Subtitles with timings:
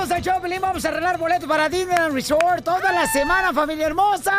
[0.00, 0.62] Bienvenidos al show, Pelín.
[0.62, 4.32] Vamos a arreglar boletos para Disneyland Resort toda la semana, familia hermosa.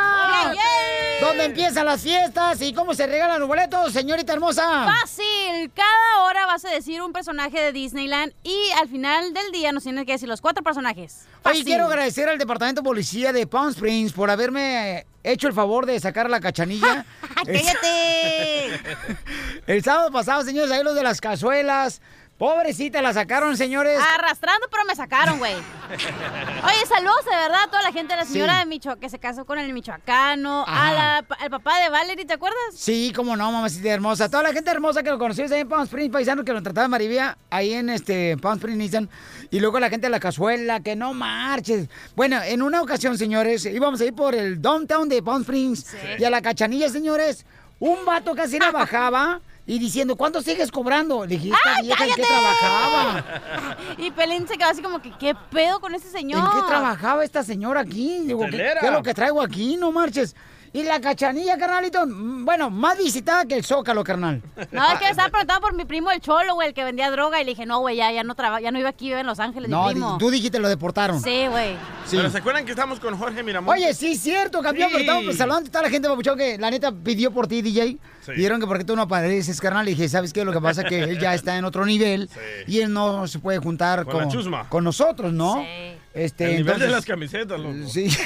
[1.22, 4.92] ¿Dónde empiezan las fiestas y cómo se regalan los boletos, señorita hermosa?
[5.00, 9.72] Fácil, cada hora vas a decir un personaje de Disneyland y al final del día
[9.72, 11.28] nos tienes que decir los cuatro personajes.
[11.28, 11.66] Oye, Fácil.
[11.66, 16.00] quiero agradecer al Departamento de Policía de Palm Springs por haberme hecho el favor de
[16.00, 17.06] sacar la cachanilla.
[17.46, 18.80] ¡Cállate!
[19.68, 22.02] El sábado pasado, señores, ahí los de las cazuelas.
[22.42, 24.00] Pobrecita, la sacaron, señores.
[24.16, 25.54] Arrastrando, pero me sacaron, güey.
[25.94, 28.60] Oye, saludos de verdad a toda la gente, a la señora Sí.
[28.62, 32.34] de Micho que se casó con el michoacano, a la- al papá de Valerie, ¿te
[32.34, 32.58] acuerdas?
[32.76, 34.28] Sí, cómo no, mamacita hermosa.
[34.28, 36.86] Toda la gente hermosa que lo conociste ahí en Palm Springs, paisano, que lo trataba
[36.86, 39.08] de Marivía, ahí en este Palm Springs Nissan.
[39.52, 41.90] Y luego la gente de la cazuela, que no marches.
[42.16, 45.86] Bueno, en una ocasión, señores, íbamos a ir por el downtown de Palm Springs.
[46.18, 47.46] Y a la cachanilla, señores,
[47.80, 51.26] un vato casi la bajaba y diciendo, ¿cuánto sigues cobrando?
[51.26, 53.26] Le dije, esta ¡Ay, vieja, ¿en qué trabajaba?
[53.98, 56.40] Y Pelín se quedó así como que, ¿qué pedo con ese señor?
[56.40, 58.22] ¿En qué trabajaba esta señora aquí?
[58.26, 58.80] Digo, ¿qué, Telera.
[58.80, 59.78] qué es lo que traigo aquí?
[59.78, 60.36] No marches.
[60.74, 64.42] Y la cachanilla, carnalito, mm, bueno, más visitada que el Zócalo, carnal.
[64.72, 67.12] No, es que me estaba preguntando por mi primo el Cholo, güey, el que vendía
[67.12, 67.42] droga.
[67.42, 69.26] Y le dije, no, güey, ya, ya no traba, ya no iba aquí, vive en
[69.28, 70.18] Los Ángeles, No, mi primo.
[70.18, 71.22] tú dijiste lo deportaron.
[71.22, 71.74] Sí, güey.
[72.06, 72.16] Sí.
[72.16, 73.84] Pero ¿se acuerdan que estamos con Jorge Miramontes?
[73.84, 74.94] Oye, sí, cierto, campeón, Sí.
[74.94, 77.62] pero estamos pues, saludando a toda la gente, papuchón, que la neta pidió por ti,
[77.62, 77.98] DJ.
[78.26, 78.32] Sí.
[78.36, 79.86] Pidieron que por qué tú no apareces, carnal.
[79.90, 80.46] Y dije, ¿sabes qué?
[80.46, 82.30] Lo que pasa es que él ya está en otro nivel
[82.66, 84.70] y él no se puede juntar Con con, la chusma.
[84.70, 85.56] con nosotros, ¿no?
[85.56, 85.98] Sí.
[86.14, 87.88] Este, El nivel de las camisetas, loco.
[87.88, 88.10] Sí.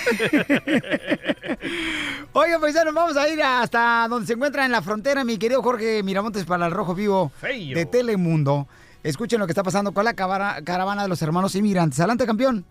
[2.33, 6.01] Oiga, paisanos, vamos a ir hasta donde se encuentra en la frontera mi querido Jorge
[6.01, 8.67] Miramontes para el Rojo Vivo de Telemundo.
[9.03, 11.99] Escuchen lo que está pasando con la caravana de los hermanos inmigrantes.
[11.99, 12.65] Adelante, campeón.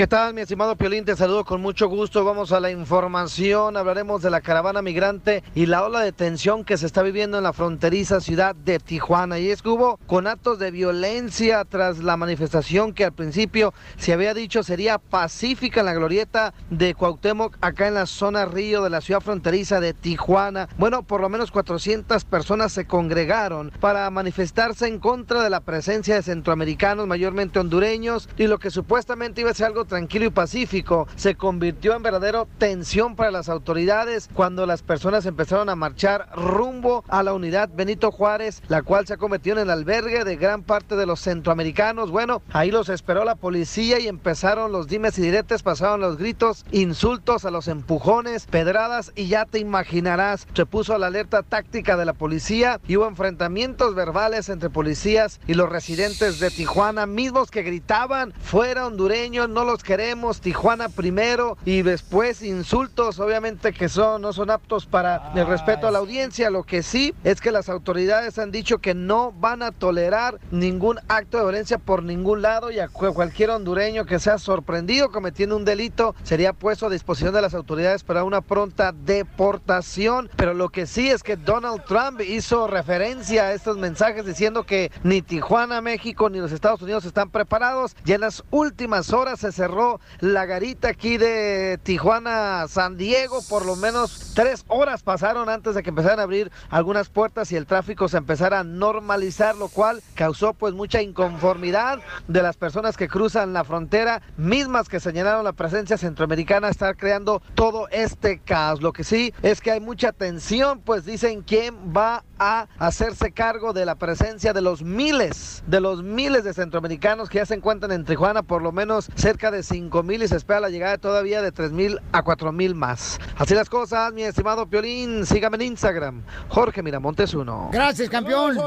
[0.00, 1.04] ¿Qué tal, mi estimado Piolín?
[1.04, 2.24] Te saludo con mucho gusto.
[2.24, 3.76] Vamos a la información.
[3.76, 7.44] Hablaremos de la caravana migrante y la ola de tensión que se está viviendo en
[7.44, 9.38] la fronteriza ciudad de Tijuana.
[9.38, 14.14] Y es que hubo con actos de violencia tras la manifestación que al principio se
[14.14, 18.88] había dicho sería pacífica en la glorieta de Cuauhtémoc, acá en la zona río de
[18.88, 20.70] la ciudad fronteriza de Tijuana.
[20.78, 26.14] Bueno, por lo menos 400 personas se congregaron para manifestarse en contra de la presencia
[26.14, 31.06] de centroamericanos, mayormente hondureños, y lo que supuestamente iba a ser algo tranquilo y pacífico
[31.16, 37.04] se convirtió en verdadero tensión para las autoridades cuando las personas empezaron a marchar rumbo
[37.08, 40.62] a la unidad Benito Juárez, la cual se ha convertido en el albergue de gran
[40.62, 42.10] parte de los centroamericanos.
[42.10, 46.64] Bueno, ahí los esperó la policía y empezaron los dimes y diretes, pasaron los gritos,
[46.70, 52.04] insultos a los empujones, pedradas y ya te imaginarás, se puso la alerta táctica de
[52.04, 57.62] la policía y hubo enfrentamientos verbales entre policías y los residentes de Tijuana, mismos que
[57.62, 64.32] gritaban, fuera hondureños, no los queremos, Tijuana primero y después insultos, obviamente que son, no
[64.32, 66.50] son aptos para el respeto a la audiencia.
[66.50, 70.98] Lo que sí es que las autoridades han dicho que no van a tolerar ningún
[71.08, 75.56] acto de violencia por ningún lado y a cu- cualquier hondureño que sea sorprendido cometiendo
[75.56, 80.30] un delito sería puesto a disposición de las autoridades para una pronta deportación.
[80.36, 84.90] Pero lo que sí es que Donald Trump hizo referencia a estos mensajes diciendo que
[85.04, 87.94] ni Tijuana, México, ni los Estados Unidos están preparados.
[88.04, 93.40] Ya en las últimas horas se cerró la garita aquí de Tijuana, San Diego.
[93.46, 97.56] Por lo menos tres horas pasaron antes de que empezaran a abrir algunas puertas y
[97.56, 102.96] el tráfico se empezara a normalizar, lo cual causó pues mucha inconformidad de las personas
[102.96, 108.80] que cruzan la frontera, mismas que señalaron la presencia centroamericana estar creando todo este caos.
[108.80, 113.74] Lo que sí es que hay mucha tensión, pues dicen quién va a hacerse cargo
[113.74, 117.92] de la presencia de los miles, de los miles de centroamericanos que ya se encuentran
[117.92, 121.42] en Tijuana, por lo menos cerca de 5 mil y se espera la llegada todavía
[121.42, 123.18] de 3 mil a 4 mil más.
[123.36, 127.70] Así las cosas, mi estimado Piolín, sígame en Instagram, Jorge Miramontes 1.
[127.72, 128.58] Gracias, campeón.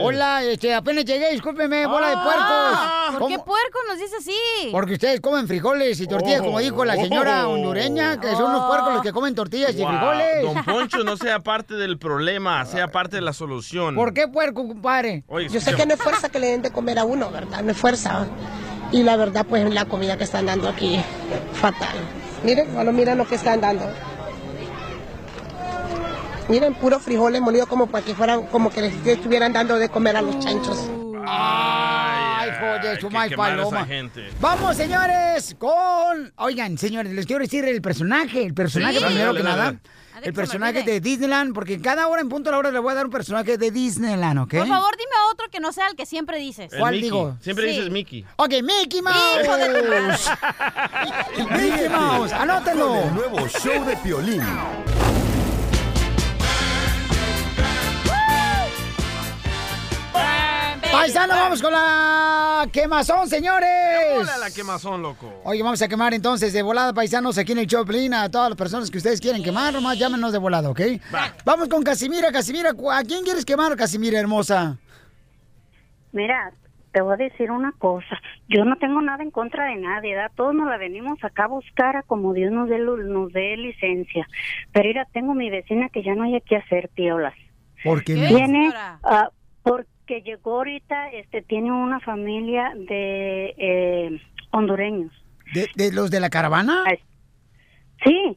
[0.00, 2.22] Hola, este, apenas llegué, discúlpeme, bola de Ah.
[2.24, 3.18] puercos.
[3.20, 4.68] ¿Por qué puerco nos dice así?
[4.72, 6.44] Porque ustedes comen frijoles y tortillas, Oh.
[6.44, 7.52] como dijo la señora Oh.
[7.52, 10.42] hondureña, que son los puercos los que comen tortillas y frijoles.
[10.42, 13.94] Don Poncho no sea parte del problema, sea parte de la solución.
[13.94, 15.24] ¿Por qué puerco, compadre?
[15.28, 17.62] Oye, Yo sé que no es fuerza que le den de comer a uno, ¿verdad?
[17.62, 18.26] No es fuerza.
[18.92, 21.00] Y la verdad, pues la comida que están dando aquí,
[21.54, 21.96] fatal.
[22.44, 23.90] Miren, bueno, miren lo que están dando.
[26.48, 30.16] Miren, puro frijoles molidos como para que fueran, como que les estuvieran dando de comer
[30.16, 30.90] a los chanchos.
[31.24, 33.86] Ay, joder, de su paloma.
[33.86, 34.28] gente.
[34.40, 36.32] Vamos, señores, con...
[36.36, 39.64] Oigan, señores, les quiero decir el personaje, el personaje Sí, primero dale, que dale, nada.
[39.66, 39.78] dale.
[40.20, 42.94] El personaje de Disneyland, porque cada hora en punto a la hora le voy a
[42.96, 44.50] dar un personaje de Disneyland, ¿ok?
[44.58, 46.72] Por favor, dime otro que no sea el que siempre dices.
[46.72, 47.04] El ¿Cuál Mickey.
[47.10, 47.36] digo?
[47.40, 47.70] Siempre Sí.
[47.76, 48.26] dices Mickey.
[48.36, 50.30] Ok, Mickey Hijo de tu Mouse.
[51.56, 53.02] Mickey Mouse, Con anótenlo.
[53.02, 54.42] el nuevo show de Piolín.
[60.92, 63.68] Paisano, vamos con la quemazón, señores.
[64.20, 65.40] Hola la quemazón, loco.
[65.44, 68.58] Oye, vamos a quemar entonces de volada, paisanos, aquí en el Choplin a todas las
[68.58, 70.80] personas que ustedes quieren quemar, nomás llámenos de volada, ¿ok?
[71.44, 74.76] Vamos con Casimira, Casimira, ¿cu- ¿a quién quieres quemar, Casimira hermosa?
[76.12, 76.52] Mira,
[76.92, 78.20] te voy a decir una cosa.
[78.48, 80.30] Yo no tengo nada en contra de nadie, ¿verdad?
[80.36, 83.56] Todos nos la venimos acá a buscar a como Dios nos dé, lu- nos dé
[83.56, 84.28] licencia.
[84.72, 87.34] Pero mira, tengo mi vecina que ya no hay que hacer piolas.
[87.82, 88.28] Porque ¿Qué?
[88.28, 88.98] Tiene, señora?
[89.02, 89.30] ah,
[90.12, 94.20] porque llegó ahorita, este, tiene una familia de eh,
[94.50, 95.12] hondureños.
[95.54, 96.84] de, de los de la caravana,
[98.04, 98.36] Sí,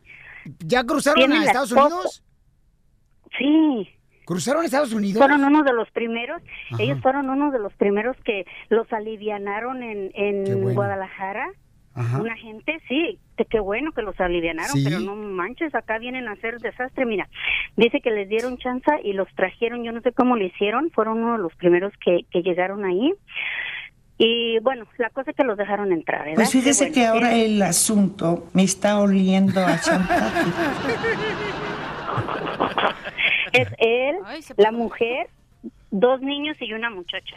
[0.60, 1.72] ¿ya cruzaron a Estados.
[1.72, 2.24] Unidos?
[3.38, 3.90] sí.
[4.26, 5.20] ¿Cruzaron a Estados Unidos?
[5.20, 6.42] Fueron uno de los primeros,
[6.72, 6.82] Ajá.
[6.82, 10.74] ellos fueron uno de los primeros que los alivianaron en, en bueno.
[10.76, 11.48] Guadalajara.
[11.94, 12.22] Ajá.
[12.22, 14.86] Una gente, sí, qué bueno que los alivianaron, Sí.
[14.86, 17.06] pero no manches, acá vienen a hacer desastre.
[17.06, 17.28] Mira,
[17.76, 21.22] dice que les dieron chance y los trajeron, yo no sé cómo lo hicieron, fueron
[21.22, 23.12] uno de los primeros que, que llegaron ahí.
[24.18, 26.36] Y bueno, la cosa es que los dejaron entrar, ¿verdad?
[26.36, 30.40] Pues fíjese que ahora Eh, el asunto me está oliendo a chantaje.
[33.52, 35.28] Es él, Ay, la mujer,
[35.92, 37.36] dos niños y una muchacha.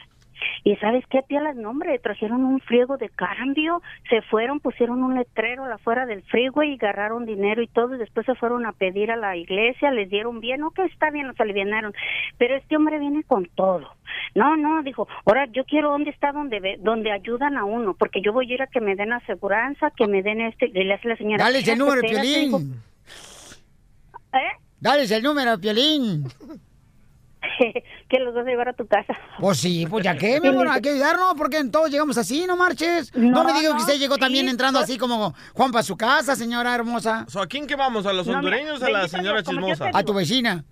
[0.64, 5.14] Y sabes qué, piolas, no hombre, trajeron un friego de cambio, se fueron, pusieron un
[5.14, 9.10] letrero afuera del freeway y agarraron dinero y todo, y después se fueron a pedir
[9.10, 11.92] a la iglesia, les dieron bien, ok, está bien, los alivianaron,
[12.38, 13.94] pero este hombre viene con todo.
[14.34, 18.20] No, no, dijo, ahora yo quiero dónde está donde ve- donde ayudan a uno, porque
[18.22, 20.94] yo voy a ir a que me den aseguranza, que me den este, y le
[20.94, 21.44] hace la señora.
[21.44, 22.82] Dale el "Espérate, número, espérate", dijo, Piolín.
[24.32, 24.56] ¿Eh?
[24.80, 26.24] Dale el número, Piolín.
[28.08, 29.16] que los vas a llevar a tu casa.
[29.38, 32.56] Pues sí, pues ya que, mi amor, hay que ayudarnos porque todos llegamos así, no
[32.56, 33.14] marches.
[33.14, 35.70] No, No, me digas que no, usted llegó sí, también entrando pues- así como Juan
[35.70, 37.24] para su casa, señora hermosa.
[37.28, 38.06] So, ¿A quién quemamos?
[38.06, 39.90] ¿A los No, mira, hondureños o a la señora chismosa?
[39.92, 40.64] A tu vecina.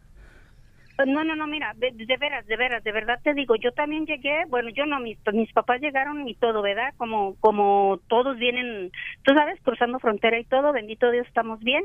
[1.06, 4.06] No, no, no, mira, de, de veras, de veras, de verdad te digo, yo también
[4.06, 6.94] llegué, bueno, yo no, mis, mis papás llegaron y todo, ¿verdad?
[6.96, 8.90] Como, como todos vienen,
[9.22, 11.84] tú sabes, cruzando frontera y todo, bendito Dios, estamos bien,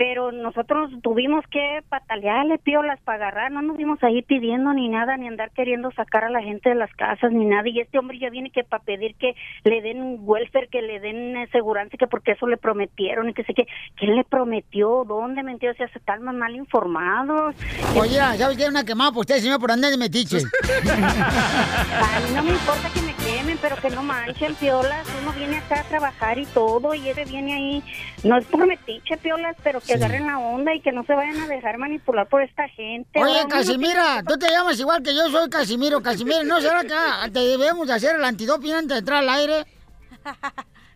[0.00, 5.18] pero nosotros tuvimos que patalearle piolas para agarrar, no nos vimos ahí pidiendo ni nada,
[5.18, 8.18] ni andar queriendo sacar a la gente de las casas, ni nada, y este hombre
[8.18, 12.06] ya viene que para pedir que le den un welfare, que le den seguridad, que
[12.06, 13.66] porque eso le prometieron, y que sé que,
[13.96, 15.04] ¿quién le prometió?
[15.06, 15.70] ¿Dónde mentió?
[15.70, 17.54] O sea, se están mal informados.
[17.94, 18.68] Oye, ¿sabes qué?
[18.68, 20.38] Una quemada por usted, señor, por andar de metiche.
[20.38, 25.06] A mí no me importa que me quemen, pero que no manchen, piolas.
[25.22, 27.84] Uno viene acá a trabajar y todo, y ese viene ahí.
[28.24, 29.92] No es por metiche, piolas, pero que Sí.
[29.94, 33.22] agarren la onda y que no se vayan a dejar manipular por esta gente.
[33.22, 36.02] Oye, Casimira, tú te llamas igual que yo soy Casimiro.
[36.02, 39.28] Casimiro, ¿no será que ah, te debemos de hacer el antidoping antes de entrar al
[39.28, 39.64] aire?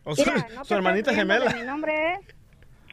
[0.05, 1.51] O su, Mira, no te su hermanita gemela.
[1.53, 2.21] Mi nombre es.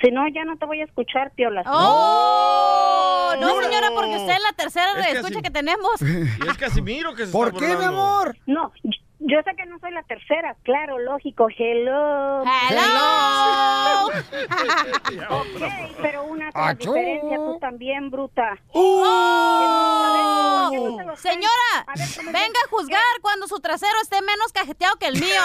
[0.02, 1.64] Si no, ya no te voy a escuchar, piolas.
[1.70, 3.34] ¡Oh!
[3.40, 3.62] No, No.
[3.64, 6.02] señora, porque usted es la tercera Es que escucha que tenemos.
[6.02, 8.36] Y es Casimiro que se ¿Por está qué, mi amor?
[8.48, 8.72] No,
[9.22, 11.48] yo- sé que no soy la tercera, claro, lógico.
[11.58, 12.44] Hello.
[12.70, 14.10] ¡Hello!
[15.30, 15.62] Ok,
[16.02, 16.94] pero una Achú.
[16.94, 18.58] diferencia, tú también, bruta.
[18.74, 20.70] ¡Oh!
[20.72, 25.08] No Señora, A ver, ¿cómo venga a juzgar cuando su trasero esté menos cajeteado que
[25.08, 25.42] el mío.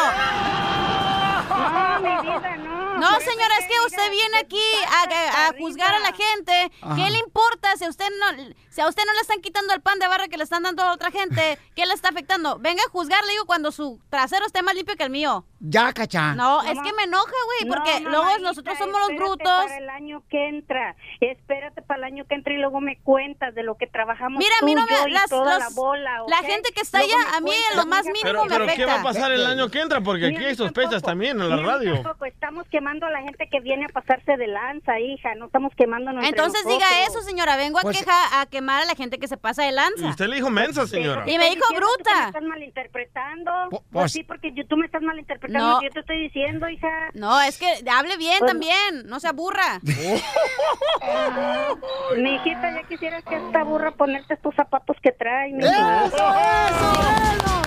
[1.49, 2.77] No, mi vida, no.
[2.97, 6.73] No, Por eso señora, es que usted viene aquí a, juzgar a la gente.
[6.81, 6.97] Ajá.
[6.97, 8.27] ¿Qué le importa si a usted no
[8.71, 10.83] si a usted no le están quitando el pan de barra que le están dando
[10.83, 11.59] a otra gente?
[11.75, 12.59] ¿Qué le está afectando?
[12.59, 15.45] Venga a juzgar, le digo, cuando su trasero esté más limpio que el mío.
[15.61, 16.35] Ya, cachá.
[16.35, 19.65] No, No, es que me enoja, güey, porque No, luego nosotros somos los espérate brutos.
[19.65, 23.55] Para el año que entra, espérate para el año que entra y luego me cuentas
[23.55, 24.39] de lo que trabajamos.
[24.39, 27.37] Mira, a mí no me las, los- la bola, la gente que está Luego allá,
[27.37, 29.69] a mí en lo más mínimo Pero, me pero ¿qué va a pasar el año
[29.71, 30.01] que entra?
[30.01, 31.07] Porque aquí hay sospechas tampoco.
[31.11, 31.95] también en la radio.
[31.95, 32.25] tampoco.
[32.27, 35.35] Estamos quemando a la gente que viene a pasarse de lanza, hija.
[35.37, 37.09] No estamos entre Entonces diga nosotros.
[37.17, 37.57] eso, señora.
[37.57, 40.07] Vengo a Pues- queja a quemar a la gente que se pasa de Y lanza.
[40.09, 41.25] usted le dijo mensa, señora.
[41.25, 42.21] Te Y me dijo bruta.
[42.23, 43.51] me estás malinterpretando.
[43.65, 45.75] Po- Pues, pues- sí, porque yo- tú me estás malinterpretando No.
[45.75, 46.89] lo que yo te estoy diciendo, hija.
[47.15, 49.81] No, es que hable bien Pues- también, no se aburra.
[52.17, 55.53] Mi hijita, ya quisieras que esta burra ponerte estos zapatos que trae.
[55.53, 56.05] mi ¡Eso, hija.
[56.07, 56.23] eso!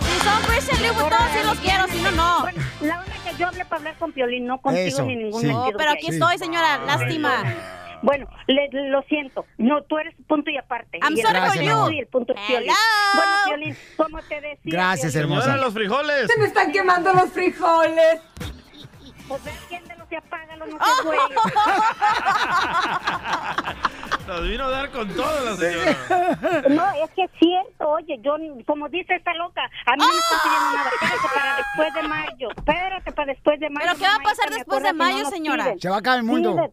[0.02, 2.40] Si son Christian Louboutin, sí los quiero, si no, no.
[2.42, 5.42] Bueno, la onda que yo hablé para hablar con Piolín, no contigo Eso, ni ningún
[5.42, 5.48] sí.
[5.48, 7.44] No, pero aquí estoy, señora, lástima.
[8.02, 9.46] Bueno, le- lo siento.
[9.58, 11.00] No, tú eres punto y aparte.
[11.02, 11.86] I'm Y el sorry punto for yo you.
[11.86, 12.72] soy el punto es Piolín.
[13.16, 14.58] Bueno, Piolín, ¿cómo te decía?
[14.64, 15.32] Gracias, Piolín?
[15.34, 15.58] hermosa.
[15.58, 16.30] Los frijoles.
[16.38, 18.22] me están quemando los frijoles.
[19.28, 20.86] Pues ve, atiéndelo, y apágalo, no Oh.
[20.86, 21.20] seas güey.
[24.28, 25.98] Nos vino a dar con todo la señora.
[26.70, 30.20] No, es que es cierto, oye, yo, como dice esta loca, a mí no me
[30.20, 33.86] están pidiendo nada, espérate para después de mayo, espérate para después de mayo.
[33.88, 35.74] ¿Pero qué va a mamá, pasar después de mayo, señora?
[35.80, 36.52] Se va a acabar el mundo.
[36.54, 36.72] Sí, de-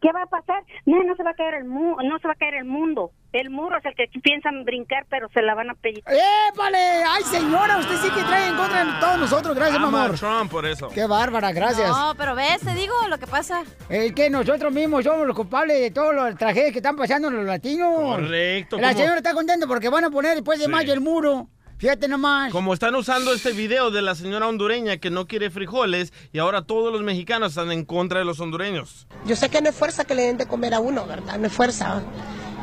[0.00, 0.62] ¿Qué va a pasar?
[0.86, 3.10] No, no se va a caer el mundo, no se va a caer el mundo.
[3.32, 6.04] El muro es el que piensan brincar, pero se la van a pedir.
[6.06, 6.78] ¡Épale!
[7.08, 7.78] ¡Ay, señora!
[7.78, 9.54] Usted sí que trae en contra de todos nosotros.
[9.56, 10.16] Gracias, amor.
[10.18, 10.88] Trump por eso.
[10.90, 11.50] ¡Qué bárbara!
[11.52, 11.88] Gracias.
[11.88, 13.62] No, pero ves, te digo lo que pasa.
[13.88, 17.36] Es que nosotros mismos somos los culpables de todos los tragedias que están pasando en
[17.36, 17.92] los latinos.
[18.16, 18.98] Correcto, La ¿cómo?
[19.00, 20.70] señora está contenta porque van a poner después de Sí.
[20.70, 21.48] mayo el muro.
[21.78, 22.52] Fíjate nomás.
[22.52, 26.62] Como están usando este video de la señora hondureña que no quiere frijoles y ahora
[26.62, 29.06] todos los mexicanos están en contra de los hondureños.
[29.26, 31.38] Yo sé que no es fuerza que le den de comer a uno, ¿verdad?
[31.38, 32.02] No es fuerza.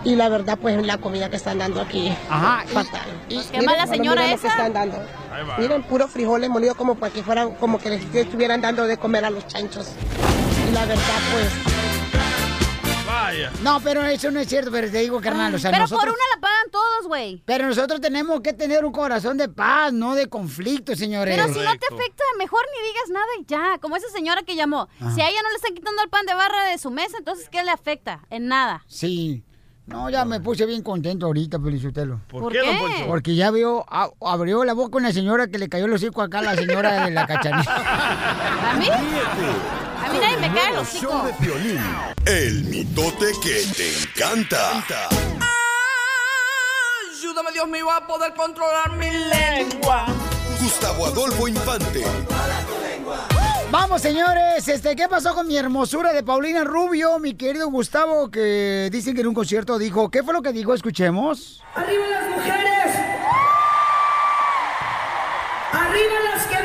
[0.03, 2.63] Y la verdad, pues la comida que están dando aquí, Ajá.
[2.65, 3.01] y- fatal.
[3.29, 4.57] y- Qué mala señora miren lo que esa.
[4.57, 4.97] están dando.
[5.59, 9.25] Miren, puro frijoles molidos como para que fueran, como que les estuvieran dando de comer
[9.25, 9.89] a los chanchos.
[10.69, 11.03] Y la verdad,
[11.33, 11.47] pues,
[13.31, 13.51] Vaya.
[13.63, 16.05] No, pero eso no es cierto, pero te digo, carnal, o sea, pero nosotros...
[16.05, 17.41] por una la pagan todos, güey.
[17.45, 21.33] Pero nosotros tenemos que tener un corazón de paz, no de conflicto, señores.
[21.35, 23.77] Pero si no te afecta, mejor ni digas nada y ya.
[23.81, 24.89] Como esa señora que llamó.
[25.15, 27.47] Si a ella no le están quitando el pan de barra de su mesa, entonces
[27.49, 28.21] ¿qué le afecta?
[28.29, 28.83] En nada.
[28.87, 29.43] Sí.
[29.87, 32.21] No, ya me puse bien contento ahorita, Felicitelo.
[32.29, 32.77] ¿Por, ¿Por qué, don qué?
[32.79, 33.07] Poncho?
[33.07, 36.39] Porque ya veo, a- abrió la boca una señora que le cayó el hocico acá
[36.39, 37.75] a la señora de la cachanilla.
[38.71, 38.87] ¿A mí?
[40.11, 41.11] A mí nadie me cae el Nuevo hocico.
[41.11, 41.79] show de Piolín.
[42.25, 44.81] El mitote que te encanta.
[47.17, 50.07] Ayúdame, Dios mío, a poder controlar mi lengua.
[50.61, 52.03] Gustavo Adolfo Infante.
[53.71, 58.89] Vamos, señores, este, ¿qué pasó con mi hermosura de Paulina Rubio, mi querido Gustavo, que
[58.91, 60.73] dicen que en un concierto dijo, ¿qué fue lo que dijo?
[60.73, 61.63] Escuchemos.
[61.73, 62.95] ¡Arriba las mujeres!
[65.71, 66.60] ¡Arriba las que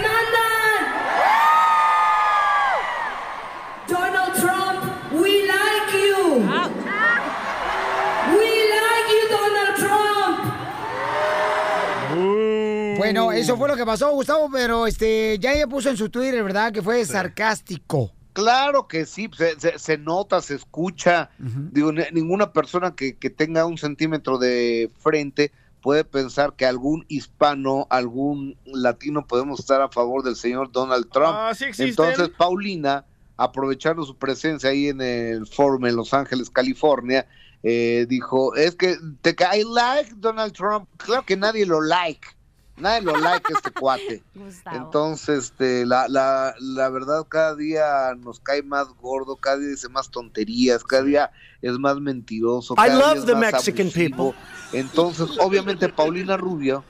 [13.12, 16.42] Bueno, eso fue lo que pasó, Gustavo, pero este, ya ella puso en su Twitter,
[16.42, 16.72] ¿verdad?
[16.72, 18.12] Que fue sarcástico.
[18.32, 21.30] Claro que sí, se, se- se nota, se escucha.
[21.38, 27.04] Digo, ni- ninguna persona que, que tenga un centímetro de frente puede pensar que algún
[27.08, 31.28] hispano, algún latino podemos estar a favor del señor Donald Trump.
[31.32, 31.66] Ah, sí.
[31.78, 33.04] Entonces, Paulina,
[33.38, 37.26] aprovechando su presencia ahí en el forum en Los Ángeles, California,
[37.62, 40.88] eh, dijo, es que te I like Donald Trump.
[40.98, 42.28] Claro que nadie lo like.
[42.76, 44.22] Nadie lo like este cuate.
[44.34, 44.76] Gustavo.
[44.76, 49.88] Entonces, este, la, la, la verdad, cada día nos cae más gordo, cada día dice
[49.88, 51.30] más tonterías, cada día
[51.62, 52.74] es más mentiroso.
[52.74, 54.34] I cada día love es the más Mexican abusivo.
[54.72, 56.84] Entonces, obviamente, Paulina Rubio,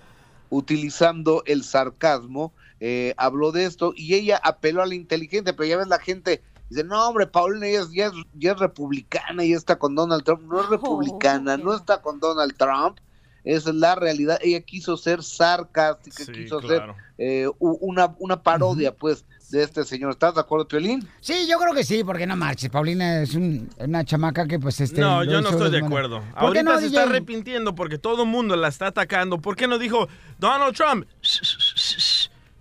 [0.51, 5.77] utilizando el sarcasmo, eh, habló de esto y ella apeló a la inteligente, pero ya
[5.77, 6.43] ves la gente.
[6.69, 10.25] Dice, no, hombre, Paulina ya es, ya es, ya es republicana y está con Donald
[10.25, 10.43] Trump.
[10.43, 12.99] No es republicana, no está con Donald Trump.
[13.47, 14.39] Esa es la realidad.
[14.43, 16.95] Ella quiso ser sarcástica, Sí, quiso claro.
[16.95, 20.11] ser eh, una, una parodia, pues, de este señor.
[20.11, 21.09] ¿Estás de acuerdo, Piolín?
[21.21, 22.69] Sí, yo creo que sí, porque no marches.
[22.69, 25.01] Paulina es un- una chamaca que, pues, este.
[25.01, 26.19] No, yo no estoy de acuerdo.
[26.19, 26.99] ¿Por qué Ahorita no, se DJ?
[26.99, 29.39] está arrepintiendo porque todo el mundo la está atacando.
[29.41, 30.09] ¿Por qué no dijo
[30.41, 31.07] Donald Trump?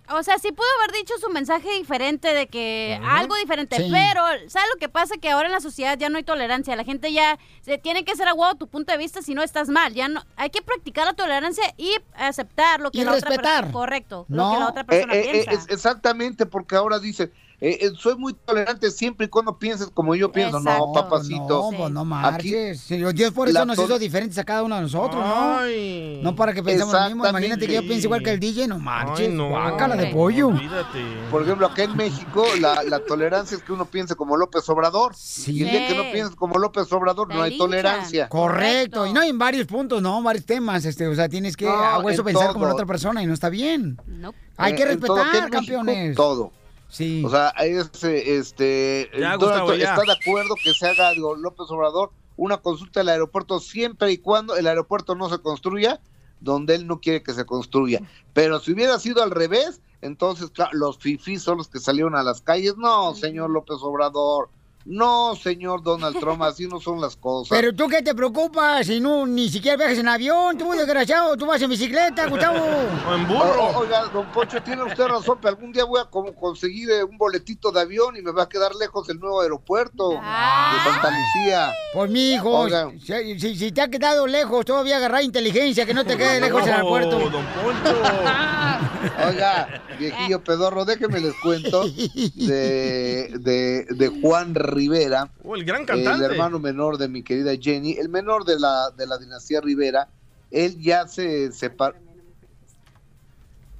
[0.08, 3.88] O sea, sí pudo haber dicho su mensaje diferente de que algo diferente, Sí.
[3.90, 5.16] pero ¿sabes lo que pasa?
[5.20, 6.76] Que ahora en la sociedad ya no hay tolerancia.
[6.76, 9.42] La gente ya se tiene que ser a huevo tu punto de vista si no
[9.42, 9.94] estás mal.
[9.94, 13.54] Ya no hay que practicar la tolerancia y aceptar lo que Y la otra respetar.
[13.64, 14.44] persona correcto, No.
[14.48, 15.50] lo que la otra Eh, persona eh, eh, piensa.
[15.52, 20.14] es- exactamente, porque ahora dice, eh, eh, soy muy tolerante siempre y cuando pienses como
[20.14, 20.58] yo pienso.
[20.58, 20.86] Exacto.
[20.88, 21.70] No, papacito.
[21.70, 22.08] No, pues no Aquí-
[22.52, 22.88] marches.
[23.14, 25.58] Dios por eso nos hizo diferentes a cada uno de nosotros, ¿no?
[25.58, 26.20] Ay.
[26.22, 27.26] No para que pensemos lo mismo.
[27.26, 29.28] Imagínate que yo piense igual que el DJ, no marches.
[29.28, 29.48] Ay, no.
[29.48, 30.48] Guácala de pollo.
[30.48, 31.02] Olvídate.
[31.30, 35.14] Por ejemplo, acá en México la, la tolerancia es que uno piense como López Obrador.
[35.16, 35.52] Sí.
[35.52, 38.28] Y el día que no pienses como López Obrador, no hay tolerancia.
[38.28, 39.06] Correcto.
[39.06, 40.22] Y no en varios puntos, ¿no?
[40.22, 40.84] Varios temas.
[40.84, 43.26] Este, o sea, tienes que No, a hueso en pensar como la otra persona y
[43.26, 43.98] no está bien.
[44.06, 44.36] Nope.
[44.58, 46.16] Hay que todo, respetar, México, campeones.
[46.16, 46.52] Todo.
[46.88, 47.22] Sí.
[47.24, 49.90] O sea, es, eh, este, Ya, Donald Gustavo, Trump ya.
[49.94, 54.18] está de acuerdo que se haga, digo, López Obrador, una consulta del aeropuerto siempre y
[54.18, 56.00] cuando el aeropuerto no se construya
[56.40, 58.00] donde él no quiere que se construya.
[58.32, 62.22] Pero si hubiera sido al revés, entonces claro, los fifís son los que salieron a
[62.22, 62.76] las calles.
[62.76, 64.50] No, señor López Obrador,
[64.88, 67.48] No, señor Donald Trump, así no son las cosas.
[67.58, 71.44] Pero tú qué te preocupas si no ni siquiera viajas en avión, tú desgraciado, tú
[71.44, 72.58] vas en bicicleta, Gustavo.
[72.64, 76.04] O en O- o- oiga, don Poncho, tiene usted razón, pero algún día voy a
[76.04, 79.40] como conseguir eh, un boletito de avión y me va a quedar lejos el nuevo
[79.40, 81.72] aeropuerto de Santa Lucía.
[81.92, 82.92] Pues mi hijo, Oiga.
[83.04, 86.62] si, si- si te ha quedado lejos, todavía agarrar inteligencia, que no te quede lejos
[86.64, 87.18] el aeropuerto.
[87.18, 88.02] don Poncho.
[89.28, 91.84] Oiga, viejillo pedorro, déjeme les cuento
[92.34, 96.24] de, de, de Juan Rivera, Oh, el gran el cantante.
[96.26, 100.08] hermano menor de mi querida Jenny, el menor de la, de la dinastía Rivera.
[100.50, 101.96] Él ya se separó.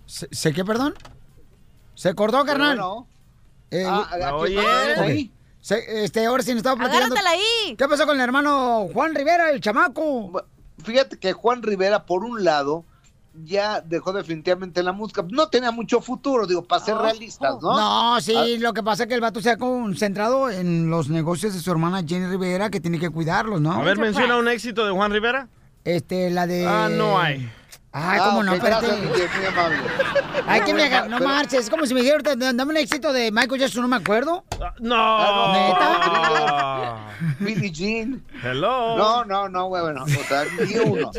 [0.07, 0.95] ¿Se, se qué, perdón?
[1.95, 2.77] ¿Se cortó, carnal?
[2.77, 3.07] Bueno.
[3.71, 4.59] Eh, Ah, aquí Oye.
[4.59, 5.09] está, ok.
[5.09, 5.33] ahí.
[5.61, 7.15] Se- este, ahora sí nos estaba platicando.
[7.15, 7.75] Agárratela ahí.
[7.77, 10.45] ¿Qué pasó con el hermano Juan Rivera, el chamaco?
[10.85, 12.85] Fíjate que Juan Rivera, por un lado,
[13.45, 15.25] ya dejó definitivamente la música.
[15.31, 17.77] No tenía mucho futuro, digo, para ser realistas, ¿no?
[17.77, 21.09] No, sí, Ah, lo que pasa es que el vato se ha concentrado en los
[21.09, 23.73] negocios de su hermana Jenny Rivera, que tiene que cuidarlos, ¿no?
[23.73, 25.49] A ver, menciona un éxito de Juan Rivera.
[25.85, 26.67] Este, la de...
[26.67, 27.49] Ah, no hay.
[27.99, 28.87] Ay, Ah, cómo no, ok, espérate.
[28.89, 29.79] gracias, Miguel, muy amable.
[30.47, 32.77] Ay, que me haga, no pero- marches, es como si me dijera, ahorita, dame un
[32.77, 34.45] éxito de Michael Jackson, no me acuerdo.
[34.81, 35.53] No.
[35.55, 36.97] ¿Neta?
[37.41, 38.23] Billie Jean.
[38.43, 38.99] Hello.
[38.99, 41.11] No, no, no, güey, bueno, o sea, ni uno.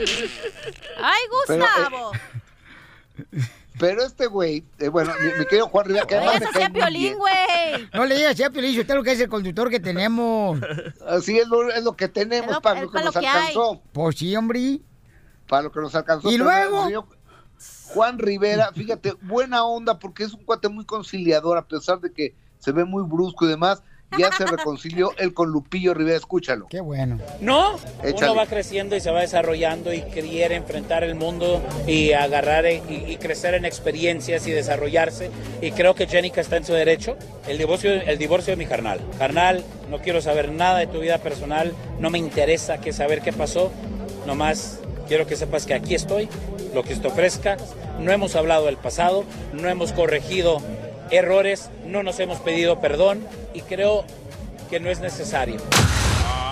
[1.02, 2.12] Ay, Pero, eh, Gustavo.
[3.80, 7.16] Pero este güey, eh, bueno, mi, mi querido Juan Rivera, que además Eso muy Piolín,
[7.18, 7.90] güey.
[7.94, 10.60] No le digas así a Piolín, usted lo que es el conductor que tenemos.
[11.08, 13.82] Así es lo, es lo que tenemos Es lo- para es lo que nos alcanzó.
[13.94, 14.80] Pues sí, hombre.
[15.48, 16.30] Para lo que nos alcanzó.
[16.32, 16.86] ¿Y luego?
[16.86, 17.06] señor
[17.94, 22.36] Juan Rivera, fíjate, buena onda porque es un cuate muy conciliador, a pesar de que
[22.60, 23.82] se ve muy brusco y demás.
[24.18, 26.68] Ya se reconcilió él con Lupillo Rivera, escúchalo.
[26.70, 27.20] Qué bueno.
[27.42, 28.32] No, Échale.
[28.32, 32.82] uno va creciendo y se va desarrollando y quiere enfrentar el mundo y agarrar y,
[32.90, 35.30] y crecer en experiencias y desarrollarse.
[35.62, 37.18] Y creo que Jenica está en su derecho.
[37.50, 39.02] El divorcio, el divorcio de mi carnal.
[39.20, 43.34] Carnal, no quiero saber nada de tu vida personal, no me interesa que saber qué
[43.34, 43.72] pasó.
[44.26, 46.30] Nomás quiero que sepas que aquí estoy,
[46.74, 47.58] lo que te ofrezca.
[48.00, 49.24] No hemos hablado del pasado,
[49.54, 50.62] no hemos corregido
[51.10, 54.06] errores, no nos hemos pedido perdón y creo
[54.70, 55.58] que no es necesario.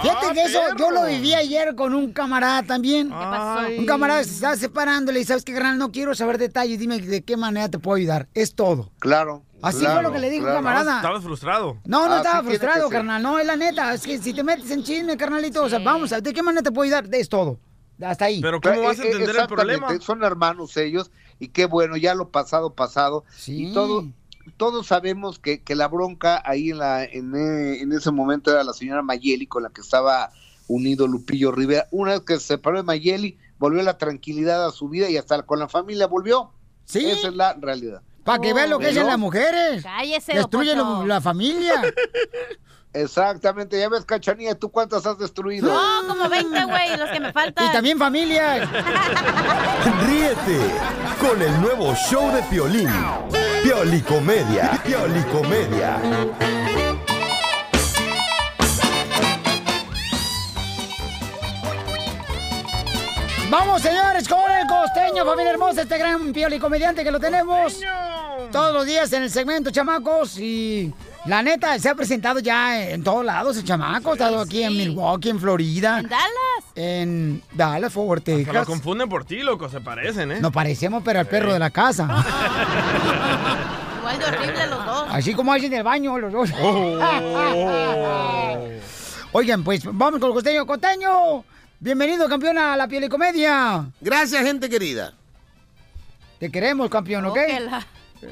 [0.02, 3.08] Fíjate que eso yo lo viví ayer con un camarada también.
[3.08, 3.68] ¿Qué pasó?
[3.78, 7.24] Un camarada se estaba separándole y sabes qué, carnal, no quiero saber detalles, dime de
[7.24, 8.28] qué manera te puedo ayudar.
[8.34, 8.92] Es todo.
[9.00, 9.44] Claro.
[9.62, 10.60] Así claro, fue lo que le dijo claro.
[10.60, 10.98] camarada.
[10.98, 11.78] Estabas frustrado.
[11.86, 13.24] No, no Así estaba tiene que frustrado, carnal.
[13.24, 13.94] No, es la neta.
[13.94, 16.72] Es que si te metes en chisme, carnalito, o sea, vamos, ¿de qué manera te
[16.72, 17.08] puedo ayudar?
[17.12, 17.60] Es todo.
[18.02, 18.42] Hasta ahí.
[18.42, 20.00] Pero ¿cómo vas a eh, entender el problema?
[20.00, 23.24] Son hermanos ellos y qué bueno, ya lo pasado, pasado.
[23.36, 23.68] Sí.
[23.68, 24.06] Y todo,
[24.58, 28.64] todos sabemos que, que la bronca ahí en, la, en, eh, en ese momento era
[28.64, 30.32] la señora Mayeli con la que estaba
[30.68, 31.88] unido Lupillo Rivera.
[31.92, 35.44] Una vez que se separó de Mayeli, volvió la tranquilidad a su vida y hasta
[35.44, 36.52] con la familia volvió.
[36.86, 37.06] Sí.
[37.06, 38.02] Esa es la realidad.
[38.24, 39.84] Para que vean lo que hacen las mujeres.
[39.84, 41.82] Cállese, Destruyen la familia.
[42.96, 45.68] Exactamente, ya ves, Cachanilla, ¿tú cuántas has destruido?
[45.68, 47.68] No, como 20, güey, los que me faltan.
[47.68, 48.70] y también familias.
[50.08, 50.60] Ríete
[51.20, 52.90] con el nuevo show de Piolín.
[53.64, 54.82] Piolicomedia.
[54.86, 56.00] Piolicomedia.
[63.50, 67.82] Vamos, señores, con el costeño, familia hermosa, este gran pioli comediante que lo tenemos
[68.52, 70.38] todos los días en el segmento, chamacos.
[70.40, 70.94] Y
[71.28, 74.12] la neta, se ha presentado ya en todos lados el chamaco.
[74.12, 76.00] Ha estado aquí en Milwaukee, en Florida.
[76.00, 76.30] En Dallas.
[76.76, 78.66] En Dallas, Fort Se lo Texas.
[78.66, 80.40] confunden por ti, loco, se parecen, ¿eh?
[80.42, 82.04] Nos parecemos, pero al perro de la casa.
[84.00, 85.08] Igual de horrible los dos.
[85.10, 86.50] Así como hacen en el baño los dos.
[86.62, 87.00] Oh.
[89.32, 90.66] Oigan, pues vamos con el costeño.
[90.66, 91.44] ¡Costeño!
[91.80, 93.86] Bienvenido, campeón, a la piel y comedia.
[94.00, 95.14] Gracias, gente querida.
[96.40, 97.32] Te queremos, campeón, ¿ok?
[97.38, 97.86] Óquela.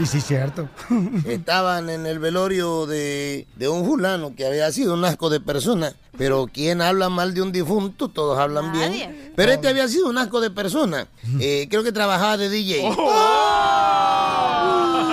[0.00, 0.68] Y sí, cierto.
[1.26, 5.92] Estaban en el velorio de, de un fulano que había sido un asco de persona.
[6.16, 8.08] Pero ¿quién habla mal de un difunto?
[8.08, 9.32] Todos hablan bien.
[9.36, 11.06] Pero este había sido un asco de persona.
[11.40, 12.82] Eh, creo que trabajaba de DJ.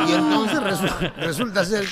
[0.07, 1.85] Y entonces resu- resulta ser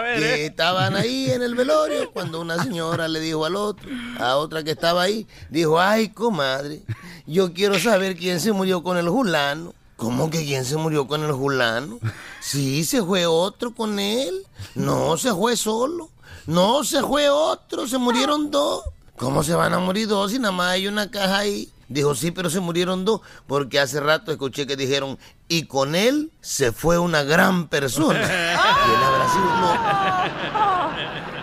[0.00, 0.46] ver, que ¿eh?
[0.46, 3.88] estaban ahí en el velorio cuando una señora le dijo al otro,
[4.20, 6.82] a otra que estaba ahí, dijo, ay, comadre,
[7.26, 9.74] yo quiero saber quién se murió con el fulano.
[10.02, 12.00] ¿Cómo que quién se murió con el fulano?
[12.40, 14.44] Sí, se fue otro con él.
[14.74, 16.10] No, se fue solo.
[16.44, 18.82] No, se fue otro, se murieron dos.
[19.16, 21.70] ¿Cómo se van a morir dos si nada más hay una caja ahí?
[21.88, 26.32] Dijo, sí, pero se murieron dos, porque hace rato escuché que dijeron, y con él
[26.40, 28.18] se fue una gran persona.
[28.28, 29.76] Y él habrá sido, no.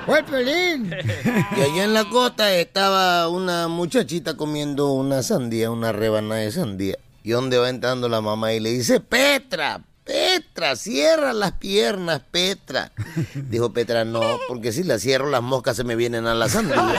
[0.05, 0.93] ¡Fue Pelín!
[1.55, 6.97] Y allá en la costa estaba una muchachita comiendo una sandía, una rebanada de sandía.
[7.23, 12.91] Y donde va entrando la mamá y le dice, Petra, Petra, cierra las piernas, Petra.
[13.35, 16.75] Dijo Petra, no, porque si las cierro las moscas se me vienen a la sandía.
[16.75, 16.91] ¡Eso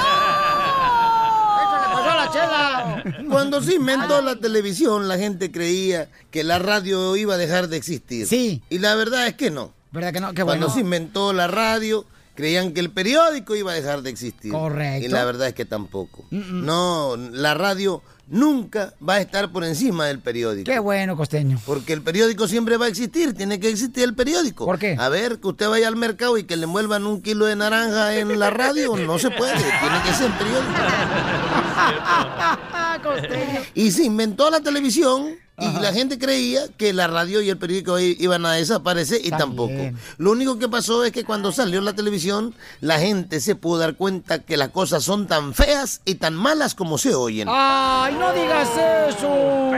[1.76, 3.04] le pasó a la chela!
[3.30, 7.76] Cuando se inventó la televisión, la gente creía que la radio iba a dejar de
[7.76, 8.26] existir.
[8.26, 8.62] Sí.
[8.70, 9.72] Y la verdad es que no.
[9.92, 10.32] ¿Verdad que no?
[10.32, 10.74] Qué Cuando bueno.
[10.74, 12.04] se inventó la radio,
[12.36, 14.52] creían que el periódico iba a dejar de existir.
[14.52, 15.06] Correcto.
[15.06, 16.24] Y la verdad es que tampoco.
[16.30, 20.70] No, la radio nunca va a estar por encima del periódico.
[20.70, 21.58] Qué bueno, costeño.
[21.66, 24.64] Porque el periódico siempre va a existir, tiene que existir el periódico.
[24.64, 24.96] ¿Por qué?
[24.98, 28.16] A ver, que usted vaya al mercado y que le envuelvan un kilo de naranja
[28.16, 30.72] en la radio, no se puede, tiene que ser periódico.
[33.02, 33.60] costeño.
[33.74, 37.98] Y se inventó la televisión y la gente creía que la radio y el periódico
[37.98, 39.72] iban a desaparecer y tampoco.
[40.18, 43.94] Lo único que pasó es que cuando salió la televisión, la gente se pudo dar
[43.96, 47.48] cuenta que las cosas son tan feas y tan malas como se oyen.
[47.50, 48.68] ¡Ay, no digas
[49.08, 49.70] eso!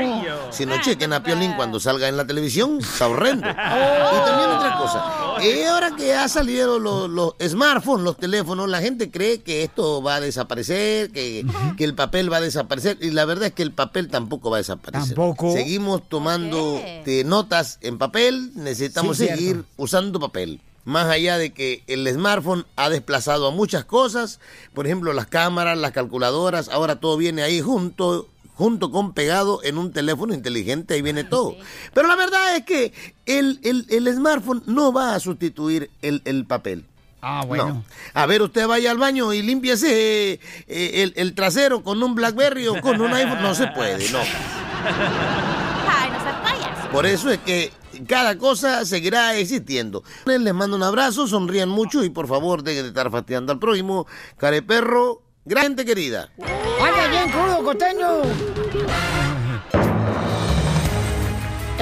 [0.51, 3.49] Si no chequen a Piolín cuando salga en la televisión, está horrendo.
[3.49, 5.05] Y también otra cosa.
[5.43, 10.03] eh, ahora que ha salido los, los smartphones, los teléfonos, la gente cree que esto
[10.03, 11.45] va a desaparecer, que,
[11.77, 12.99] que el papel va a desaparecer.
[13.01, 15.15] Y la verdad es que el papel tampoco va a desaparecer.
[15.17, 15.53] Tampoco.
[15.73, 19.69] Seguimos tomando eh, notas en papel, necesitamos Sí, seguir cierto.
[19.79, 20.61] usando papel.
[20.85, 24.39] Más allá de que el smartphone ha desplazado a muchas cosas,
[24.75, 29.79] por ejemplo las cámaras, las calculadoras, ahora todo viene ahí junto, junto con pegado en
[29.79, 31.57] un teléfono inteligente, ahí viene todo.
[31.95, 32.93] Pero la verdad es que
[33.25, 36.85] el, el- el smartphone no va a sustituir el, el papel.
[37.23, 37.69] Ah, bueno.
[37.69, 37.85] No.
[38.15, 42.67] A ver, usted vaya al baño y límpiese eh, el, el trasero con un Blackberry
[42.67, 43.41] o con un iPhone.
[43.43, 44.19] No se puede, no.
[44.19, 46.89] Ay, no payaso.
[46.91, 47.73] Por eso es que
[48.09, 50.03] cada cosa seguirá existiendo.
[50.27, 54.07] Les mando un abrazo, sonrían mucho y por favor dejen de estar fastidiando al prójimo.
[54.37, 56.29] Careperro, gran gente querida.
[56.39, 59.22] ¡Anda bien crudo, costeño!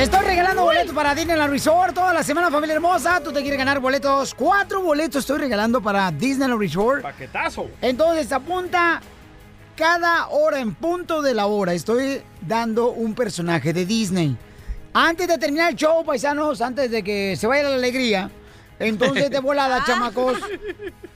[0.00, 3.20] Estoy regalando boletos para Disneyland Resort toda la semana, familia hermosa.
[3.20, 4.34] Tú te quieres ganar boletos.
[4.34, 7.02] Cuatro boletos estoy regalando para Disneyland Resort.
[7.02, 7.68] Paquetazo.
[7.82, 9.02] Entonces apunta
[9.76, 11.74] cada hora en punto de la hora.
[11.74, 14.38] Estoy dando un personaje de Disney.
[14.94, 18.30] Antes de terminar el show, paisanos, antes de que se vaya la alegría,
[18.78, 20.38] entonces de volada, chamacos.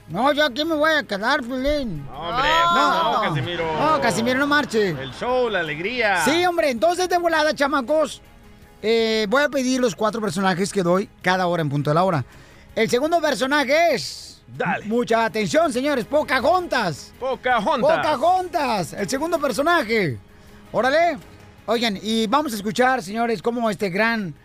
[0.09, 2.07] No, yo aquí me voy a quedar, Pilín.
[2.15, 3.79] Hombre, no, Casimiro.
[3.79, 4.89] No, Casimiro, no marche.
[4.89, 6.23] El show, la alegría.
[6.23, 8.21] Sí, hombre, entonces de volada, chamacos.
[8.81, 12.03] Eh, voy a pedir los cuatro personajes que doy cada hora en punto de la
[12.03, 12.25] hora.
[12.75, 14.43] El segundo personaje es.
[14.47, 14.85] Dale.
[14.85, 16.05] Mucha atención, señores.
[16.05, 17.13] Pocahontas.
[17.19, 17.97] Pocahontas.
[17.97, 18.93] Pocahontas.
[18.93, 20.17] El segundo personaje.
[20.71, 21.17] Órale.
[21.67, 24.35] Oigan, y vamos a escuchar, señores, cómo este gran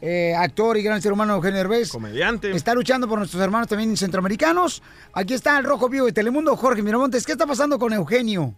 [0.00, 2.52] eh, actor y gran ser humano Eugenio Derbez Comediante.
[2.52, 4.82] está luchando por nuestros hermanos también centroamericanos.
[5.12, 7.26] Aquí está el Rojo Vivo de Telemundo, Jorge Miramontes.
[7.26, 8.54] ¿Qué está pasando con Eugenio?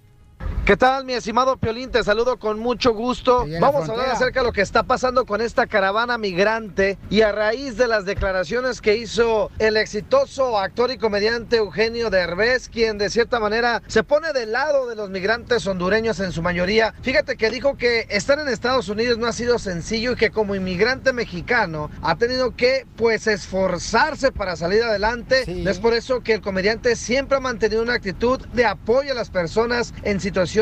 [0.65, 1.91] ¿Qué tal, mi estimado Piolín?
[1.91, 3.45] Te saludo con mucho gusto.
[3.61, 7.33] Vamos a hablar acerca de lo que está pasando con esta caravana migrante y a
[7.33, 13.11] raíz de las declaraciones que hizo el exitoso actor y comediante Eugenio Derbez, quien de
[13.11, 16.95] cierta manera se pone del lado de los migrantes hondureños en su mayoría.
[17.03, 20.55] Fíjate que dijo que estar en Estados Unidos no ha sido sencillo y que como
[20.55, 25.43] inmigrante mexicano ha tenido que pues esforzarse para salir adelante.
[25.69, 29.29] Es por eso que el comediante siempre ha mantenido una actitud de apoyo a las
[29.29, 30.21] personas en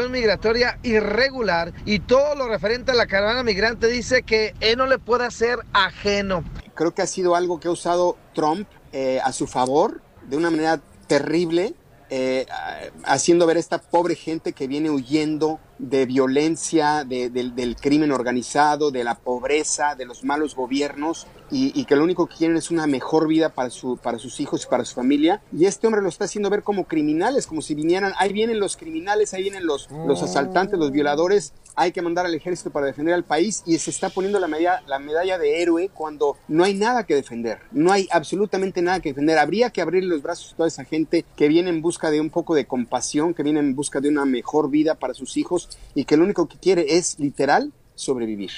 [0.09, 4.99] migratoria irregular y todo lo referente a la caravana migrante dice que él no le
[4.99, 6.45] puede hacer ajeno.
[6.75, 10.51] Creo que ha sido algo que ha usado Trump eh, a su favor de una
[10.51, 11.75] manera terrible,
[12.09, 12.47] eh,
[13.05, 18.13] haciendo ver a esta pobre gente que viene huyendo de violencia, de- del, del crimen
[18.13, 22.71] organizado, de la pobreza, de los malos gobiernos y, que lo único que quieren es
[22.71, 25.43] una mejor vida para, su, para sus hijos y para su familia.
[25.53, 28.77] Y este hombre lo está haciendo ver como criminales, como si vinieran, ahí vienen los
[28.77, 33.15] criminales, ahí vienen los, los asaltantes, los violadores, hay que mandar al ejército para defender
[33.15, 36.75] al país y se está poniendo la medalla, la medalla de héroe cuando no hay
[36.75, 39.39] nada que defender, no hay absolutamente nada que defender.
[39.39, 42.31] Habría que abrir los brazos a toda esa gente que viene en busca de un
[42.31, 46.05] poco de compasión, que viene en busca de una mejor vida para sus hijos y
[46.05, 48.51] que lo único que quiere es literal sobrevivir.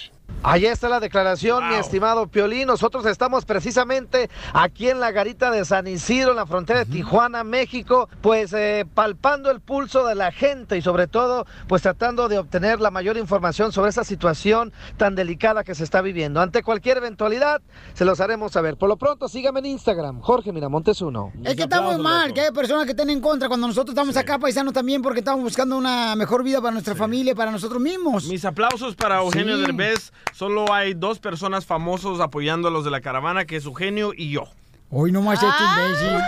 [0.44, 2.66] Ahí está la declaración, mi estimado Piolín.
[2.66, 7.44] Nosotros estamos precisamente aquí en la garita de San Isidro, en la frontera de Tijuana,
[7.44, 12.38] México, pues eh, palpando el pulso de la gente y sobre todo, pues tratando de
[12.38, 16.40] obtener la mayor información sobre esta situación tan delicada que se está viviendo.
[16.40, 17.62] Ante cualquier eventualidad,
[17.94, 18.76] se los haremos saber.
[18.76, 21.32] Por lo pronto, sígame en Instagram, Jorge Miramontes 1.
[21.44, 24.16] Es que está muy mal, que hay personas que estén en contra cuando nosotros estamos
[24.16, 28.24] acá paisanos también porque estamos buscando una mejor vida para nuestra familia para nosotros mismos.
[28.26, 29.62] Mis aplausos para Eugenio Sí.
[29.62, 30.12] Derbez.
[30.32, 34.30] Solo hay dos personas famosos apoyando a los de la caravana, que es Eugenio y
[34.30, 34.44] yo.
[34.90, 36.20] Hoy nomás este imbécil.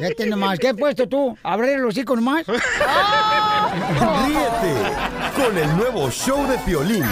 [0.00, 0.58] Este nomás.
[0.58, 1.38] ¿Qué has puesto tú?
[1.42, 2.46] ¿Abrir los hocico nomás?
[2.46, 2.62] Ríete
[5.36, 7.04] con el nuevo show de Piolín.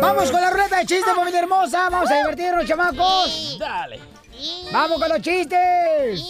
[0.00, 1.88] Vamos con la ruleta de chistes, familia hermosa.
[1.90, 3.56] Vamos a divertirnos, chamacos.
[3.58, 4.00] Dale.
[4.72, 6.22] Vamos con los chistes.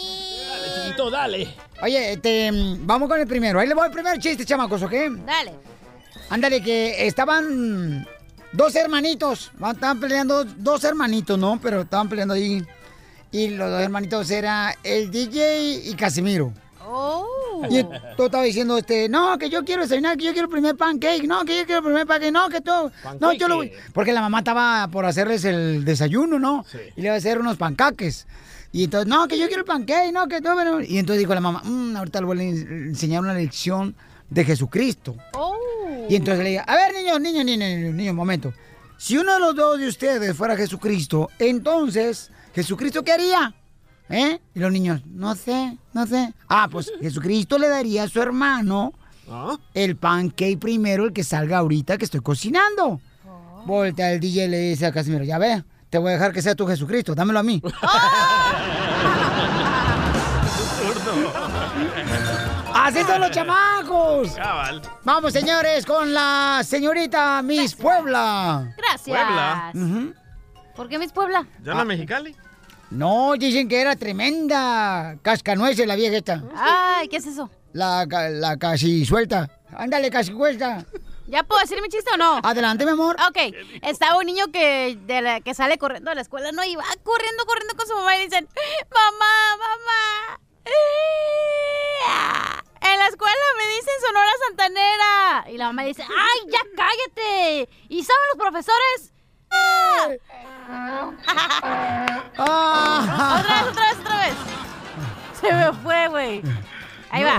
[0.48, 1.54] Dale, chiquito, dale.
[1.82, 3.58] Oye, este, vamos con el primero.
[3.58, 4.92] Ahí le voy al primer chiste, chamacos, ¿ok?
[5.26, 5.52] Dale.
[6.30, 8.06] Ándale, que estaban
[8.52, 9.50] dos hermanitos.
[9.60, 11.58] va, Estaban peleando dos hermanitos, ¿no?
[11.60, 12.64] Pero estaban peleando ahí.
[13.32, 16.52] Y los dos hermanitos era el DJ y Casimiro.
[16.86, 17.66] Oh.
[17.68, 17.84] Y
[18.16, 21.24] tú estaba diciendo, este, no, que yo quiero desayunar, que yo quiero el primer pancake,
[21.24, 23.72] no, que yo quiero el primer pancake, no, que tú, no, yo lo voy.
[23.92, 26.64] Porque la mamá estaba por hacerles el desayuno, ¿no?
[26.94, 28.28] Y le iba a hacer unos pancaques.
[28.72, 30.80] Y entonces, no, que yo quiero el pancake, no, que tú, bueno.
[30.80, 33.94] Y entonces dijo la mamá, "Mm, ahorita le voy a enseñar una lección
[34.30, 35.14] de Jesucristo.
[35.34, 35.56] Oh.
[36.08, 38.52] Y entonces le digo, a ver, niños, niños, niños, niños, momento.
[38.96, 43.54] Si uno de los dos de ustedes fuera Jesucristo, entonces, ¿Jesucristo qué haría?
[44.08, 44.40] ¿Eh?
[44.54, 46.32] Y los niños, no sé, no sé.
[46.48, 48.92] Ah, pues Jesucristo le daría a su hermano
[49.74, 53.00] el pancake primero, el que salga ahorita que estoy cocinando.
[53.66, 56.42] Voltea el DJ y le dice a Casimiro, ya ve, te voy a dejar que
[56.42, 57.62] sea tu Jesucristo, dámelo a mí.
[62.92, 64.32] ¡Así son los chamacos!
[64.32, 64.82] Cabal.
[65.04, 68.74] Vamos, señores, con la señorita Miss Puebla.
[68.76, 69.16] Gracias.
[69.18, 69.72] Puebla.
[69.74, 70.14] Ujú.
[70.76, 71.46] ¿Por qué Miss Puebla?
[71.62, 72.36] ¿Ya no Mexicali?
[72.90, 76.42] No, dicen que era tremenda cascanueces la vieja esta.
[76.54, 77.50] Ay, ¿qué es eso?
[77.72, 79.48] La, ca- la casi suelta.
[79.74, 80.84] Ándale, casi suelta.
[81.26, 82.40] ¿Ya puedo decir mi chiste o no?
[82.42, 83.16] Adelante, mi amor.
[83.28, 86.76] Ok, estaba un niño que, de la- que sale corriendo a la escuela, no, y
[86.76, 88.46] va corriendo, corriendo con su mamá y dicen,
[88.92, 90.38] mamá, mamá.
[92.92, 95.44] En la escuela me dicen Sonora Santanera.
[95.50, 97.68] Y la mamá dice, ay, ya cállate.
[97.88, 99.12] ¿Y saben los profesores?
[99.50, 101.12] Ah.
[103.38, 104.34] Otra vez, otra vez, otra vez.
[105.40, 106.42] Se me fue, güey.
[107.10, 107.38] Ahí va.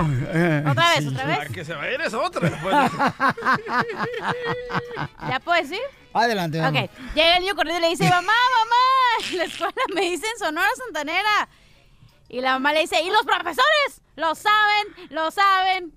[0.70, 1.52] Otra vez, otra La vez.
[1.52, 2.48] que se va a ir es otra.
[2.48, 2.74] después.
[5.28, 5.80] ¿Ya puedo decir?
[6.12, 8.76] Adelante, mi Ok, llega el niño corriendo y le dice, mamá, mamá,
[9.32, 11.48] en la escuela me dicen Sonora Santanera.
[12.28, 14.00] Y la mamá le dice, ¿y los profesores?
[14.16, 15.92] Lo saben, lo saben.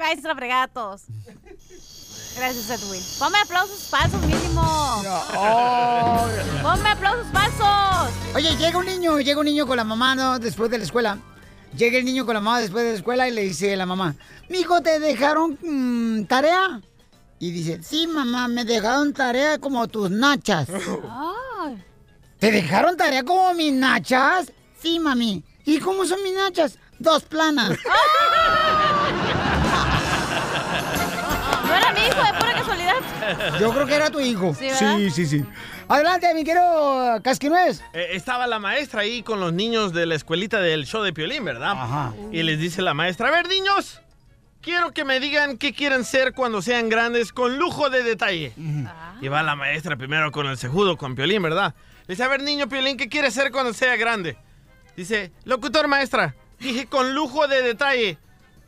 [0.00, 1.02] Ay, se la fregada a todos.
[2.36, 3.02] Gracias, Edwin.
[3.18, 4.62] Ponme aplausos falsos mínimo.
[5.36, 6.26] Oh.
[6.62, 8.12] Ponme aplausos falsos.
[8.34, 10.38] Oye, llega un niño, llega un niño con la mamá, ¿no?
[10.38, 11.18] Después de la escuela.
[11.76, 13.86] Llega el niño con la mamá después de la escuela y le dice a la
[13.86, 14.14] mamá,
[14.48, 16.80] mijo, ¿te dejaron mm, tarea?
[17.38, 20.68] Y dice, sí, mamá, me dejaron tarea como tus nachas.
[20.70, 21.82] Ay.
[22.38, 24.52] ¿Te dejaron tarea como mis nachas?
[24.80, 25.44] Sí, mami.
[25.64, 26.78] ¿Y cómo son mis nachas?
[26.98, 27.78] Dos planas.
[31.66, 33.58] No era mi hijo, de pura casualidad.
[33.58, 34.54] Yo creo que era tu hijo.
[34.54, 34.96] Sí, ¿verdad?
[34.98, 35.44] sí, sí, sí.
[35.88, 37.82] Adelante, mi querido Casquinuez.
[37.92, 41.44] Eh, estaba la maestra ahí con los niños de la escuelita del show de Piolín,
[41.44, 41.72] ¿verdad?
[41.72, 42.12] Ajá.
[42.32, 44.00] Y les dice la maestra, a ver, niños,
[44.60, 48.52] quiero que me digan qué quieren ser cuando sean grandes con lujo de detalle.
[49.20, 51.74] Y va la maestra primero con el cejudo, con Piolín, ¿verdad?
[52.06, 54.36] Le dice, a ver, niño Piolín, ¿qué quieres ser cuando sea grande?
[54.96, 56.34] Dice, locutor maestra.
[56.60, 58.18] Dije, con lujo de detalle.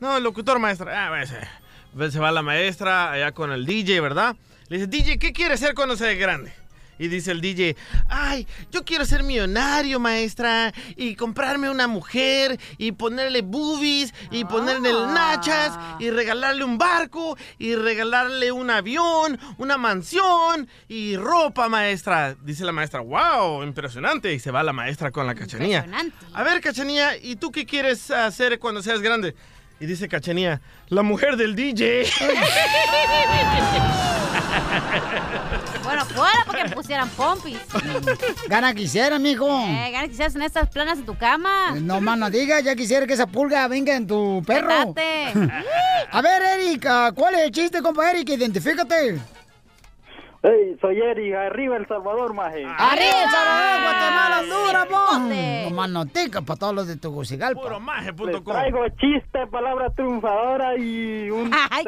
[0.01, 1.07] No, locutor maestra.
[1.07, 2.11] Ah, pues, eh.
[2.11, 4.37] Se va la maestra allá con el DJ, ¿verdad?
[4.69, 6.53] Le dice, DJ, ¿qué quieres ser cuando sea grande?
[6.99, 7.77] Y dice el DJ,
[8.09, 14.93] ay, yo quiero ser millonario, maestra, y comprarme una mujer, y ponerle boobies, y ponerle
[14.93, 22.35] nachas, y regalarle un barco, y regalarle un avión, una mansión, y ropa, maestra.
[22.43, 24.33] Dice la maestra, wow, impresionante.
[24.33, 25.79] Y se va la maestra con la cachanía.
[25.85, 26.17] Impresionante.
[26.33, 29.35] A ver, cachanía, ¿y tú qué quieres hacer cuando seas grande?
[29.79, 32.07] Y dice cachanía, la mujer del DJ.
[35.97, 37.59] Bueno, fuera porque me pusieran pompis.
[38.49, 39.49] Gana quisiera, mijo.
[39.49, 41.75] Eh, gana quisieras en estas planas en tu cama.
[41.81, 44.69] No más no digas, ya quisiera que esa pulga venga en tu perro.
[44.95, 45.33] Quédate.
[46.13, 48.29] A ver, Erika, ¿cuál es el chiste, compa Eric?
[48.29, 49.19] Identifícate.
[50.49, 52.65] Hey, soy Eric, arriba El Salvador, maje.
[52.65, 55.19] ¡Arriba, El Salvador, Guatemala, Honduras, po!
[55.19, 57.61] No más noticas para todos los de Tegucigalpa.
[58.25, 61.85] Les traigo chiste, palabra triunfadora y un Ay.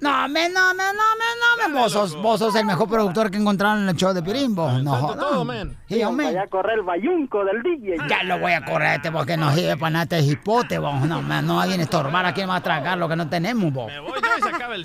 [0.00, 1.78] No, me, no, me, no, me, no, me.
[1.78, 4.70] Vos sos, vos sos el mejor productor que encontraron en el show de Pirimbo.
[4.82, 5.68] No, jodas.
[5.86, 6.26] Sí, hombre.
[6.26, 7.96] Vaya a correr el bayunco del DJ.
[8.08, 10.98] Ya lo voy a correr, este, porque no sirve para nada este hipote, vos.
[11.02, 13.92] No, man, no alguien estorbar aquí va a tragar lo que no tenemos, vos.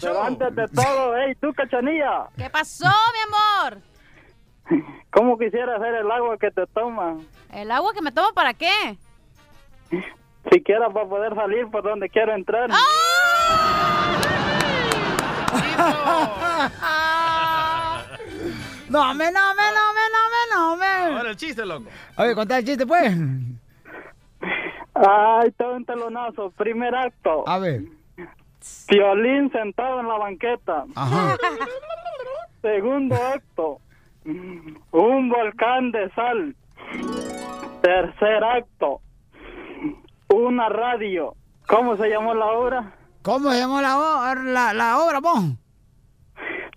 [0.02, 3.82] Pero antes de todo, hey, tú, cachanilla, ¿Qué pasó, mi amor?
[5.12, 7.22] ¿cómo quisiera hacer el agua que te tomas?
[7.52, 8.98] ¿El agua que me tomo para qué?
[10.52, 12.70] Siquiera para poder salir por donde quiero entrar.
[18.90, 21.16] No, me, no, me, no, me, no, me, no, me.
[21.18, 21.90] Ahora el chiste, loco.
[22.18, 23.14] Oye, contá el chiste, pues.
[24.96, 26.52] Ay, todo un telonazo.
[26.52, 27.48] Primer acto.
[27.48, 27.84] A ver.
[28.90, 30.86] Violín sentado en la banqueta.
[30.96, 31.38] Ajá.
[32.62, 33.80] Segundo acto.
[34.26, 36.56] Un volcán de sal.
[37.82, 39.02] Tercer acto.
[40.30, 41.36] Una radio.
[41.68, 42.96] ¿Cómo se llamó la obra?
[43.24, 45.44] ¿Cómo se llamó la, la, la obra, vos?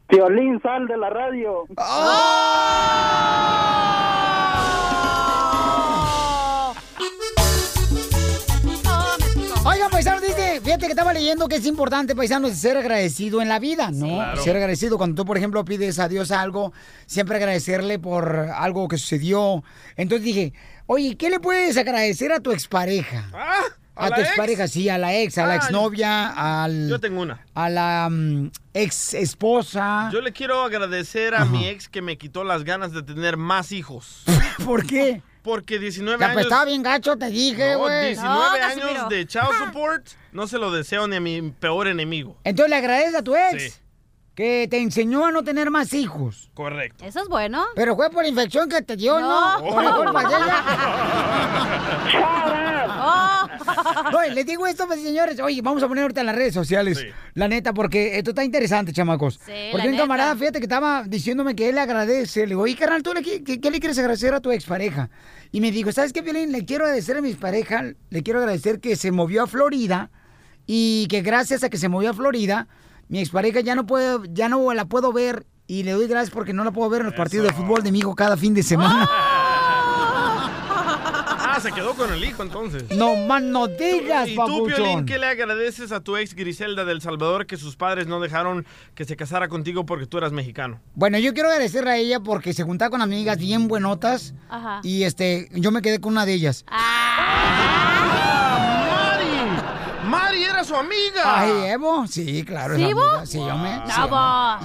[0.08, 1.64] Violín sal de la radio.
[1.68, 1.76] Oigan,
[10.84, 14.06] fíjate que estaba leyendo que es importante, paisanos, ser agradecido en la vida, ¿no?
[14.06, 14.42] Claro.
[14.42, 16.72] Ser agradecido cuando tú, por ejemplo, pides a Dios algo,
[17.06, 19.64] siempre agradecerle por algo que sucedió.
[19.96, 20.52] Entonces dije,
[20.86, 23.30] oye, ¿qué le puedes agradecer a tu expareja?
[23.32, 24.28] ¿a a tu ex?
[24.28, 26.88] expareja, sí, a la ex, a la Ah, exnovia, al...
[26.88, 27.40] Yo tengo una.
[27.54, 30.10] A la mm, ex esposa.
[30.12, 33.72] Yo le quiero agradecer a mi ex que me quitó las ganas de tener más
[33.72, 34.24] hijos.
[34.64, 35.22] ¿Por qué?
[35.44, 36.36] Porque 19 Te años...
[36.38, 38.06] apestaba bien gacho, te dije, No, güey.
[38.14, 42.38] 19 años de child support no se lo deseo ni a mi peor enemigo.
[42.44, 43.80] Entonces le agradeces a tu ex Sí.
[44.34, 46.50] Que te enseñó a no tener más hijos.
[46.54, 47.04] Correcto.
[47.04, 47.64] Eso es bueno.
[47.76, 49.60] Pero fue por infección que te dio, ¿no?
[49.60, 49.68] No.
[49.70, 50.64] Por la culpa de ella.
[53.06, 53.48] Oh.
[54.10, 55.38] No, les digo esto, pues, señores.
[55.40, 57.04] Oye, vamos a poner ahorita en las redes sociales.
[57.34, 59.38] La neta, porque esto está interesante, chamacos.
[59.38, 62.40] porque la un camarada, fíjate que estaba diciéndome que él le agradece.
[62.40, 65.10] Le digo, oye, carnal, ¿tú le, qué, qué le quieres agradecer a tu expareja?
[65.52, 66.50] Y me dijo, ¿sabes qué, Violín?
[66.50, 70.10] Le quiero agradecer a mi pareja, le quiero agradecer que se movió a Florida
[70.66, 72.66] y que gracias a que se movió a Florida,
[73.08, 76.52] mi expareja ya no puedo, ya no la puedo ver y le doy gracias porque
[76.52, 78.62] no la puedo ver en los partidos de fútbol de mi hijo cada fin de
[78.62, 79.08] semana.
[81.56, 82.84] Ah, se quedó con el hijo entonces.
[82.96, 84.66] No más no digas, ¿Y tú.
[84.66, 88.66] Piolín, qué le agradeces a tu ex Griselda del Salvador que sus padres no dejaron
[88.96, 90.80] que se casara contigo porque tú eras mexicano?
[90.96, 94.80] Bueno, yo quiero agradecerle a ella porque se juntaba con amigas bien buenotas Ajá.
[94.82, 96.64] y este, yo me quedé con una de ellas.
[96.68, 97.93] ¡Mari!
[100.64, 101.22] ¡Mari era su amiga!
[101.24, 102.92] Ay, Evo, sí, claro, ¿Sí.
[102.92, 103.26] Bo?
[103.26, 104.00] Sí, yo me, sí,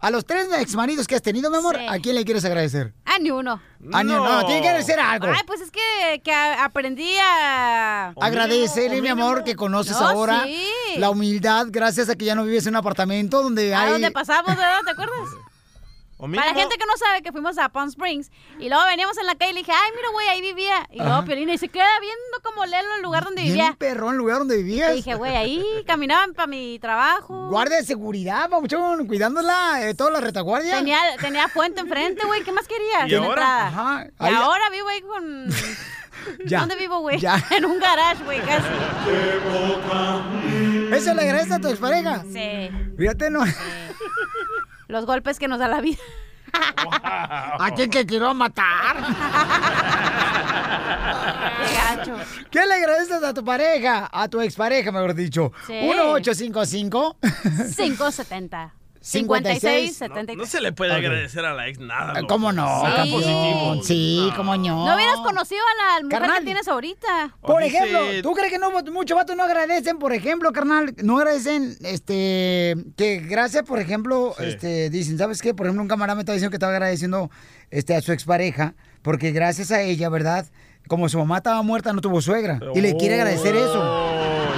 [0.00, 1.86] A los tres exmaridos que has tenido, mi amor, Sí.
[1.88, 2.92] ¿a quién le quieres agradecer?
[3.06, 3.60] Ah, ni uno.
[3.92, 5.26] Ah, ni- no, tiene que agradecer algo.
[5.26, 8.10] Ay, pues es que, que a- aprendí a...
[8.20, 10.64] Agradecerle, mi amor, que conoces No, ahora sí.
[10.98, 13.92] la humildad gracias a que ya no vives en un apartamento donde A hay...
[13.92, 14.80] donde pasamos, ¿verdad?
[14.84, 15.16] ¿Te acuerdas?
[16.24, 18.30] O Para la gente que no sabe que fuimos a Palm Springs
[18.60, 20.86] y luego veníamos en la calle y le dije, ay, mira, güey, ahí vivía.
[20.92, 21.24] Y luego.
[21.24, 23.74] Piolina y se queda viendo como Lelo el lugar donde vivía.
[23.76, 24.92] perrón el lugar donde vivías.
[24.92, 27.48] Y dije, güey, ahí caminaban para mi trabajo.
[27.48, 30.76] Guardia de seguridad, papuchón, cuidándola, eh, toda la retaguardia.
[30.78, 32.44] Tenía, tenía fuente enfrente, güey.
[32.44, 33.08] ¿Qué más querías?
[33.08, 33.28] ¿Y ahora?
[33.30, 33.66] entrada.
[33.66, 34.06] Ajá.
[34.06, 35.48] Y Ahí- ahora vivo ahí con...
[36.46, 36.60] Ya.
[36.60, 37.18] ¿Dónde vivo, güey?
[37.18, 37.44] Ya.
[37.50, 38.68] En un garage, güey, casi.
[40.94, 42.22] ¿Eso le agradece a tu expareja?
[42.32, 42.70] Sí.
[42.96, 43.42] Fíjate, no.
[44.92, 45.96] Los golpes que nos da la vida.
[46.52, 48.96] ¿A quién que quiero matar?
[51.66, 52.16] Qué gacho.
[52.50, 54.10] ¿Qué le agradeces a tu pareja?
[54.12, 55.50] A tu expareja, mejor dicho.
[55.66, 55.72] Sí.
[55.72, 57.16] 1855
[57.74, 58.74] 570.
[59.02, 60.36] 56, No, 73.
[60.38, 62.14] no se le puede agradecer a la ex nada.
[62.14, 62.26] loco.
[62.28, 62.82] ¿Cómo no?
[62.82, 63.10] Saca Sí.
[63.12, 63.82] positivo.
[63.82, 64.86] Sí, cómo no.
[64.86, 66.38] No hubieras conocido a la mujer Carnal.
[66.38, 67.36] que tienes ahorita.
[67.40, 71.18] Por dice- ejemplo, ¿tú crees que no muchos vatos no agradecen, por ejemplo, carnal, no
[71.18, 74.44] agradecen, este, que gracias, por ejemplo, Sí.
[74.46, 75.52] este, dicen, ¿sabes qué?
[75.54, 77.30] Por ejemplo, un camarada me está diciendo que estaba agradeciendo,
[77.70, 80.46] este, a su expareja, porque gracias a ella, ¿verdad?
[80.88, 82.58] Como su mamá estaba muerta, no tuvo suegra.
[82.74, 83.80] Y le quiere agradecer eso.
[83.80, 84.12] Oh,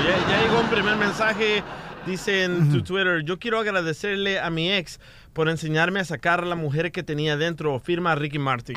[0.05, 1.63] Ya, ya llegó un primer mensaje.
[2.07, 5.01] Dice en tu Twitter, yo quiero agradecerle a mi ex
[5.33, 7.81] por enseñarme a sacar a la mujer que tenía dentro.
[7.81, 8.77] Firma Ricky Martin.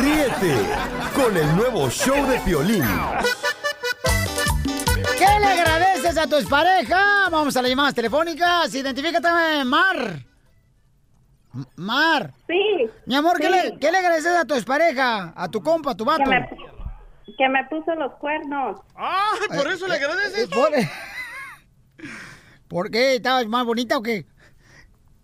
[0.00, 0.56] Ríete
[1.14, 2.84] con el nuevo show de Piolín.
[5.18, 7.28] ¿Qué le agradeces a tu expareja?
[7.30, 8.74] Vamos a las llamadas telefónicas.
[8.74, 9.28] Identifícate,
[9.64, 10.18] Mar.
[11.76, 12.32] Mar.
[12.48, 12.90] Sí.
[13.06, 13.52] Mi amor, ¿qué, Sí.
[13.52, 15.32] le, ¿qué le agradeces a tu expareja?
[15.36, 16.24] A tu compa, a tu vato.
[16.24, 16.48] Que me,
[17.38, 18.80] que me puso los cuernos.
[18.96, 20.44] ¡Ay, por eso le agradeces!
[20.44, 20.70] Eh, ¿Por,
[22.68, 23.16] ¿Por qué?
[23.16, 24.26] ¿Estabas más bonita o qué?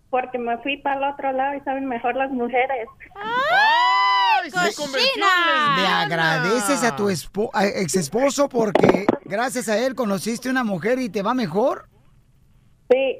[0.09, 2.87] Porque me fui para el otro lado y saben mejor las mujeres.
[3.15, 4.57] ¡Ay, se
[5.17, 10.99] Le agradeces a tu espo- a- ex esposo porque gracias a él conociste una mujer
[10.99, 11.87] y te va mejor.
[12.89, 13.19] Sí.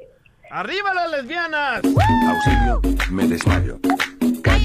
[0.50, 1.80] ¡Arriba las lesbianas!
[1.84, 2.80] Auxilio,
[3.10, 3.78] me desmayo.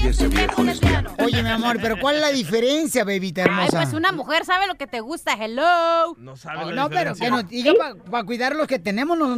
[0.00, 1.10] Cállese viejo lesbiano.
[1.24, 3.82] Oye, mi amor, pero ¿cuál es la diferencia, bebita Ay, hermosa?
[3.82, 5.32] pues una mujer sabe lo que te gusta.
[5.32, 6.14] Hello.
[6.18, 7.72] No sabe Oh, la no, pero que nos diga
[8.10, 9.18] para cuidar los que tenemos.
[9.18, 9.36] No, Oye,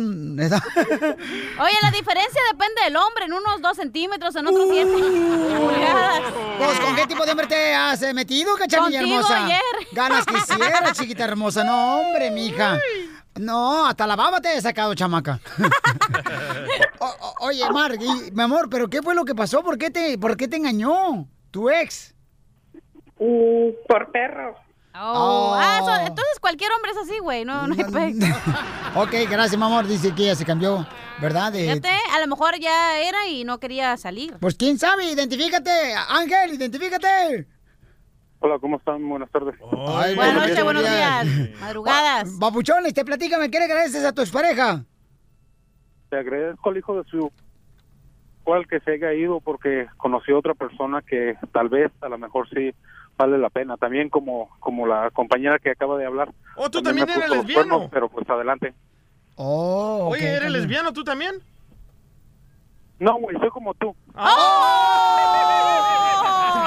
[1.82, 3.24] la diferencia depende del hombre.
[3.24, 6.20] En unos dos centímetros, en otros siete pulgadas.
[6.58, 9.46] Pues, ¿con qué tipo de hombre te has metido, cachanilla hermosa?
[9.46, 9.60] ayer.
[9.92, 11.64] Ganas quisiera, chiquita hermosa.
[11.64, 12.78] No, hombre, mija.
[13.40, 15.40] No, hasta la baba te he sacado, chamaca.
[17.02, 19.62] O- o- oye, Mar, y- mi amor, ¿pero qué fue lo que pasó?
[19.62, 22.14] ¿Por qué te, por qué te engañó tu ex?
[23.18, 24.54] Mm, por perro.
[24.94, 25.12] Oh.
[25.14, 25.54] Oh.
[25.56, 27.44] Ah, eso- entonces cualquier hombre es así, güey.
[27.46, 28.34] No, no hay pe-
[28.96, 29.86] Ok, gracias, mi amor.
[29.86, 30.86] Dice que ella se cambió,
[31.22, 31.52] ¿verdad?
[31.52, 34.36] De- Fíjate, a lo mejor ya era y no quería salir.
[34.40, 35.94] Pues quién sabe, identifícate.
[36.08, 37.46] Ángel, identifícate.
[38.40, 39.06] Hola, ¿cómo están?
[39.08, 39.54] Buenas tardes.
[39.88, 41.26] Ay, Buenas noches, buenos días.
[41.26, 41.60] días.
[41.60, 42.36] Madrugadas.
[42.40, 44.82] Papuchones, te platícame, ¿qué le agradeces a tu expareja?
[46.08, 47.30] Te agradezco al hijo de su
[48.42, 52.16] cual que se haya ido porque conoció a otra persona que tal vez, a lo
[52.18, 52.74] mejor sí
[53.18, 53.76] vale la pena.
[53.76, 56.32] También como como la compañera que acaba de hablar.
[56.56, 57.68] Oh, tú también eres lesbiano.
[57.68, 58.72] cuernos, pero pues adelante.
[59.36, 61.36] Oh, Oye, ¿eres lesbiano tú también?
[63.00, 63.96] No, güey, soy como tú.
[64.14, 64.28] ¡Oh!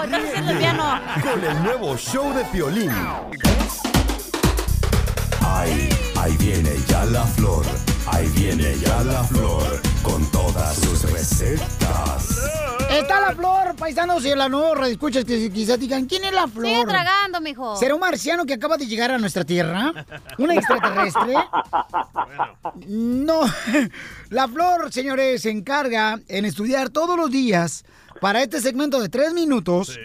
[0.04, 1.00] Entonces es lesbiano.
[1.22, 2.90] Con el nuevo show de Piolín.
[5.46, 7.64] Ahí, ahí viene ya la flor.
[8.08, 9.80] Ahí viene ya la flor.
[10.02, 12.50] Con todas sus recetas.
[12.90, 16.66] Está la flor, paisanos, y la nueva escuchas que quizás digan, ¿quién es la flor?
[16.66, 17.76] Sigue tragando, mijo.
[17.76, 19.94] ¿Será un marciano que acaba de llegar a nuestra tierra?
[20.40, 21.36] ¿Un extraterrestre?
[22.88, 23.42] No.
[24.34, 27.86] La flor, señores, se encarga en estudiar todos los días
[28.20, 30.00] para este segmento de tres minutos.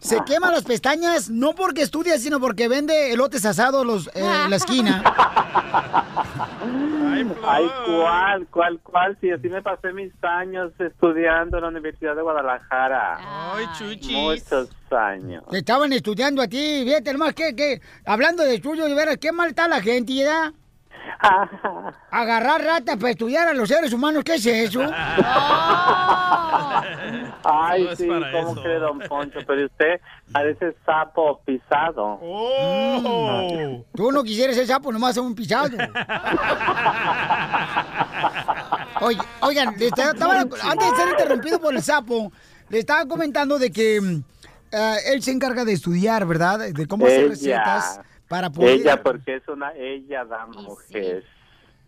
[0.00, 4.50] Se quema las pestañas no porque estudia, sino porque vende elotes asados los, eh, en
[4.50, 5.02] la esquina.
[7.42, 9.16] Ay, ¿cuál, cuál, cuál?
[9.22, 13.16] Si así me pasé mis años estudiando en la Universidad de Guadalajara.
[13.54, 14.12] Ay, chuchis.
[14.12, 15.42] Muchos años.
[15.48, 19.32] Te estaban estudiando a ti, fíjate hermano, que, que, hablando de estudio, de veras, qué
[19.32, 20.52] mal está la gente, ¿ya?
[22.10, 24.80] Agarrar ratas para estudiar a los seres humanos, ¿qué es eso?
[27.44, 28.62] Ay, sí, ¿cómo eso.
[28.62, 29.38] cree, don Poncho?
[29.46, 30.00] Pero usted
[30.32, 32.18] parece sapo pisado.
[32.22, 33.84] Oh.
[33.94, 35.76] Tú no quisieras ser sapo, nomás un pisado.
[39.00, 42.32] Oye, oigan, le estaba- estaba- antes de ser interrumpido por el sapo,
[42.68, 44.22] le estaba comentando de que mm,
[44.72, 46.60] eh, él se encarga de estudiar, ¿verdad?
[46.72, 48.02] De cómo hacer Ella.
[48.40, 48.80] Recetas para poder...
[48.80, 51.24] Ella, porque es una ella, dama, mujer.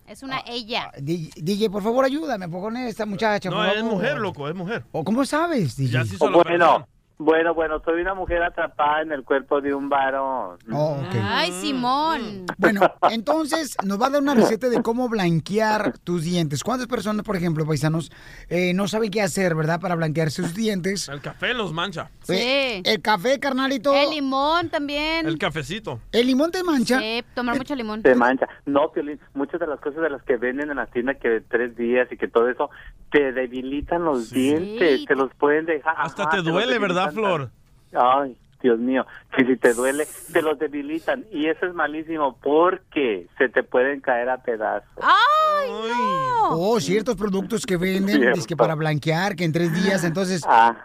[0.07, 0.93] Es una ella.
[1.01, 3.51] Di- DJ, por favor, ayúdame con esta muchacha.
[3.51, 3.93] No, por es favor.
[3.93, 4.85] mujer, loco, es mujer.
[4.93, 5.93] ¿O cómo sabes, DJ?
[5.93, 6.87] Ya se hizo Oh, la bueno, operación.
[7.19, 10.59] Bueno, bueno, soy una mujer atrapada en el cuerpo de un varón.
[10.71, 11.17] Oh, ok.
[11.23, 12.45] Ay, Simón.
[12.59, 16.63] Bueno, entonces nos va a dar una receta de cómo blanquear tus dientes.
[16.63, 18.13] ¿Cuántas personas, por ejemplo, paisanos,
[18.49, 21.09] eh, no saben qué hacer, verdad, para blanquear sus dientes?
[21.09, 22.11] El café los mancha.
[22.29, 23.95] Eh, El café, carnalito.
[23.95, 25.27] El limón también.
[25.27, 26.01] El cafecito.
[26.13, 27.01] ¿El limón te mancha?
[27.01, 28.03] Sí, tomar mucho limón.
[28.03, 28.47] Se mancha.
[28.67, 31.41] No, Piolín, muchas de las cosas de las que venden en la tienda que de
[31.41, 32.69] tres días y que todo eso
[33.17, 35.95] te debilitan los dientes, te los pueden dejar.
[35.97, 37.49] Hasta ajá, te duele, ¿verdad, Flor?
[37.95, 41.25] Ay, Dios mío, que si te duele, te los debilitan.
[41.33, 44.87] Y eso es malísimo porque se te pueden caer a pedazos.
[45.01, 46.51] ¡Ay, no!
[46.51, 48.39] Oh, ciertos productos que venden, Cierto.
[48.39, 50.77] es que para blanquear, que en tres días, entonces Ajá.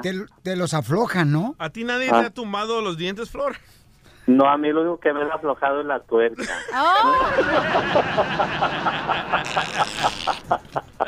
[0.00, 1.54] te, te los aflojan, ¿no?
[1.58, 2.20] ¿A ti nadie Ah.
[2.20, 3.56] te ha tumbado los dientes, Flor?
[4.26, 6.42] No, a mí lo único que me ha aflojado es la tuerca.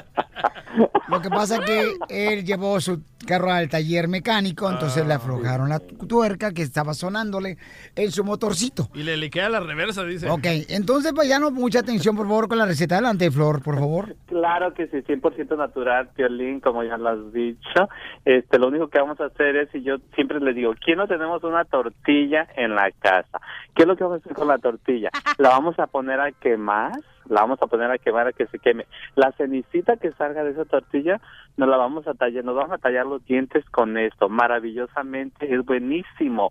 [1.09, 5.14] Lo que pasa es que él llevó su carro al taller mecánico, entonces Ah, le
[5.14, 7.59] aflojaron la tuerca que estaba sonándole
[7.95, 8.89] en su motorcito.
[8.95, 10.29] Y le liquea la reversa, dice.
[10.31, 12.97] Ok, entonces pues ya no mucha atención, por favor, con la receta.
[12.97, 14.16] Adelante, Flor, por favor.
[14.27, 17.89] Claro que sí, 100% natural, Piolín, como ya lo has dicho.
[18.24, 21.07] Este, lo único que vamos a hacer es, y yo siempre les digo, ¿quién no
[21.07, 23.41] tenemos una tortilla en la casa?
[23.74, 25.11] ¿Qué es lo que vamos a hacer con la tortilla?
[25.39, 26.93] La vamos a poner a quemar,
[27.29, 28.87] la vamos a poner a quemar a que se queme.
[29.14, 31.20] La cenicita que salga de esa tortilla,
[31.57, 35.64] nos la vamos a tallar, nos vamos a tallar los dientes con esto, maravillosamente, es
[35.64, 36.51] buenísimo.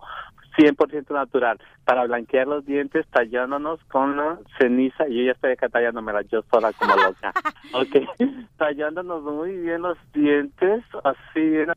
[0.57, 5.69] 100% natural, para blanquear los dientes tallándonos con la ceniza, y yo ya estoy acá
[5.69, 7.33] tallándomela yo sola como loca,
[7.73, 11.71] ok, tallándonos muy bien los dientes, así bien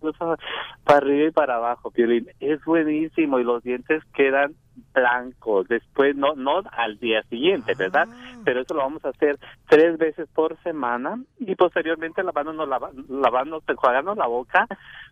[0.85, 4.55] para arriba y para abajo, Piolín, es buenísimo y los dientes quedan
[4.95, 8.09] blancos, después no, no al día siguiente, ¿verdad?
[8.45, 13.63] Pero eso lo vamos a hacer tres veces por semana y posteriormente lavándonos, lava- lavándonos,
[13.69, 14.67] enjuagándonos la boca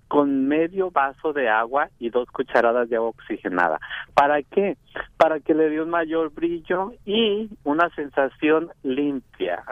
[0.09, 3.81] con medio vaso de agua y dos cucharadas de agua oxigenada.
[4.15, 4.77] ¿Para qué?
[5.17, 9.63] Para que le dé un mayor brillo y una sensación limpia.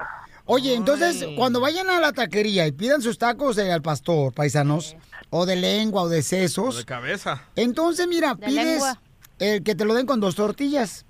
[0.47, 4.95] Oye, entonces, cuando vayan a la taquería y pidan sus tacos de al pastor, paisanos,
[5.30, 7.42] o de lengua o de sesos, De cabeza.
[7.57, 8.99] entonces, mira, De pides lengua.
[9.39, 11.05] El que te lo den con dos tortillas.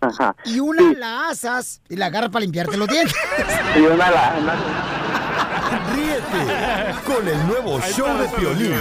[0.00, 0.36] Ajá.
[0.44, 3.14] Y una la asas y la agarras para limpiarte los dientes.
[3.76, 8.74] Y una, la- una- Ríete con el nuevo show de Piolín.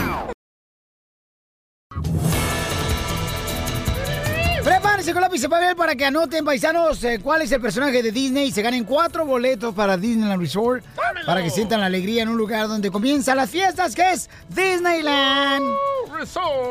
[5.08, 8.12] Prepárense con lápiz y papel para que anoten, paisanos, eh, cuál es el personaje de
[8.12, 10.84] Disney se ganen cuatro boletos para Disneyland Resort
[11.26, 15.64] para que sientan la alegría en un lugar donde comienzan las fiestas, que es Disneyland.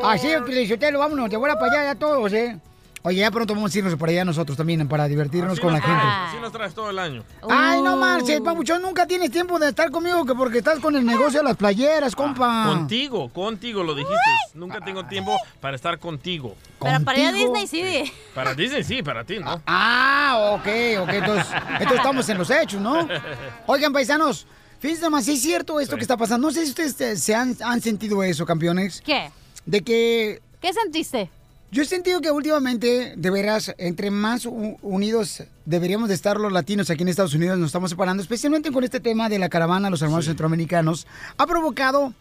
[0.03, 2.59] Así es, Pielichotelo, vámonos, de vuelta para allá ya todos, ¿eh?
[3.07, 5.79] Oye, ya pronto vamos a irnos por allá nosotros también para divertirnos Así con la
[5.79, 6.01] gente.
[6.03, 7.23] Así nos traes todo el año.
[7.49, 11.05] Ay, no marches, papuchón, nunca tienes tiempo de estar conmigo que porque estás con el
[11.05, 12.65] negocio de las playeras, compa.
[12.65, 14.17] Contigo, contigo lo dijiste.
[14.55, 16.57] Nunca tengo tiempo para estar contigo.
[16.81, 17.33] Pero para ir.
[17.33, 18.13] Disney sí.
[18.35, 19.61] Para Disney sí, para ti no.
[19.65, 20.67] Ah, ok,
[21.03, 21.47] ok, entonces,
[21.79, 23.07] entonces estamos en los hechos, ¿no?
[23.67, 24.45] Oigan, paisanos,
[24.79, 26.47] fíjense nomás, sí es cierto esto que está pasando.
[26.47, 29.01] No sé si ustedes se han, han sentido eso, campeones.
[29.01, 29.31] ¿Qué?
[29.65, 30.41] De que...
[30.59, 31.29] ¿Qué sentiste?
[31.69, 36.89] Yo he sentido que últimamente, de veras, entre más unidos deberíamos de estar los latinos
[36.89, 40.01] aquí en Estados Unidos, nos estamos separando, especialmente con este tema de la caravana, los
[40.01, 41.07] hermanos centroamericanos,
[41.37, 42.13] ha provocado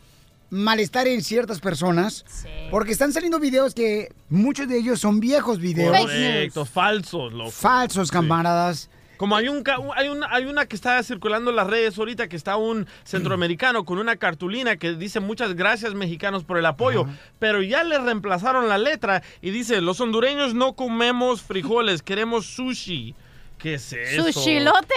[0.50, 2.24] malestar en ciertas personas,
[2.70, 5.96] porque están saliendo videos que muchos de ellos son viejos videos.
[5.96, 7.50] Correcto, falsos, loco.
[7.52, 8.90] Falsos, camaradas.
[9.16, 12.28] Como hay un ca- hay una hay una que está circulando en las redes ahorita
[12.28, 17.06] que está un centroamericano con una cartulina que dice muchas gracias mexicanos por el apoyo,
[17.38, 23.14] pero ya le reemplazaron la letra y dice los hondureños no comemos frijoles, queremos sushi.
[23.58, 24.30] ¿Qué es eso?
[24.32, 24.94] Sushilote.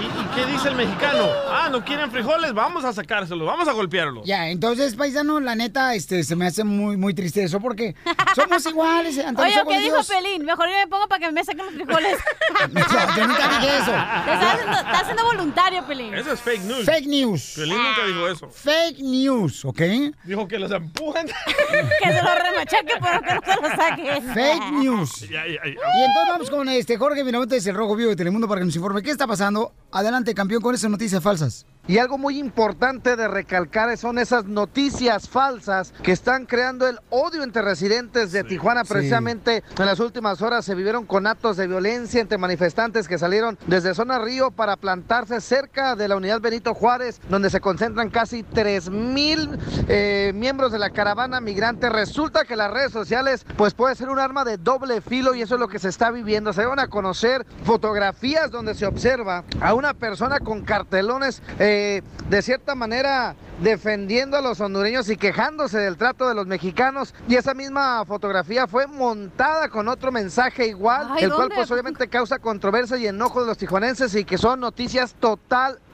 [0.00, 1.26] ¿Y, y qué dice el mexicano?
[1.48, 4.24] Ah, no quieren frijoles, vamos a sacárselos, vamos a golpearlos.
[4.24, 7.94] Ya, entonces, paisano, la neta, este, se me hace muy, muy triste eso porque
[8.34, 10.08] somos iguales los Oye, ¿qué dijo Dios.
[10.08, 10.44] Pelín?
[10.44, 12.18] Mejor yo me pongo para que me saquen los frijoles.
[12.70, 12.80] No,
[13.16, 13.92] yo nunca dije eso.
[13.92, 16.14] Te estás haciendo, voluntario, Pelín.
[16.14, 16.84] Eso es fake news.
[16.84, 17.52] Fake news.
[17.54, 18.50] Piolín nunca dijo eso.
[18.50, 19.80] Fake news, ¿ok?
[20.24, 21.26] Dijo que los empujan.
[22.02, 24.34] que se lo remachaque, pero que no se lo saquen.
[24.34, 25.20] Fake news.
[25.28, 25.70] Ya, ya, ya.
[25.70, 28.76] Y entonces vamos con este Jorge Miramontes, el Rojo Vivo de Telemundo, para que nos
[28.76, 29.72] informe qué está pasando.
[29.90, 31.66] Adelante, campeón, con esas noticias falsas.
[31.90, 37.42] Y algo muy importante de recalcar son esas noticias falsas que están creando el odio
[37.42, 38.84] entre residentes de Tijuana.
[38.84, 38.92] Sí.
[38.92, 43.58] Precisamente en las últimas horas se vivieron con actos de violencia entre manifestantes que salieron
[43.66, 48.44] desde zona Río para plantarse cerca de la unidad Benito Juárez, donde se concentran casi
[48.44, 51.88] 3 mil eh, miembros de la caravana migrante.
[51.90, 55.56] Resulta que las redes sociales pues puede ser un arma de doble filo y eso
[55.56, 56.52] es lo que se está viviendo.
[56.52, 61.79] Se van a conocer fotografías donde se observa a una persona con cartelones eh,
[62.28, 67.14] de cierta manera defendiendo a los hondureños y quejándose del trato de los mexicanos.
[67.28, 72.08] Y esa misma fotografía fue montada con otro mensaje igual, Ay, el cual pues obviamente
[72.08, 75.14] causa controversia y enojo de los tijuanenses y que son noticias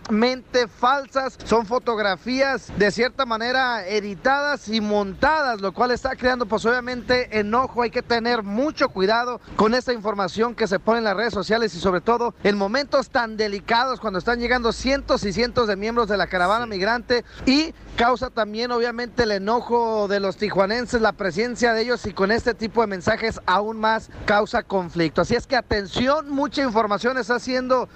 [0.07, 6.65] totalmente falsas, son fotografías de cierta manera editadas y montadas, lo cual está creando pues
[6.65, 11.17] obviamente enojo, hay que tener mucho cuidado con esta información que se pone en las
[11.17, 15.67] redes sociales y sobre todo en momentos tan delicados cuando están llegando cientos y cientos
[15.67, 21.01] de miembros de la caravana migrante y causa también obviamente el enojo de los tijuanenses,
[21.01, 25.23] la presencia de ellos y con este tipo de mensajes aún más causa conflicto.
[25.23, 27.89] Así es que atención, mucha información está siendo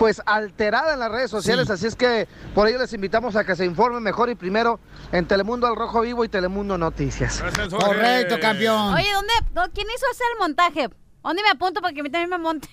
[0.00, 3.56] pues alterada en las redes sociales, así es que por ello les invitamos a que
[3.56, 4.80] se informen mejor y primero
[5.12, 7.42] en Telemundo al Rojo Vivo y Telemundo Noticias.
[7.70, 8.94] Correcto, campeón.
[8.94, 10.88] Oye, ¿dónde, dó- ¿quién hizo ese el montaje?
[11.22, 12.66] ¿Dónde me apunto para que a mí también me monte?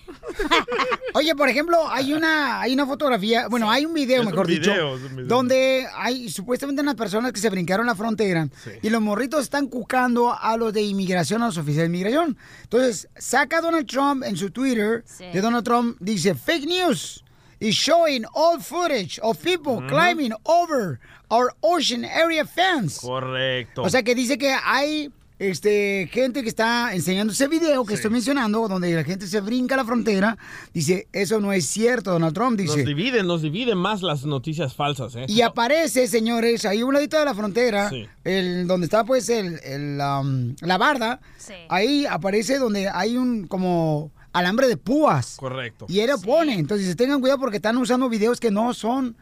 [1.14, 4.46] Oye, por ejemplo, hay una, hay una fotografía, bueno, hay un video, Es un mejor
[4.46, 5.26] video, dicho, es un video.
[5.28, 8.48] donde hay supuestamente unas personas que se brincaron la frontera
[8.80, 12.38] y los morritos están cucando a los de inmigración, a los oficiales de inmigración.
[12.62, 17.22] Entonces, saca Donald Trump en su Twitter de Donald Trump, dice, fake news
[17.60, 21.00] is showing old footage of people climbing over
[21.30, 23.00] our ocean area fence.
[23.00, 23.82] Correcto.
[23.82, 28.10] O sea que dice que hay este gente que está enseñando ese video que estoy
[28.10, 30.36] mencionando, donde la gente se brinca la frontera.
[30.74, 32.58] Dice, eso no es cierto, Donald Trump.
[32.60, 32.84] nos Dice.
[32.84, 35.26] dividen, nos dividen más las noticias falsas, ¿eh?
[35.28, 38.04] Y aparece, señores, ahí a un ladito de la frontera, Sí.
[38.24, 41.20] el, donde está pues el, el, um, la barda,
[41.68, 45.36] ahí aparece donde hay un como alambre de púas.
[45.38, 45.86] Correcto.
[45.88, 46.54] Y él lo pone.
[46.54, 49.16] Entonces tengan cuidado porque están usando videos que no son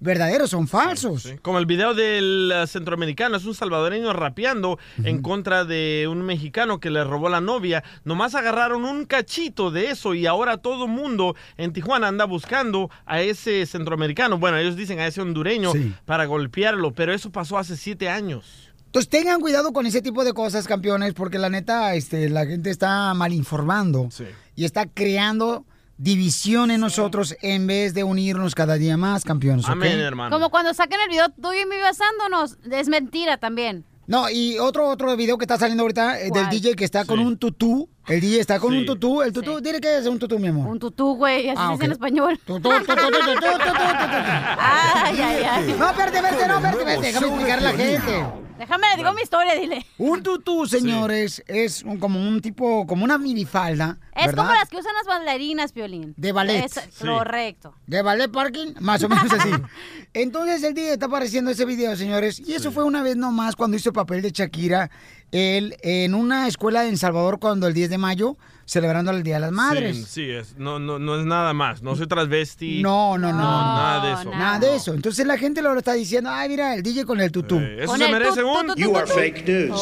[0.00, 1.32] verdaderos, son falsos.
[1.42, 6.80] Como el video del eh, centroamericano, es un salvadoreño rapeando en contra de un mexicano
[6.80, 7.84] que le robó la novia.
[8.04, 12.90] Nomás agarraron un cachito de eso y ahora todo el mundo en Tijuana anda buscando
[13.06, 14.38] a ese centroamericano.
[14.38, 15.94] Bueno, ellos dicen a ese hondureño Sí.
[16.04, 18.70] para golpearlo, pero eso pasó hace siete años.
[18.86, 22.70] Entonces tengan cuidado con ese tipo de cosas, campeones, porque la neta, este, la gente
[22.70, 24.08] está mal informando
[24.54, 25.64] y está creando
[25.98, 29.68] división en nosotros en vez de unirnos cada día más, campeones.
[29.68, 30.30] ¿ok?
[30.30, 32.58] Como cuando saquen el video tuyo y me besándonos.
[32.70, 33.84] Es mentira también.
[34.08, 36.48] No, y otro otro video que está saliendo ahorita eh, del.
[36.50, 37.88] DJ que está con un tutú.
[38.08, 38.78] El DJ está con Sí.
[38.78, 39.22] un tutú.
[39.22, 40.66] El tutú, dile que es un tutú, mi amor.
[40.66, 41.48] Un tutú, güey.
[41.48, 42.40] Así Ah, se dice en español.
[42.44, 43.82] Tutú, tutú, tutú, tutú, tutú, tutú.
[44.58, 45.76] Ay, ay, ay.
[45.78, 48.26] No, espérate, espérate, no, espérate, espérate, déjame explicarle a la gente.
[48.62, 49.84] Déjame, le digo mi historia, dile.
[49.98, 54.44] Un tutú, señores, es un- como un tipo, como una minifalda, Es ¿verdad?
[54.44, 56.14] como las que usan las bailarinas, Piolín.
[56.16, 56.66] De ballet.
[56.66, 57.04] Es- Sí.
[57.04, 57.74] Correcto.
[57.88, 59.50] De ballet parking, más o menos así.
[60.14, 62.38] Entonces el día está apareciendo ese video, señores.
[62.38, 64.92] Y eso fue una vez nomás cuando hizo el papel de Shakira.
[65.32, 69.40] Él en una escuela en Salvador cuando el 10 de mayo, celebrando el Día de
[69.40, 70.06] las Madres.
[70.08, 71.82] Sí, no, no, no es nada más.
[71.82, 72.82] No soy transvesti.
[72.82, 73.38] No, no, no.
[73.38, 74.30] nada de eso.
[74.30, 74.58] Nada.
[74.58, 74.94] de eso.
[74.94, 77.58] Entonces la gente lo está diciendo, ay, mira, el DJ con el tutú.
[77.58, 78.74] Eso se merece un...
[78.76, 79.80] You are fake news,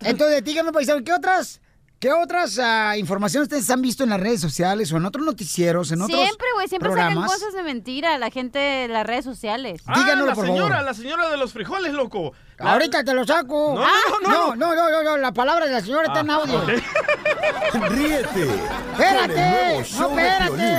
[0.00, 1.60] Entonces, díganme, paisano, ¿qué otras...
[2.00, 6.46] ¿Qué otras uh, ustedes han visto en las redes sociales o en otros noticieros, Siempre,
[6.54, 9.82] güey, siempre cosas de mentira la gente las redes sociales.
[9.84, 12.34] La señora de los frijoles, loco.
[12.58, 13.74] La- Ahorita te lo saco.
[13.76, 13.84] No,
[14.20, 16.34] no, no, no, no, no, no, no, la palabra de la señora está en Ah,
[16.34, 16.60] audio.
[17.88, 18.48] Ríete.
[18.92, 20.72] Espérate, no, espérate.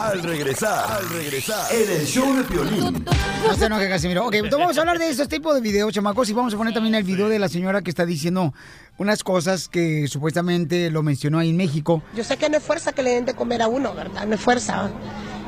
[0.00, 3.04] Al regresar, al regresar, en el show de Piolín.
[3.46, 4.26] No se enoje, Casimiro.
[4.26, 6.72] Ok, entonces vamos a hablar de esos tipos de videos, chamacos, y vamos a poner
[6.74, 8.52] también el video de la señora que está diciendo
[8.98, 12.02] unas cosas que supuestamente lo mencionó ahí en México.
[12.14, 14.26] Yo sé que no es fuerza que le den de comer a uno, ¿verdad?
[14.26, 14.90] No es fuerza.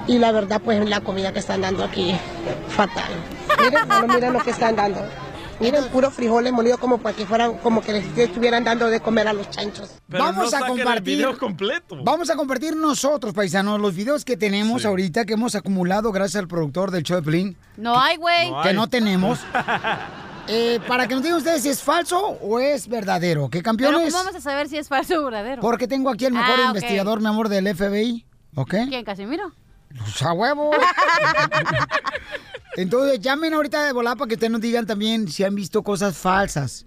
[0.07, 2.15] Y la verdad, pues la comida que están dando aquí,
[2.69, 3.11] fatal.
[3.63, 5.01] Miren, bueno, miren lo que están dando.
[5.63, 9.29] Miren, puro frijoles molidos como para que fueran, como que les estuvieran dando de comer
[9.29, 9.91] a los chanchos.
[10.09, 11.17] Pero vamos no a el compartir.
[11.19, 12.03] video completo.
[12.03, 16.49] Vamos a compartir nosotros, paisanos, los videos que tenemos ahorita, que hemos acumulado gracias al
[16.49, 17.57] productor del show de Pelín.
[17.77, 18.51] No hay, güey.
[18.65, 19.39] que no tenemos.
[20.49, 23.45] Eh, para que nos digan ustedes si es falso o es verdadero.
[23.49, 24.13] ¿Qué Pero campeones?
[24.13, 25.63] ¿cómo vamos a saber si es falso o verdadero?
[25.63, 28.27] Porque tengo aquí el mejor Ah, investigador, mi amor, del FBI.
[28.57, 28.75] ¿Ok?
[28.89, 29.53] ¿Quién, Casimiro?
[29.97, 30.73] Pues a huevo.
[32.77, 36.17] Entonces llamen ahorita de volada para que ustedes nos digan también si han visto cosas
[36.17, 36.87] falsas.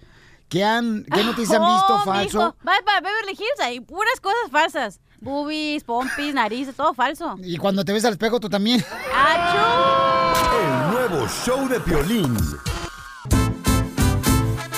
[0.49, 2.37] ¿Qué, han, qué noticias han visto Oh, falso?
[2.37, 2.55] mijo.
[2.67, 4.99] Va para Beverly Hills, hay puras cosas falsas.
[5.21, 7.35] Boobies, pompis, narices, todo falso.
[7.41, 8.83] Y cuando te ves al espejo tú también.
[10.53, 12.35] El nuevo show de Piolín.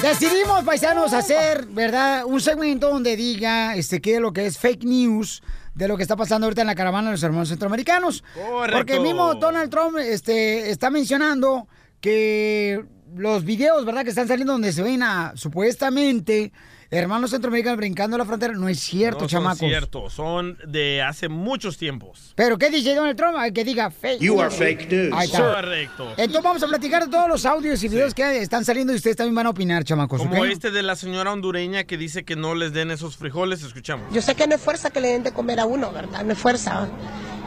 [0.01, 2.23] Decidimos, paisanos, hacer, ¿verdad?
[2.25, 5.41] Un segmento donde diga este, qué es lo que es fake news
[5.77, 8.23] de lo que está pasando ahorita en la caravana de los hermanos centroamericanos.
[8.33, 8.77] Correcto.
[8.77, 11.67] Porque el mismo Donald Trump este, está mencionando
[12.01, 12.83] que
[13.15, 14.03] los videos, ¿verdad?
[14.03, 16.51] Que están saliendo donde se ven a, supuestamente,
[16.89, 19.59] hermanos centroamericanos brincando la frontera, no es cierto, No son chamacos.
[19.59, 22.33] cierto, son de hace muchos tiempos.
[22.35, 23.35] Pero ¿qué dice Donald Trump?
[23.37, 25.13] Ay, Que diga fake You are fake news.
[25.13, 25.53] Ahí está.
[25.55, 26.09] Correcto.
[26.17, 29.15] Entonces vamos a platicar de todos los audios y videos que están saliendo y ustedes
[29.15, 30.21] también van a opinar, chamacos.
[30.21, 30.47] Como ¿ok?
[30.51, 34.13] este de la señora hondureña que dice que no les den esos frijoles, escuchamos.
[34.13, 36.23] Yo sé que no es fuerza que le den de comer a uno, ¿verdad?
[36.23, 36.87] No es fuerza.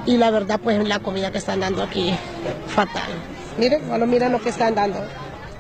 [0.06, 2.14] Y la verdad, pues la comida que están dando aquí,
[2.68, 3.10] fatal.
[3.58, 4.98] Miren, bueno, miren lo que están dando.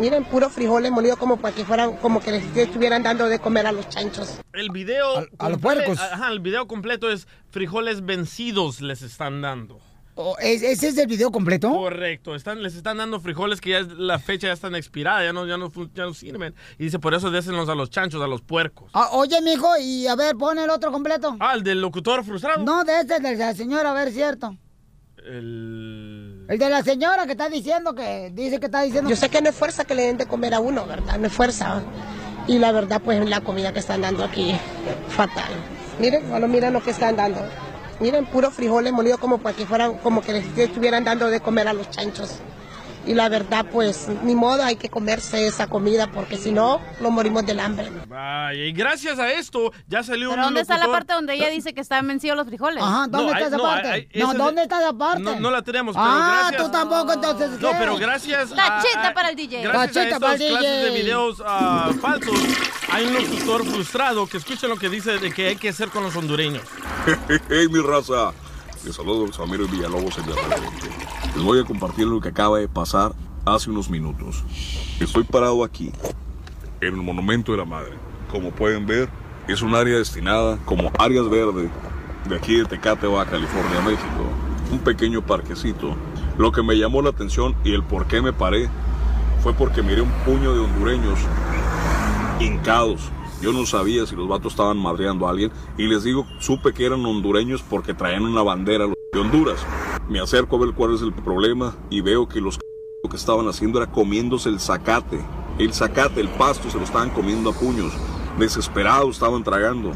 [0.00, 3.66] Miren, puro frijoles molidos como para que fueran, como que les estuvieran dando de comer
[3.66, 4.38] a los chanchos.
[4.54, 5.06] El video
[5.38, 5.98] a los puercos.
[6.00, 9.78] Ajá, el video completo es frijoles vencidos les están dando.
[10.14, 11.70] Oh, ¿es- ¿Ese es el video completo?
[11.70, 15.32] Correcto, están, les están dando frijoles que ya es- la fecha ya están expirada, ya
[15.34, 16.54] no, ya no, ya no sirven.
[16.78, 18.90] Y dice, por eso désenlos a los chanchos, a los puercos.
[18.94, 21.36] Ah, oye, mijo, y a ver, pon el otro completo.
[21.40, 22.64] Ah, el del locutor frustrado.
[22.64, 24.56] No, de este, de la señora, a ver, cierto.
[25.26, 26.46] El...
[26.48, 29.10] El de la señora que está diciendo que dice que está diciendo.
[29.10, 31.18] Yo sé que no es fuerza que le den de comer a uno, ¿verdad?
[31.18, 31.82] No es fuerza.
[32.46, 34.54] Y la verdad, pues la comida que están dando aquí,
[35.08, 35.52] fatal.
[35.98, 37.40] Miren, solo miren lo que están dando.
[38.00, 41.68] Miren, puros frijoles molidos como para que fueran, como que les estuvieran dando de comer
[41.68, 42.38] a los chanchos.
[43.10, 47.10] Y la verdad, pues, ni modo, hay que comerse esa comida porque si no, nos
[47.10, 47.90] morimos del hambre.
[48.06, 51.34] Vaya, y gracias a esto ya salió ¿Pero un dónde está la locutor- parte donde
[51.34, 52.80] ella dice que están vencidos los frijoles?
[52.80, 53.88] Ajá, ¿dónde No, está hay- esa no, parte?
[53.88, 55.22] hay- no, ¿dónde está esa parte?
[55.22, 57.50] No, no la tenemos, pero ah, gracias- tú tampoco, entonces.
[57.60, 57.76] No, ¿qué?
[57.80, 59.62] pero gracias a, Tachita para el DJ.
[59.62, 61.02] gracias a estas para el clases de DJ.
[61.02, 62.38] videos ah, falsos,
[62.92, 66.04] hay un locutor frustrado que escucha lo que dice de que hay que hacer con
[66.04, 66.62] los hondureños.
[67.48, 68.32] Hey, mi raza.
[68.84, 70.24] Les saludo a Ramiro Villalobos en
[71.34, 73.12] Les voy a compartir lo que acaba de pasar
[73.44, 74.42] hace unos minutos.
[74.98, 75.92] Estoy parado aquí,
[76.80, 77.92] en el Monumento de la Madre.
[78.30, 79.08] Como pueden ver,
[79.46, 81.70] es un área destinada como áreas verdes
[82.28, 84.28] de aquí de Tecate, Baja California, México.
[84.72, 85.96] Un pequeño parquecito.
[86.36, 88.68] Lo que me llamó la atención y el por qué me paré
[89.42, 91.18] fue porque miré un puño de hondureños
[92.40, 93.10] hincados.
[93.40, 96.84] Yo no sabía si los vatos estaban madreando a alguien y les digo, supe que
[96.84, 99.64] eran hondureños porque traían una bandera de Honduras.
[100.08, 102.58] Me acerco a ver cuál es el problema y veo que los
[103.02, 105.24] lo que estaban haciendo era comiéndose el zacate.
[105.58, 107.94] El zacate, el pasto, se lo estaban comiendo a puños.
[108.38, 109.92] Desesperados estaban tragando.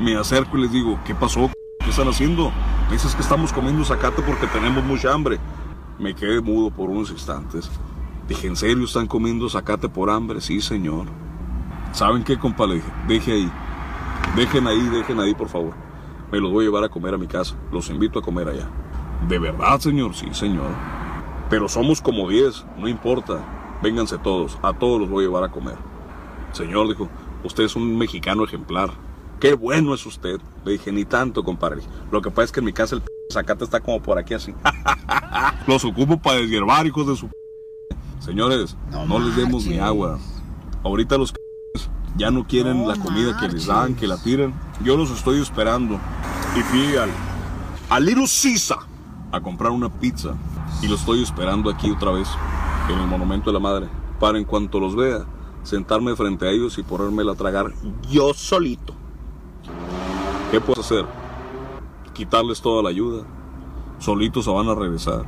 [0.00, 1.50] Me acerco y les digo, ¿qué pasó?
[1.80, 2.50] ¿Qué están haciendo?
[2.90, 5.38] Dices que estamos comiendo zacate porque tenemos mucha hambre.
[5.98, 7.70] Me quedé mudo por unos instantes.
[8.26, 10.40] Dije, ¿en serio están comiendo zacate por hambre?
[10.40, 11.25] Sí, señor.
[11.96, 12.66] ¿Saben qué, compa?
[12.66, 13.52] Le dije, deje ahí.
[14.36, 15.72] Dejen ahí, dejen ahí, por favor.
[16.30, 17.54] Me los voy a llevar a comer a mi casa.
[17.72, 18.68] Los invito a comer allá.
[19.26, 20.14] ¿De verdad, señor?
[20.14, 20.68] Sí, señor.
[21.48, 23.78] Pero somos como 10, no importa.
[23.82, 24.58] Vénganse todos.
[24.60, 25.76] A todos los voy a llevar a comer.
[26.52, 27.08] Señor, dijo,
[27.44, 28.90] usted es un mexicano ejemplar.
[29.40, 30.38] Qué bueno es usted.
[30.66, 31.80] Le dije, ni tanto, compadre.
[32.12, 34.34] Lo que pasa es que en mi casa el p zacate está como por aquí
[34.34, 34.52] así.
[35.66, 37.32] los ocupo para deshiervar, hijos de su p
[38.18, 40.18] Señores, no, les demos ni agua.
[40.84, 41.45] Ahorita los c
[42.16, 44.54] ya no quieren la comida que les dan, que la tiran.
[44.82, 45.98] Yo los estoy esperando.
[46.56, 47.10] Y fui al,
[47.90, 48.78] a Little Sisa
[49.32, 50.34] a comprar una pizza.
[50.82, 52.28] Y lo estoy esperando aquí otra vez,
[52.90, 53.88] en el Monumento de la Madre,
[54.18, 55.24] para en cuanto los vea,
[55.62, 57.72] sentarme frente a ellos y ponérmela a tragar
[58.10, 58.94] yo solito.
[60.50, 61.04] ¿Qué puedo hacer?
[62.14, 63.24] Quitarles toda la ayuda.
[63.98, 65.24] Solitos se van a regresar.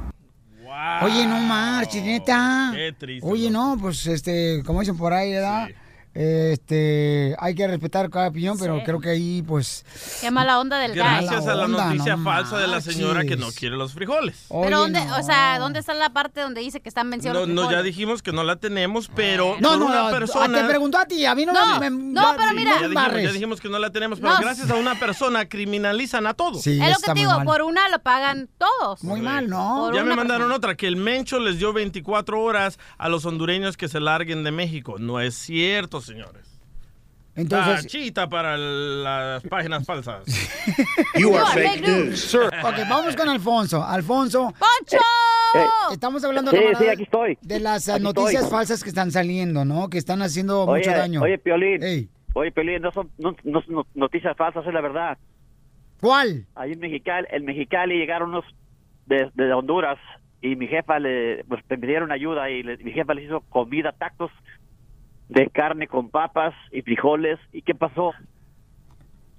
[1.03, 2.73] Oye, no marches, neta.
[2.75, 5.69] Qué triste, Oye, no, pues, este, como dicen por ahí, ¿verdad?
[6.15, 9.85] Este, hay que respetar cada opinión, pero creo que ahí, pues...
[10.21, 10.99] Qué mala onda del guy.
[10.99, 14.47] Gracias a la onda, noticia no falsa de la señora que no quiere los frijoles.
[14.51, 17.49] Pero dónde, o sea, ¿dónde está la parte donde dice que están vencidos No, los
[17.49, 17.85] no, ya frijoles?
[17.85, 20.59] dijimos que no la tenemos, pero No, no, una no, persona...
[20.63, 22.71] te preguntó a ti, a mí no, No, me, no, pero Sí, mira.
[22.71, 23.25] ya dijimos, embarres.
[23.25, 24.41] ya dijimos que no la tenemos, pero No.
[24.41, 26.63] gracias a una persona criminalizan a todos.
[26.63, 27.45] Sí, Es lo que te digo, mal.
[27.45, 29.03] por una lo pagan todos.
[29.05, 29.87] Muy mal, ¿no?
[29.87, 30.57] Por Ya me mandaron persona.
[30.57, 34.51] otra, que el Mencho les dio 24 horas a los hondureños que se larguen de
[34.53, 34.97] México.
[34.99, 36.45] No es cierto, señores.
[37.35, 37.83] Entonces...
[37.83, 40.25] Tachita para las páginas falsas.
[41.19, 42.35] You are fake news.
[42.35, 43.85] Ok, vamos con Alfonso.
[43.85, 44.99] Alfonso, ¡Poncho!
[45.93, 47.39] estamos hablando Sí, camarada, sí, aquí estoy.
[47.41, 48.51] de las Aquí noticias estoy.
[48.51, 49.89] falsas que están saliendo, ¿no?
[49.89, 51.23] Que están haciendo Oye, mucho daño.
[51.23, 52.11] oye, Piolín.
[52.35, 55.17] Oye, Piolín, no son no, no son noticias falsas, es la verdad.
[56.01, 56.45] ¿Cuál?
[56.55, 58.45] Ahí en Mexicali, en Mexicali llegaron unos
[59.07, 59.99] de, de Honduras
[60.43, 63.93] y mi jefa le pues, me pidieron ayuda y le- mi jefa les hizo comida,
[63.93, 64.31] tacos
[65.29, 67.39] de carne con papas y frijoles.
[67.53, 68.13] ¿Y qué pasó?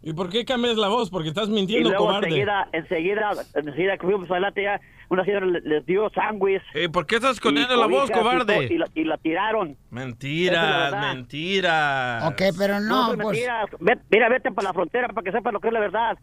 [0.01, 1.09] ¿Y por qué cambias la voz?
[1.09, 2.27] Porque estás Y mintiendo, luego cobarde.
[2.27, 4.79] enseguida, enseguida, enseguida que fuimos adelante ya,
[5.09, 6.61] una señora le- les dio sándwich.
[6.73, 8.67] Eh, ¿Por qué estás y escondiendo la voz, y cobarde?
[8.67, 9.69] to- Y la, y la tiraron.
[9.71, 12.23] Esa es Mentiras, mentiras.
[12.31, 13.27] Ok, pero no, son pues...
[13.39, 13.65] mentiras.
[13.81, 16.17] Ve- mira, vete para la frontera para que sepas lo que es la verdad.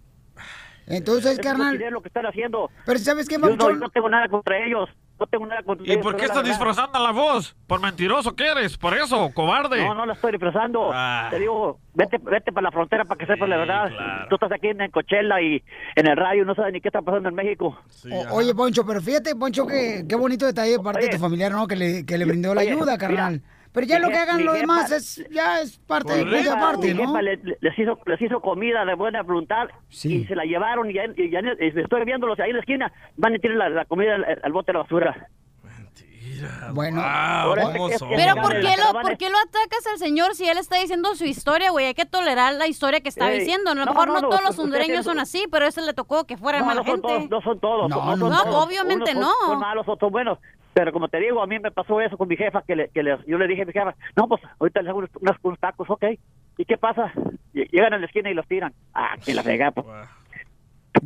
[0.86, 1.76] Entonces, Es carnal...
[1.90, 2.70] lo que están haciendo.
[2.86, 4.88] Pero ¿sabes qué, Yo no, no tengo nada contra ellos.
[5.18, 7.56] No tengo nada contra ¿Y por qué la estás disfrazando la voz?
[7.66, 8.76] ¿Por mentiroso que eres?
[8.76, 9.82] ¿Por eso, cobarde?
[9.82, 10.90] No, no la estoy disfrazando.
[10.92, 11.28] Ah.
[11.30, 13.88] Te digo, vete, vete para la frontera para que sepas la verdad.
[13.88, 14.26] claro.
[14.28, 15.62] Tú estás aquí en Coachella y
[15.94, 17.78] en el radio, no sabes ni qué está pasando en México.
[18.12, 21.50] O- oye, Poncho, pero fíjate, Poncho, que qué bonito detalle de parte de tu familiar,
[21.50, 21.66] ¿no?
[21.66, 23.42] Que le, que le brindó la Oye, ayuda, mira, carnal.
[23.76, 26.94] Pero ya mi lo que hagan los demás es, ya es parte de aparte, mi
[26.94, 27.06] ¿no?
[27.08, 29.68] jefa le- le- les, hizo, les hizo comida de buena voluntad
[30.02, 32.90] y se la llevaron y ya, y ya- estoy viéndolos ahí en la esquina.
[33.18, 35.28] Van y tienen la, la comida al, al bote de la basura.
[36.72, 37.02] Bueno,
[37.76, 38.08] ¿cómo son?
[38.14, 41.24] Pero ¿por qué, lo, ¿por qué lo atacas al señor si él está diciendo su
[41.24, 41.86] historia, güey?
[41.86, 43.70] Hay que tolerar la historia que está Ey, diciendo.
[43.70, 45.94] A lo no, mejor no, no, no, todos los hondureños son así, pero ese le
[45.94, 47.08] tocó que fuera No, mala no son gente.
[47.08, 47.88] todos, no son todos.
[47.90, 48.66] No, son- todos.
[48.66, 49.32] obviamente Unos no.
[49.40, 50.38] Son, son malos, otros buenos.
[50.76, 53.02] Pero como te digo, a mí me pasó eso con mi jefa, que, le, que
[53.02, 55.10] le- yo le dije a mi jefa, no, pues ahorita les hago unos,
[55.42, 56.04] unos- tacos, ok.
[56.58, 57.10] ¿Y qué pasa?
[57.54, 58.74] Ll- Llegan a la esquina y los tiran.
[58.92, 59.86] Ah, que la frega, pues.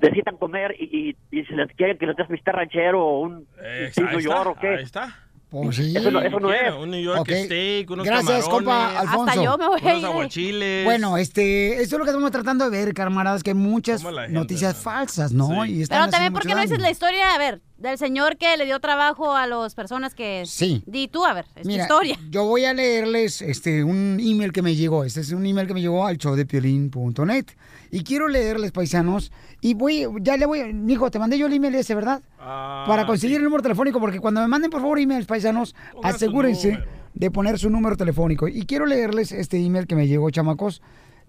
[0.03, 3.47] Necesitan comer y, y, y si les quieren que les des bistec ranchero o un,
[3.63, 4.69] Eh, ahí está, o qué.
[4.71, 5.17] ahí está.
[5.51, 5.93] Pues sí.
[5.97, 6.75] Eso no, eso no ¿Qué es.
[6.75, 9.55] Un New York steak, unos Gracias, compa Alfonso.
[9.55, 10.85] Unos aguachiles.
[10.85, 14.29] Bueno, este, esto es lo que estamos tratando de ver, camaradas, que hay muchas gente,
[14.29, 15.65] noticias falsas, ¿no?
[15.67, 18.65] Y Pero también, ¿por qué no dices la historia, a ver, del señor que le
[18.65, 20.45] dio trabajo a las personas que...
[20.47, 20.83] Sí.
[20.87, 22.19] Di tú, a ver, es Mira, tu historia.
[22.31, 25.03] yo voy a leerles este, un email que me llegó.
[25.05, 27.47] Este es un email que me llegó al showdepiolín.net.
[27.91, 29.33] Y quiero leerles, paisanos.
[29.61, 32.23] Y voy, ya le voy, Nico, te mandé yo el email ese, ¿verdad?
[32.39, 36.15] Ah, Para conseguir el número telefónico, porque cuando me manden, por favor, emails, paisanos, Pongan
[36.15, 36.79] asegúrense
[37.13, 38.49] de poner su número telefónico.
[38.49, 40.81] Y quiero leerles este email que me llegó, chamacos.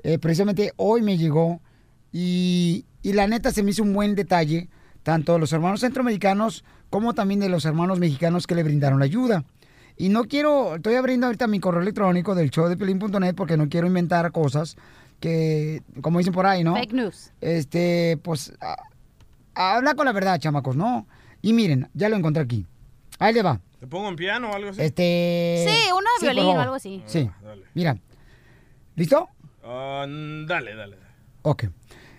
[0.04, 1.60] Eh, precisamente hoy me llegó.
[2.14, 4.70] Y, y la neta se me hizo un buen detalle,
[5.04, 9.06] tanto de los hermanos centroamericanos como también de los hermanos mexicanos que le brindaron la
[9.06, 9.46] ayuda.
[9.98, 13.88] Y no quiero, estoy abriendo ahorita mi correo electrónico del show de porque no quiero
[13.88, 14.78] inventar cosas
[15.22, 16.74] que, como dicen por ahí, ¿no?
[16.76, 17.32] Fake news.
[17.40, 18.76] Este, pues, a-
[19.56, 21.08] habla con la verdad, chamacos, ¿no?
[21.42, 22.66] Y miren, ya lo encontré aquí.
[23.20, 23.62] Ahí le va.
[23.80, 24.82] ¿Te pongo en piano o algo así?
[24.82, 25.66] Este.
[25.68, 27.02] Sí, una por violín o algo así.
[27.06, 27.30] Sí.
[27.34, 27.64] Ah, dale.
[27.74, 27.98] Mira.
[28.96, 29.30] ¿Listo?
[29.64, 30.98] Ah, dale, dale.
[31.44, 31.66] Ok.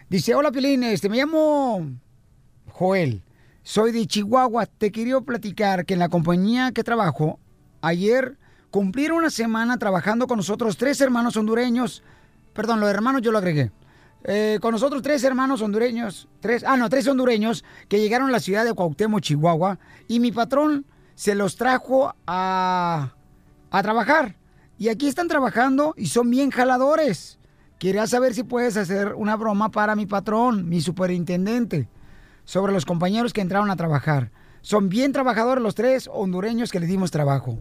[0.08, 1.88] Dice, hola Pilín, este, me llamo
[2.68, 3.22] Joel.
[3.62, 4.66] Soy de Chihuahua.
[4.66, 7.38] Te quería platicar que en la compañía que trabajo,
[7.80, 8.36] ayer
[8.70, 12.02] cumplieron una semana trabajando con nosotros tres hermanos hondureños.
[12.52, 13.70] Perdón, los hermanos yo lo agregué.
[14.24, 18.40] Eh, con nosotros tres hermanos hondureños, tres, ah no, tres hondureños que llegaron a la
[18.40, 20.86] ciudad de Cuauhtémoc, Chihuahua, y mi patrón
[21.16, 23.14] se los trajo a,
[23.70, 24.36] a trabajar.
[24.78, 27.38] Y aquí están trabajando y son bien jaladores.
[27.78, 31.88] Quería saber si puedes hacer una broma para mi patrón, mi superintendente,
[32.44, 34.30] sobre los compañeros que entraron a trabajar.
[34.60, 37.58] Son bien trabajadores los tres hondureños que les dimos trabajo.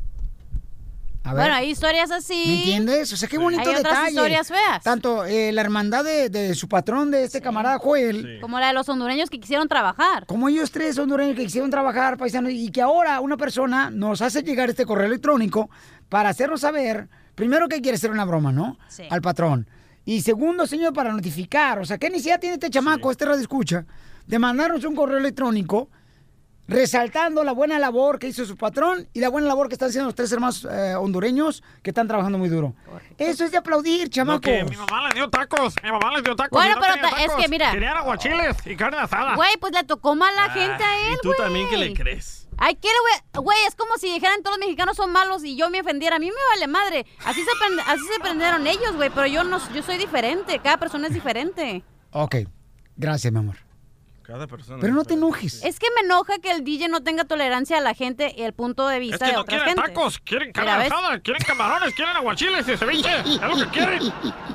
[1.23, 1.43] A ver.
[1.43, 2.43] Bueno, hay historias así.
[2.47, 3.13] ¿Me entiendes?
[3.13, 4.09] O sea, qué bonito Hay otras detalle.
[4.09, 4.83] historias feas.
[4.83, 8.73] Tanto eh, la hermandad de, de su patrón, de este camarada Joel, Como la de
[8.73, 10.25] los hondureños que quisieron trabajar.
[10.25, 14.41] como ellos tres hondureños que quisieron trabajar, paisanos, y que ahora una persona nos hace
[14.41, 15.69] llegar este correo electrónico
[16.09, 18.77] para hacernos saber, primero que quiere hacer una broma, ¿no?
[18.87, 19.03] Sí.
[19.09, 19.67] Al patrón.
[20.03, 21.77] Y segundo, señor, para notificar.
[21.77, 23.85] O sea, ¿qué necesidad tiene este chamaco, este radio escucha,
[24.25, 25.89] de mandarnos un correo electrónico
[26.67, 30.05] resaltando la buena labor que hizo su patrón y la buena labor que están haciendo
[30.07, 32.73] los tres hermanos eh, hondureños que están trabajando muy duro?
[33.17, 35.75] Eso es de aplaudir, No, que mi mamá les dio tacos.
[35.83, 36.51] Mi mamá les dio tacos.
[36.57, 37.71] Bueno, no pero es que mira.
[37.71, 39.35] Querían aguachiles y carne asada.
[39.35, 41.37] Güey, pues le tocó mal la Ah, gente a él, ¿Y tú güey.
[41.39, 42.47] también que le crees?
[42.57, 45.69] Ay, ¿qué le Güey, es como si dijeran todos los mexicanos son malos y yo
[45.69, 46.17] me ofendiera.
[46.17, 47.05] A mí me vale madre.
[47.25, 49.09] Así se, aprende- así se aprendieron ellos, güey.
[49.09, 50.59] Pero yo no, yo soy diferente.
[50.59, 51.83] Cada persona es diferente.
[52.11, 52.35] Ok,
[52.95, 53.55] gracias, mi amor.
[54.31, 54.77] Cada persona.
[54.79, 55.63] Pero no te enojes.
[55.63, 58.53] Es que me enoja que el DJ no tenga tolerancia a la gente y el
[58.53, 59.93] punto de Es vista que de no otras quieren gentes.
[59.93, 60.91] tacos, quieren carne Mira, ¿ves?
[60.93, 63.19] asada, quieren camarones, quieren aguachiles y ceviche.
[63.19, 64.03] Es lo que quieren.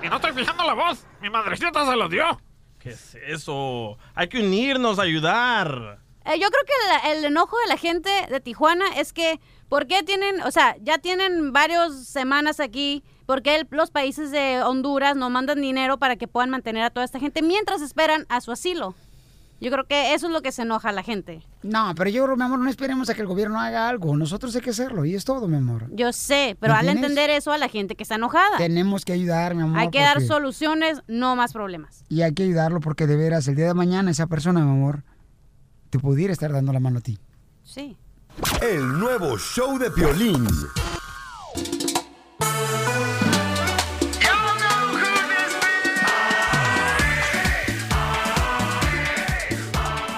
[0.03, 1.05] Y no estoy fijando la voz.
[1.21, 2.41] Mi madrecita se los dio.
[2.79, 3.99] ¿Qué es eso?
[4.15, 5.99] Hay que unirnos, ayudar.
[6.25, 9.87] Eh, yo creo que la- el enojo de la gente de Tijuana es que, ¿por
[9.87, 14.63] qué tienen, o sea, ya tienen varias semanas aquí, ¿por qué el- los países de
[14.63, 18.41] Honduras no mandan dinero para que puedan mantener a toda esta gente mientras esperan a
[18.41, 18.95] su asilo?
[19.61, 21.43] Yo creo que eso es lo que se enoja a la gente.
[21.63, 24.15] No, pero yo mi amor, no esperemos a que el gobierno haga algo.
[24.17, 25.87] Nosotros hay que hacerlo y es todo, mi amor.
[25.93, 29.13] Yo sé, pero ¿Me al entender eso a la gente que está enojada, Tenemos que
[29.13, 29.79] ayudar, mi amor.
[29.79, 32.05] hay que dar soluciones, no más problemas.
[32.09, 35.05] Y hay que ayudarlo porque de veras, el día de mañana esa persona, mi amor,
[35.91, 37.19] te pudiera estar dando la mano a ti.
[37.65, 37.97] Sí.
[38.61, 40.47] El nuevo show de Piolín.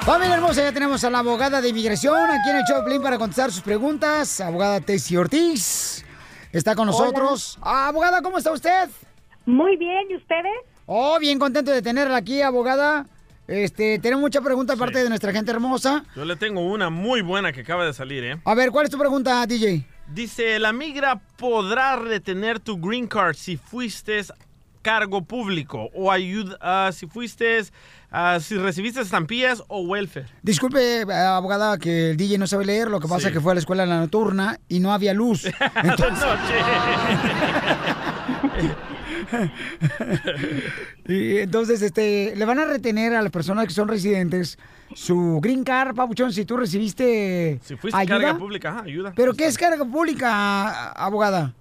[0.08, 3.52] Familia hermosa, ya tenemos a la abogada de inmigración aquí en el Piolín para contestar
[3.52, 4.40] sus preguntas.
[4.40, 6.02] Abogada Tessie Ortiz
[6.50, 7.58] está con nosotros.
[7.60, 8.88] Ah, abogada, ¿cómo está usted?
[9.44, 10.54] Muy bien, ¿y ustedes?
[10.86, 13.04] Oh, bien contento de tenerla aquí, abogada.
[13.46, 16.06] Este, tenemos mucha pregunta aparte de nuestra gente hermosa.
[16.16, 18.40] Yo le tengo una muy buena que acaba de salir, ¿eh?
[18.46, 19.84] A ver, ¿cuál es tu pregunta, DJ?
[20.06, 24.22] Dice, la migra podrá retener tu green card si fuiste
[24.80, 27.62] cargo público o ayuda ah, si fuiste
[28.10, 30.26] ah, si recibiste estampillas o welfare.
[30.42, 33.52] Disculpe, eh, abogada, que el DJ no sabe leer, lo que pasa es que fue
[33.52, 35.44] a la escuela en la nocturna y no había luz.
[35.82, 36.24] Entonces,
[41.08, 44.58] y entonces, este, le van a retener a las personas que son residentes
[44.94, 48.18] su green card, Papuchón, si tú recibiste Si fuiste ayuda.
[48.18, 49.12] carga pública, ajá, ayuda.
[49.14, 51.52] ¿Pero qué es carga pública, abogada?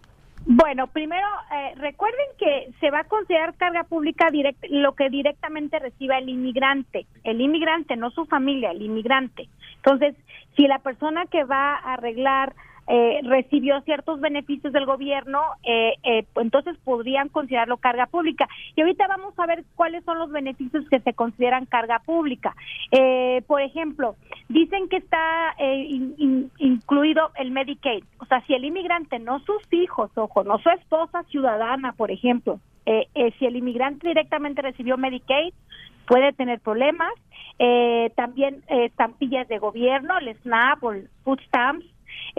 [0.49, 5.77] Bueno, primero, eh, recuerden que se va a considerar carga pública direct- lo que directamente
[5.77, 7.05] reciba el inmigrante.
[7.25, 9.49] El inmigrante, no su familia, el inmigrante.
[9.75, 10.15] Entonces,
[10.55, 12.53] si la persona que va a arreglar
[12.87, 18.47] eh, recibió ciertos beneficios del gobierno, eh, eh, pues entonces podrían considerarlo carga pública.
[18.75, 22.55] Y ahorita vamos a ver cuáles son los beneficios que se consideran carga pública.
[22.91, 24.15] Eh, por ejemplo,
[24.47, 28.03] dicen que está eh, in- in- incluido el Medicaid.
[28.19, 32.59] O sea, si el inmigrante, no sus hijos, ojo, no su esposa ciudadana, por ejemplo,
[32.85, 33.07] eh,
[33.37, 35.53] si el inmigrante directamente recibió Medicaid,
[36.07, 37.11] puede tener problemas.
[38.15, 41.85] También estampillas de gobierno, el SNAP o el Food Stamps,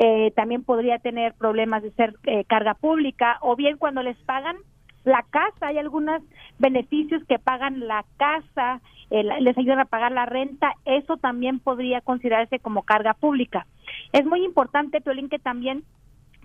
[0.00, 4.56] eh, también podría tener problemas de ser eh, carga pública o bien cuando les pagan
[5.02, 6.22] la casa, hay algunos
[6.60, 8.80] beneficios que pagan la casa,
[9.10, 13.66] eh, les ayudan a pagar la renta, eso también podría considerarse como carga pública.
[14.12, 15.82] Es muy importante, Piolín, que también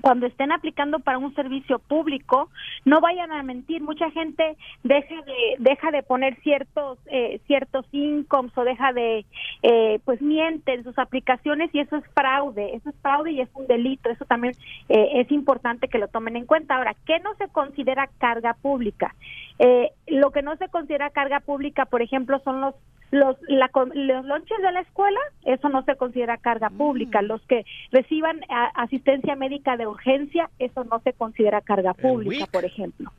[0.02, 2.50] cuando estén aplicando para un servicio público,
[2.86, 3.82] no vayan a mentir.
[3.82, 9.26] Mucha gente deja de deja de poner ciertos eh, ciertos incomes o deja de
[9.62, 12.76] eh, pues miente en sus aplicaciones y eso es fraude.
[12.76, 14.10] Eso es fraude y es un delito.
[14.10, 14.56] Eso también
[14.90, 16.76] eh, es importante que lo tomen en cuenta.
[16.76, 19.16] Ahora, ¿qué no se considera carga pública?
[19.60, 22.76] Eh, lo que no se considera carga pública, por ejemplo, son los
[23.14, 27.22] los, la los lonches de la escuela, eso no se considera carga pública.
[27.22, 32.66] Los que reciban a- asistencia médica de urgencia, eso no se considera carga pública, por
[32.66, 33.12] ejemplo.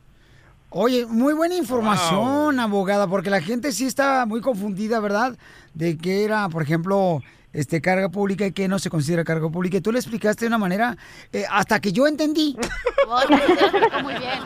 [0.71, 5.37] Oye, muy buena información, abogada, porque la gente sí está muy confundida, ¿verdad?
[5.73, 7.21] De que era, por ejemplo,
[7.53, 9.77] este carga pública y que no se considera carga pública.
[9.77, 10.97] Y tú le explicaste de una manera
[11.33, 12.57] eh, hasta que yo entendí.
[14.03, 14.41] muy bien.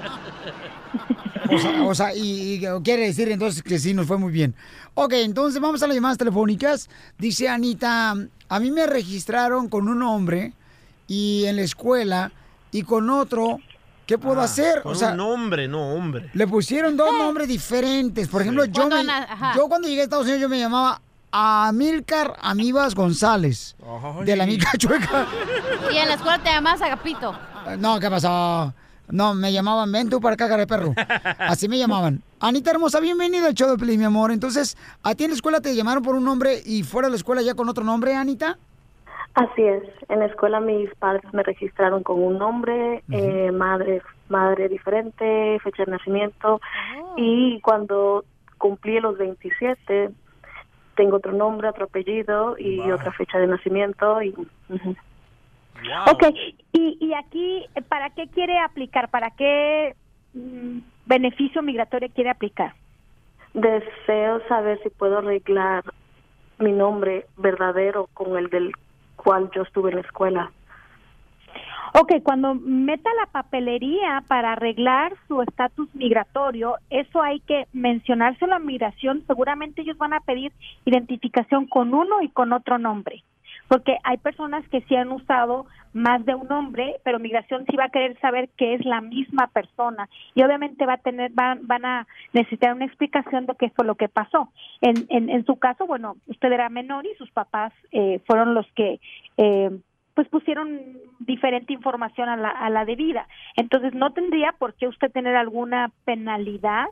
[1.51, 4.55] O sea, o sea, y, y quiere decir entonces que sí nos fue muy bien.
[4.95, 6.89] Ok, entonces vamos a las llamadas telefónicas.
[7.19, 8.15] Dice Anita,
[8.49, 10.53] a mí me registraron con un hombre
[11.07, 12.33] y en la escuela
[12.73, 13.59] y con otro,
[14.07, 14.83] ¿qué puedo Ah, hacer?
[14.83, 16.31] Con O sea, un nombre, no hombre.
[16.35, 18.29] le pusieron dos nombres diferentes.
[18.29, 19.53] Por ejemplo, yo, Cuando me- na- ajá.
[19.57, 23.77] yo cuando llegué a Estados Unidos yo me llamaba Amílcar Amibas González.
[24.25, 25.27] De la mica chueca.
[25.93, 27.35] Y en la escuela te llamas Agapito.
[27.79, 28.73] No, ¿qué pasó?
[29.11, 30.93] No, me llamaban, ven tú para cara de perro.
[31.39, 32.23] Así me llamaban.
[32.41, 34.31] Anita hermosa, bienvenida al show de mi amor.
[34.33, 37.17] Entonces, ¿a ti en la escuela te llamaron por un nombre y fuera de la
[37.17, 38.59] escuela ya con otro nombre, Anita?
[39.35, 39.83] Así es.
[40.09, 45.85] En la escuela mis padres me registraron con un nombre, eh, madre, madre diferente, fecha
[45.85, 46.61] de nacimiento.
[47.17, 48.25] Y cuando
[48.59, 50.11] cumplí los 27,
[50.97, 54.21] tengo otro nombre, otro apellido y otra fecha de nacimiento.
[54.23, 54.35] Y,
[55.83, 56.11] ujú.
[56.11, 56.35] Ok,
[56.73, 59.09] y, y aquí, eh, ¿para qué quiere aplicar?
[59.11, 59.95] ¿Para qué
[60.35, 62.75] mm, beneficio migratorio quiere aplicar?
[63.55, 65.85] Deseo saber si puedo arreglar
[66.59, 68.73] mi nombre verdadero con el del
[69.17, 70.53] cual yo estuve en la escuela.
[71.95, 78.59] Ok, cuando meta la papelería para arreglar su estatus migratorio, eso hay que mencionárselo a
[78.59, 79.25] migración.
[79.27, 80.53] Seguramente ellos van a pedir
[80.85, 83.23] identificación con uno y con otro nombre,
[83.69, 87.85] porque hay personas que sí han usado más de un nombre, pero migración sí va
[87.85, 91.85] a querer saber que es la misma persona y obviamente va a tener, van, van
[91.85, 94.51] a necesitar una explicación de qué fue lo que pasó.
[94.81, 98.67] En, en, en su caso, bueno, usted era menor y sus papás eh, fueron los
[98.73, 99.01] que
[99.37, 99.71] eh,
[100.15, 103.29] pues pusieron diferente información a la, a la debida.
[103.57, 106.87] Entonces no tendría por qué usted tener alguna penalidad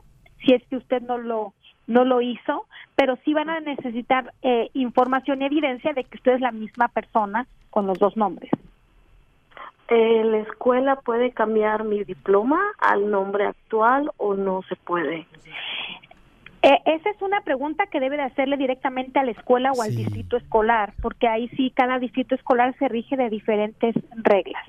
[0.45, 1.53] si es que usted no lo
[1.87, 2.65] no lo hizo,
[2.95, 6.89] pero sí van a necesitar eh, información y evidencia de que usted es la misma
[6.89, 8.51] persona con los dos nombres.
[9.89, 15.25] Eh, ¿La escuela puede cambiar mi diploma al nombre actual o no se puede?
[16.61, 19.95] Eh, esa es una pregunta que debe de hacerle directamente a la escuela o al
[19.95, 24.65] distrito escolar, porque ahí sí cada distrito escolar se rige de diferentes reglas.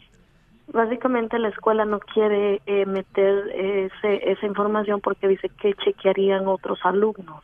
[0.72, 6.78] Básicamente la escuela no quiere eh, meter ese, esa información porque dice que chequearían otros
[6.84, 7.42] alumnos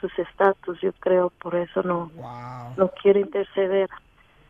[0.00, 2.10] sus estatus, yo creo, por eso no,
[2.76, 3.88] no quiere interceder.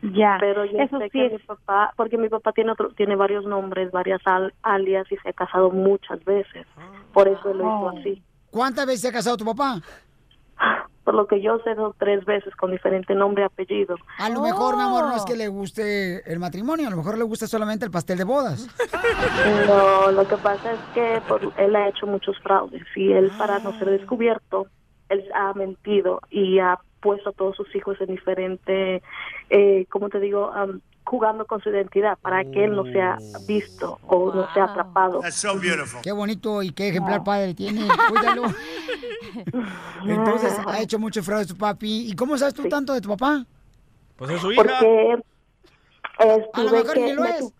[0.01, 2.89] Ya, pero yo eso sé sí que es- mi papá, porque mi papá tiene otro,
[2.93, 6.65] tiene varios nombres, varias al- alias y se ha casado muchas veces,
[7.13, 7.89] por eso lo hizo Oh.
[7.99, 8.23] así.
[8.49, 9.79] ¿Cuántas veces se ha casado tu papá?
[11.03, 13.95] Por lo que yo sé, son tres veces con diferente nombre y apellido.
[14.19, 15.25] A lo mejor, mi amor, no es Oh.
[15.25, 18.67] que le guste el matrimonio, a lo mejor le gusta solamente el pastel de bodas.
[19.67, 23.59] No, lo que pasa es que por- él ha hecho muchos fraudes y él para
[23.59, 24.67] no ser descubierto,
[25.09, 29.01] él ha mentido y ha puesto a todos sus hijos en diferente,
[29.49, 30.51] eh, ¿cómo te digo?
[31.05, 35.21] Jugando con su identidad para que él no sea visto o no sea atrapado.
[36.01, 37.87] Qué bonito y qué ejemplar padre tiene.
[38.09, 38.43] Cuídalo.
[40.05, 42.09] Entonces, ha hecho mucho fraude tu papi.
[42.09, 43.45] ¿Y cómo sabes tú tanto de tu papá?
[44.15, 44.61] Pues es su hija.
[44.63, 45.13] Porque
[46.19, 47.53] eh, A lo mejor que- ni lo es.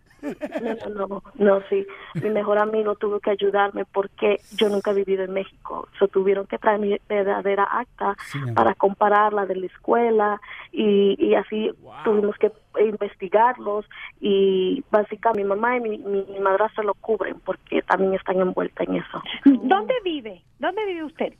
[0.61, 1.85] No, no, no, no, sí.
[2.15, 5.87] Mi mejor amigo tuvo que ayudarme porque yo nunca he vivido en México.
[5.99, 11.35] So, tuvieron que traer mi verdadera acta Sí, para compararla de la escuela y, y
[11.35, 11.71] así
[12.03, 13.85] tuvimos que investigarlos
[14.19, 18.87] y básicamente mi mamá y mi, mi, mi madrastra lo cubren porque también están envueltas
[18.87, 19.21] en eso.
[19.45, 20.41] ¿Dónde vive?
[20.59, 21.33] ¿Dónde vive usted?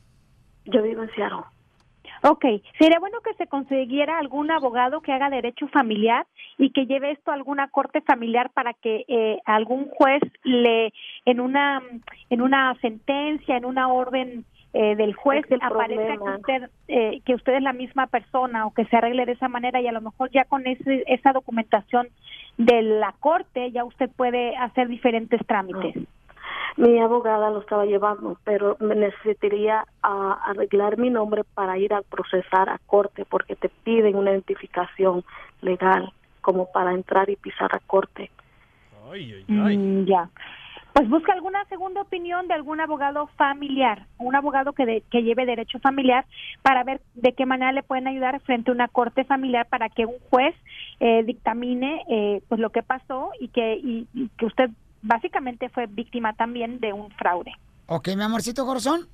[0.66, 1.44] Yo vivo en Seattle.
[2.22, 2.44] Ok,
[2.78, 6.26] sería bueno que se consiguiera algún abogado que haga derecho familiar
[6.58, 10.92] y que lleve esto a alguna corte familiar para que eh, algún juez le
[11.24, 11.82] en una
[12.30, 17.34] en una sentencia, en una orden eh, del juez Es aparezca que usted eh, que
[17.34, 20.00] usted es la misma persona o que se arregle de esa manera y a lo
[20.00, 22.08] mejor ya con ese, esa documentación
[22.56, 25.94] de la corte ya usted puede hacer diferentes trámites.
[26.76, 32.02] Mi abogada lo estaba llevando, pero me necesitaría ah, arreglar mi nombre para ir a
[32.02, 35.24] procesar a corte porque te piden una identificación
[35.62, 38.30] legal como para entrar y pisar a corte.
[39.48, 40.28] Mm, ya.
[40.92, 45.44] Pues busca alguna segunda opinión de algún abogado familiar, un abogado que, de- que lleve
[45.44, 46.24] derecho familiar
[46.62, 50.06] para ver de qué manera le pueden ayudar frente a una corte familiar para que
[50.06, 50.54] un juez
[51.00, 54.70] eh, dictamine eh, pues lo que pasó y que, y- y que usted
[55.04, 57.52] básicamente fue víctima también de un fraude.
[57.86, 59.06] Ok, mi amorcito corazón.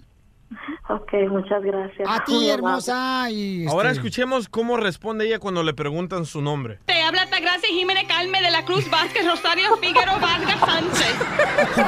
[0.88, 2.09] Ok, muchas gracias.
[2.09, 3.30] A ti, hermosa.
[3.30, 6.78] Y, este, Ahora escuchemos cómo responde ella cuando le preguntan su nombre.
[6.86, 11.14] Te habla Gracia Jiménez Calme de la Cruz Vázquez Rosario Figueroa Vargas Sánchez.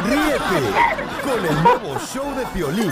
[0.05, 0.71] Ríete
[1.25, 2.91] con el nuevo show de Piolín.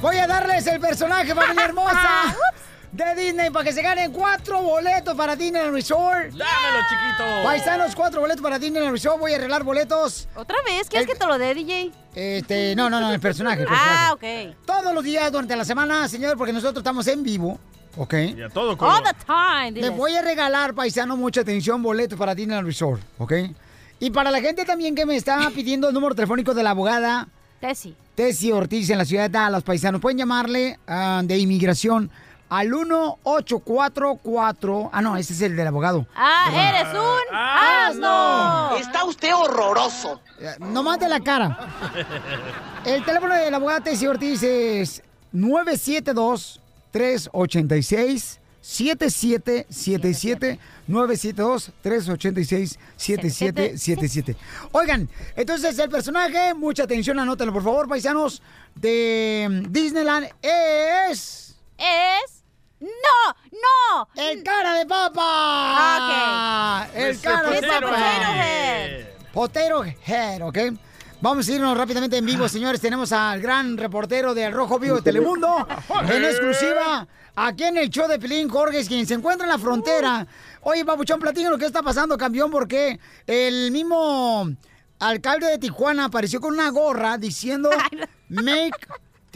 [0.00, 2.36] Voy a darles el personaje, familia hermosa,
[2.92, 6.30] de Disney para que se ganen cuatro boletos para Disney Resort.
[6.32, 7.24] ¡Dámelo, chiquito!
[7.44, 9.18] Paisanos, cuatro boletos para Disney Resort.
[9.20, 10.28] Voy a arreglar boletos.
[10.34, 10.88] ¿Otra vez?
[10.88, 11.92] ¿Quieres que te lo dé, DJ?
[12.14, 13.62] Este, no, no, no, el personaje.
[13.62, 14.48] el Ah, personaje.
[14.50, 14.56] ok.
[14.66, 17.58] Todos los días durante la semana, señor, porque nosotros estamos en vivo.
[17.98, 18.14] ¿Ok?
[18.36, 19.72] Y a todo All the time.
[19.72, 19.96] Les diles.
[19.96, 23.32] voy a regalar, paisano, mucha atención, boletos para Disney Resort, ¿ok?
[24.00, 27.26] Y para la gente también que me está pidiendo el número telefónico de la abogada
[27.60, 27.94] Tessy.
[28.14, 32.10] Tessy Ortiz en la ciudad de Dallas, paisanos, pueden llamarle ah, de inmigración
[32.48, 34.90] al 1844.
[34.92, 36.06] Ah, no, ese es el del abogado.
[36.14, 36.64] Ah, Perdón.
[36.64, 38.76] eres un asno.
[38.78, 40.20] Está usted horroroso.
[40.60, 41.58] No mate la cara.
[42.84, 54.36] El teléfono de la abogada Tessy Ortiz es 972 386 7777 972 386 7777.
[54.72, 58.42] Oigan, entonces el personaje, mucha atención, anótenlo por favor, paisanos,
[58.74, 62.35] de Disneyland es Es
[62.86, 64.08] no, no.
[64.14, 66.86] El cara de papa.
[66.86, 66.96] Ok.
[66.96, 67.80] El cara de papa.
[67.80, 69.06] Potato Head.
[69.32, 70.58] Potato Head, ¿ok?
[71.20, 72.80] Vamos a irnos rápidamente en vivo, señores.
[72.80, 75.66] Tenemos al gran reportero de Rojo Vivo de Telemundo
[76.08, 77.06] en exclusiva
[77.36, 80.26] aquí en el show de Pelín Jorge, quien se encuentra en la frontera.
[80.62, 84.50] Oye, Papuchón, platícanos lo que está pasando, campeón, porque el mismo
[84.98, 87.70] alcalde de Tijuana apareció con una gorra diciendo
[88.28, 88.72] Make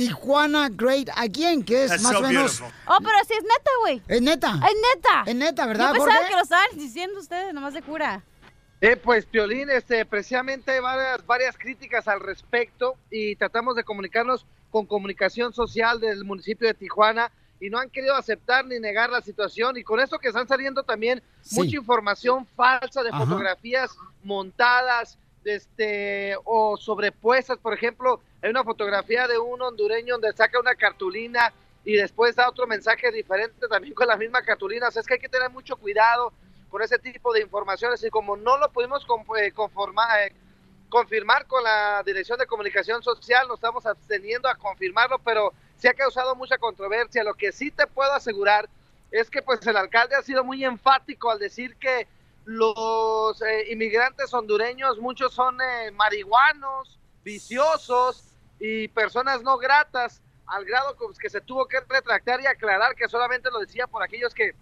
[0.01, 2.62] Tijuana Great Again, que es That's más so o menos...
[2.86, 4.03] Oh, pero sí es neta, güey.
[4.09, 4.48] Es neta.
[4.55, 5.24] Es neta.
[5.26, 8.22] Es neta, ¿verdad, Yo pensaba que lo estaban diciendo ustedes, nomás de cura.
[8.80, 14.46] Eh, pues Piolín, este, precisamente hay varias, varias críticas al respecto y tratamos de comunicarnos
[14.70, 17.30] con comunicación social del municipio de Tijuana
[17.61, 20.82] y no han querido aceptar ni negar la situación y con esto que están saliendo
[20.82, 21.57] también Sí.
[21.57, 23.18] mucha información falsa de Ajá.
[23.26, 23.90] fotografías
[24.24, 30.74] montadas este o sobrepuestas, por ejemplo, hay una fotografía de un hondureño donde saca una
[30.74, 31.53] cartulina
[31.84, 35.28] y después da otro mensaje diferente también con la misma cartulina, es que hay que
[35.28, 36.32] tener mucho cuidado
[36.68, 39.05] con ese tipo de informaciones y como no lo pudimos
[39.38, 40.32] eh, conformar, eh,
[40.88, 45.95] confirmar con la Dirección de Comunicación Social, nos estamos absteniendo a confirmarlo, pero sí ha
[45.95, 47.24] causado mucha controversia.
[47.24, 48.68] Lo que sí te puedo asegurar
[49.11, 52.07] es que pues el alcalde ha sido muy enfático al decir que
[52.51, 58.24] los eh, inmigrantes hondureños, muchos son eh, marihuanos, viciosos
[58.59, 63.53] y personas no gratas, al grado que se tuvo que retractar y aclarar que solamente
[63.53, 64.57] lo decía por aquellos que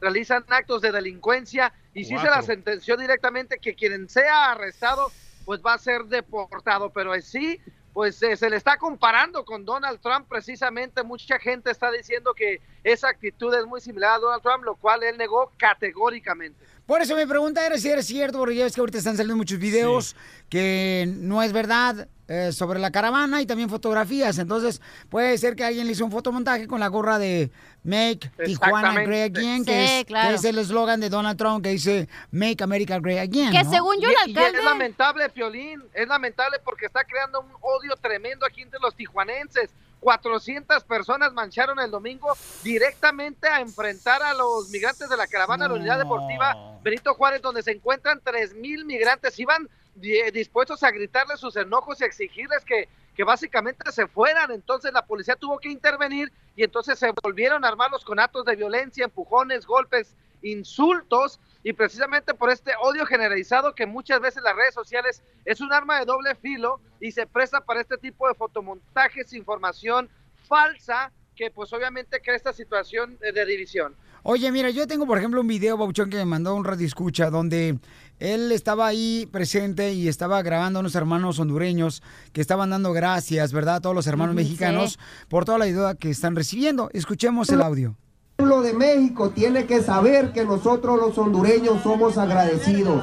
[0.00, 2.42] realizan actos de delincuencia y sí se la Cuatro.
[2.42, 5.10] sentenció directamente que quien sea arrestado
[5.44, 7.60] pues va a ser deportado, pero sí
[7.92, 12.60] pues eh, se le está comparando con Donald Trump precisamente, mucha gente está diciendo que
[12.84, 16.64] esa actitud es muy similar a Donald Trump, lo cual él negó categóricamente.
[16.92, 19.38] Por eso mi pregunta era si era cierto, porque ya ves que ahorita están saliendo
[19.38, 20.14] muchos videos
[20.50, 22.06] que no es verdad.
[22.28, 24.38] eh, sobre la caravana y también fotografías.
[24.38, 27.50] Entonces, puede ser que alguien le hizo un fotomontaje con la gorra de
[27.82, 28.92] Make Tijuana.
[29.04, 30.28] Great Again, que, Sí, es, claro.
[30.28, 33.52] que es el eslogan de Donald Trump que dice Make America Great Again.
[33.52, 33.70] Que ¿no?
[33.70, 34.62] según yo, el y es alcalde...
[34.62, 39.70] lamentable, Piolín, es lamentable porque está creando un odio tremendo aquí entre los tijuanenses.
[40.02, 42.28] 400 personas mancharon el domingo
[42.64, 47.40] directamente a enfrentar a los migrantes de la caravana a la unidad deportiva Benito Juárez,
[47.40, 49.38] donde se encuentran 3.000 migrantes.
[49.38, 54.50] Iban di- dispuestos a gritarles sus enojos y exigirles que, que básicamente se fueran.
[54.50, 58.56] Entonces la policía tuvo que intervenir y entonces se volvieron a armarlos con actos de
[58.56, 64.74] violencia, empujones, golpes, insultos y precisamente por este odio generalizado que muchas veces las redes
[64.74, 69.32] sociales es un arma de doble filo y se presta para este tipo de fotomontajes,
[69.32, 70.08] información
[70.48, 73.94] falsa que pues obviamente crea esta situación de, de división.
[74.24, 77.28] Oye, mira, yo tengo, por ejemplo, un video, Bauchón, que me mandó un radio escucha,
[77.28, 77.78] donde
[78.20, 83.52] él estaba ahí presente y estaba grabando a unos hermanos hondureños que estaban dando gracias,
[83.52, 83.76] ¿verdad?
[83.76, 84.98] A todos los hermanos mexicanos sí.
[85.28, 86.88] por toda la ayuda que están recibiendo.
[86.92, 87.96] Escuchemos el audio.
[88.42, 93.00] Pueblo de México tiene que saber que nosotros los hondureños somos agradecidos.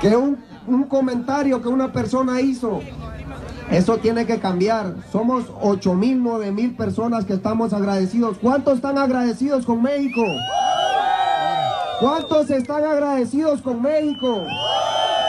[0.00, 0.38] Que un,
[0.68, 2.78] un comentario que una persona hizo,
[3.68, 4.94] eso tiene que cambiar.
[5.10, 8.38] Somos 8 mil, 9 mil personas que estamos agradecidos.
[8.40, 10.22] ¿Cuántos están agradecidos con México?
[11.98, 14.44] ¿Cuántos están agradecidos con México?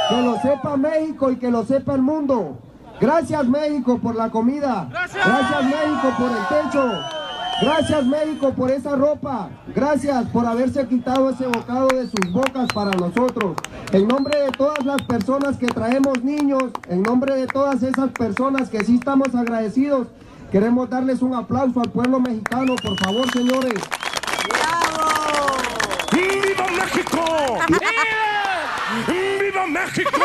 [0.10, 2.60] Que lo sepa México y que lo sepa el mundo.
[3.02, 4.88] Gracias México por la comida.
[4.92, 7.29] Gracias México por el techo.
[7.62, 9.50] Gracias México por esa ropa.
[9.76, 13.58] Gracias por haberse quitado ese bocado de sus bocas para nosotros.
[13.92, 18.70] En nombre de todas las personas que traemos niños, en nombre de todas esas personas
[18.70, 20.08] que sí estamos agradecidos,
[20.52, 23.74] queremos darles un aplauso al pueblo mexicano, por favor, señores.
[26.14, 27.26] ¡Viva México!
[29.08, 30.20] ¡Viva México!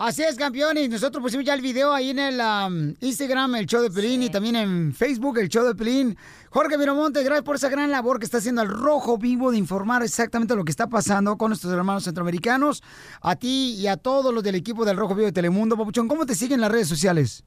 [0.00, 0.88] Así es, campeones.
[0.88, 4.30] Nosotros pusimos ya el video ahí en el um, Instagram, el show de Pelín, y
[4.30, 6.16] también en Facebook, el show de Pelín.
[6.50, 10.04] Jorge Miramonte, gracias por esa gran labor que está haciendo el Rojo Vivo de informar
[10.04, 12.80] exactamente lo que está pasando con nuestros hermanos centroamericanos.
[13.20, 15.76] A ti y a todos los del equipo del Rojo Vivo de Telemundo.
[15.76, 17.42] Papuchón, ¿cómo te siguen en las redes sociales?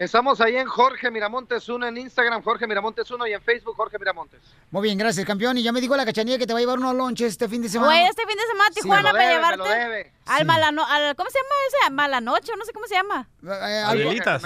[0.00, 3.98] Estamos ahí en Jorge Miramontes 1 en Instagram, Jorge Miramontes 1 y en Facebook Jorge
[3.98, 4.40] Miramontes.
[4.70, 5.58] Muy bien, gracias, campeón.
[5.58, 7.60] Y ya me dijo la cachanilla que te va a llevar unos lonches este fin
[7.60, 7.92] de semana.
[7.92, 8.80] Güey, este fin de semana Sí.
[8.80, 10.12] Tijuana Me lo para debe, me llevarte lo debe.
[10.24, 10.44] al Sí.
[10.46, 11.90] malano, al, ¿cómo se llama ese?
[11.90, 13.28] Malanoche, no sé cómo se llama.
[13.46, 14.44] Eh, Adelitas.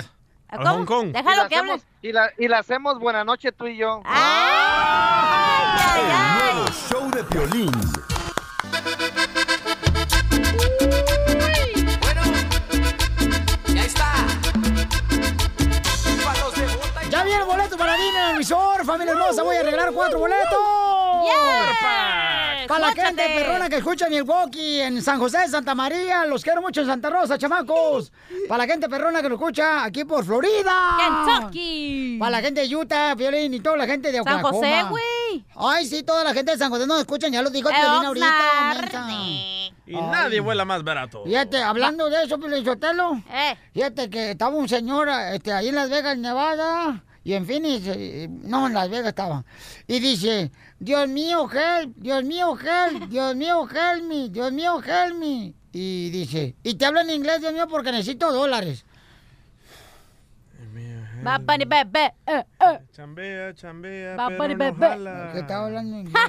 [0.48, 0.70] ¿A cómo?
[0.70, 1.12] Hong Kong.
[1.12, 1.82] Déjalo Y la que hable.
[2.02, 4.02] Y la, y la hacemos buena noche tú y yo.
[5.96, 6.08] El
[6.52, 7.70] nuevo show de Piolín.
[18.44, 19.42] Emisor, familia hermosa.
[19.42, 20.58] Voy a regalar cuatro boletos.
[22.68, 26.24] Para la gente perrona que escucha Milwaukee, en San José de Santa María.
[26.26, 28.12] Los quiero mucho en Santa Rosa, chamacos.
[28.48, 30.72] Para la gente perrona que lo escucha aquí por Florida.
[30.98, 32.16] Kentucky.
[32.18, 34.50] Para la gente de Utah, Violín y toda la gente de San Oklahoma.
[34.50, 35.44] José, güey.
[35.56, 37.32] Ay, sí, toda la gente de San José nos escuchan.
[37.32, 38.90] Ya lo dijo Violín ahorita.
[39.86, 41.24] Y nadie vuela más barato.
[41.24, 43.56] Fíjate, hablando de eso, Piolín Sotelo, Eh.
[43.74, 47.86] fíjate que estaba un señor este, ahí en Las Vegas, Nevada, y en Phoenix,
[48.44, 49.44] no, en Las Vegas estaba,
[49.86, 55.16] y dice, Dios mío, help, Dios mío, help, Dios mío, help me, Dios mío, help
[55.16, 55.54] me.
[55.72, 58.84] Y dice, y te hablo en inglés, Dios mío, porque necesito dólares.
[61.24, 62.78] Be, be, eh, eh.
[62.94, 64.86] Chambea, chambea, Va, pero pani, no be, be.
[64.88, 65.30] jala.
[65.32, 66.22] Que estaba hablando en inglés.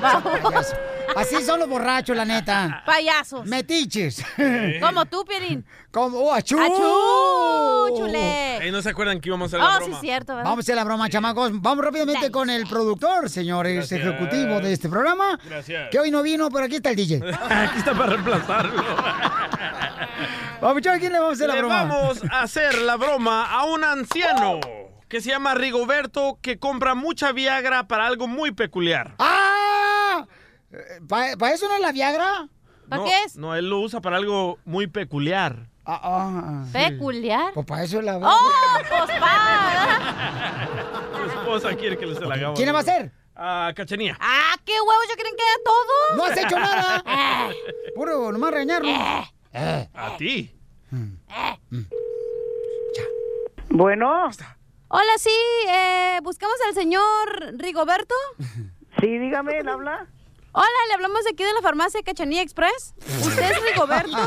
[0.00, 0.76] Payaso.
[1.16, 2.82] Así son los borrachos, la neta.
[2.86, 3.46] Payasos.
[3.46, 4.24] Metiches.
[4.80, 5.64] Como tú, Pierín.
[5.90, 6.58] Como, oh, achú.
[6.58, 7.96] ¡Achú!
[7.96, 8.58] ¡Chule!
[8.64, 9.96] Ey, no se acuerdan que íbamos a hacer la Oh, sí, broma.
[9.96, 10.44] es cierto, ¿verdad?
[10.44, 11.50] Vamos a hacer la broma, chamacos.
[11.60, 14.00] Vamos rápidamente con el productor, señores Gracias.
[14.00, 15.38] ejecutivo de este programa.
[15.44, 15.88] Gracias.
[15.90, 17.16] Que hoy no vino, pero aquí está el DJ.
[17.50, 18.82] Aquí está para reemplazarlo.
[20.60, 21.84] Vamos, ¿a quién le vamos a hacer la Le broma?
[21.84, 24.60] vamos a hacer la broma a un anciano
[25.08, 29.14] que se llama Rigoberto que compra mucha Viagra para algo muy peculiar.
[29.18, 30.26] ¡Ah!
[31.08, 32.48] ¿Para eso no es la Viagra?
[32.88, 33.36] ¿Para no, qué es?
[33.36, 35.68] No, él lo usa para algo muy peculiar.
[35.84, 36.64] Ah, ah.
[36.72, 37.52] ¿Peculiar?
[37.54, 38.50] Pues para eso es la ¡Oh,
[38.88, 40.68] pues para!
[41.16, 42.56] Su esposa quiere que se la hagamos.
[42.56, 43.12] ¿Quién le va a hacer?
[43.34, 44.16] A Cachanía.
[44.20, 45.04] ¡Ah, qué huevos!
[45.08, 46.16] ¿Ya quieren que haga todo?
[46.16, 47.04] No has hecho nada.
[47.94, 48.90] Puro, nomás reñarlo.
[49.52, 49.88] Eh.
[49.94, 50.54] A ti.
[53.82, 54.28] Bueno.
[54.88, 55.30] Hola, sí,
[55.68, 58.12] eh, buscamos al señor Rigoberto.
[59.00, 60.04] Sí, dígame, ¿él habla?
[60.50, 62.92] Hola, le hablamos de aquí de la farmacia Cachanía Express.
[63.24, 64.18] ¿Usted es Rigoberto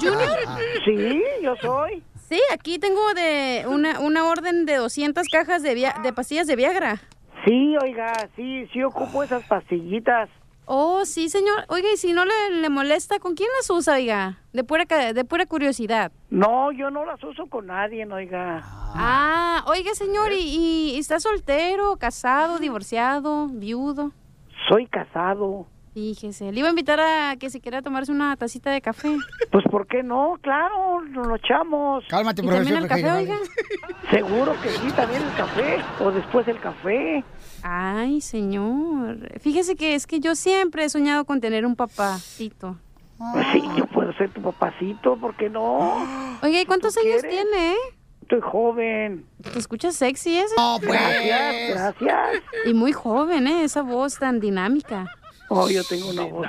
[0.00, 0.38] Junior?
[0.84, 2.02] Sí, yo soy.
[2.28, 6.56] Sí, aquí tengo de una, una orden de 200 cajas de, via- de pastillas de
[6.56, 7.00] Viagra.
[7.44, 10.28] Sí, oiga, sí, sí ocupo esas pastillitas.
[10.72, 11.64] Oh, sí, señor.
[11.66, 14.38] Oiga, y si no le, le molesta, ¿con quién las usa, oiga?
[14.52, 16.12] De pura, ca- de pura curiosidad.
[16.30, 18.60] No, yo no las uso con nadie, oiga.
[18.94, 24.12] Ah, oiga, señor, ¿y, y está soltero, casado, divorciado, viudo?
[24.68, 25.66] Soy casado.
[25.92, 29.16] Fíjese, le iba a invitar a que se quiera tomarse una tacita de café.
[29.50, 30.38] Pues, ¿por qué no?
[30.40, 32.04] Claro, nos lo echamos.
[32.08, 33.34] Cálmate, ¿Y también el café, oiga?
[34.08, 35.78] Seguro que sí, también el café.
[35.98, 37.24] O después el café.
[37.62, 39.38] Ay, señor.
[39.40, 42.76] Fíjese que es que yo siempre he soñado con tener un papacito.
[43.32, 45.96] Pues sí, yo puedo ser tu papacito, ¿por qué no?
[46.42, 47.30] Oiga, ¿y cuántos ¿Tú años quieres?
[47.44, 47.74] tiene?
[48.22, 49.26] Estoy joven.
[49.52, 50.54] ¿Te escuchas sexy ese?
[50.82, 52.42] Gracias, gracias.
[52.64, 53.64] Y muy joven, ¿eh?
[53.64, 55.06] Esa voz tan dinámica.
[55.48, 56.46] Oh, yo tengo una voz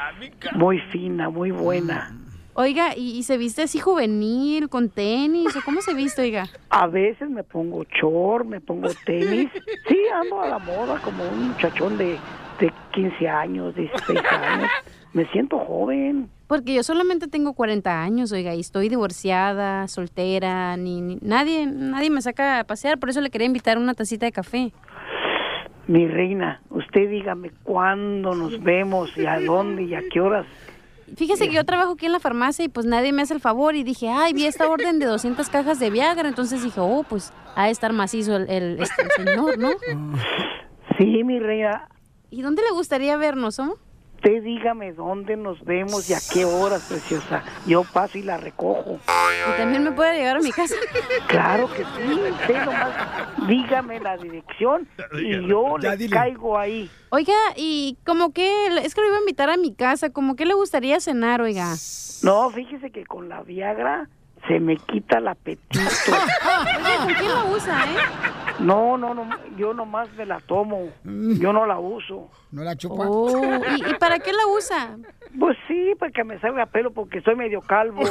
[0.54, 2.16] muy fina, muy buena.
[2.54, 5.56] Oiga, ¿y, y se viste así juvenil, con tenis?
[5.56, 6.46] ¿O cómo se viste, oiga?
[6.70, 9.50] A veces me pongo short, me pongo tenis.
[9.88, 12.18] Sí, ando a la moda como un muchachón de,
[12.60, 14.70] de 15 años, 16 años.
[15.14, 16.30] Me siento joven.
[16.48, 22.10] Porque yo solamente tengo 40 años, oiga, y estoy divorciada, soltera, ni, ni- nadie, nadie
[22.10, 24.72] me saca a pasear, por eso le quería invitar una tacita de café.
[25.88, 30.46] Mi reina, usted dígame cuándo nos vemos y a dónde y a qué horas.
[31.16, 33.76] Fíjese que yo trabajo aquí en la farmacia y pues nadie me hace el favor
[33.76, 37.34] y dije, ay, vi esta orden de 200 cajas de Viagra, entonces dije, oh, pues
[37.56, 39.70] ha de estar macizo el, el- este, el señor, ¿no?
[40.98, 41.88] Sí, mi reina,
[42.30, 43.78] ¿Y dónde le gustaría vernos, oh?
[44.22, 47.44] Usted dígame dónde nos vemos y a qué horas, preciosa.
[47.66, 49.00] Yo paso y la recojo.
[49.00, 50.76] Y también me puede llegar a mi casa.
[51.28, 56.90] Claro que sí, usted nomás dígame la dirección y yo le caigo ahí.
[57.10, 60.46] Oiga, y como que, es que lo iba a invitar a mi casa, como que
[60.46, 61.74] le gustaría cenar, oiga.
[62.22, 64.10] No, fíjese que con la Viagra
[64.48, 65.80] se me quita el apetito.
[65.80, 67.98] Oiga, ¿con quién la usa, eh?
[68.60, 69.28] No, no, no,
[69.58, 70.90] yo nomás me la tomo.
[71.04, 72.30] Yo no la uso.
[72.52, 73.06] ¿No la chupa?
[73.08, 73.46] Oh,
[73.78, 74.98] ¿y, y para qué la usa?
[75.40, 78.04] Pues sí, para que me salga pelo porque soy medio calvo.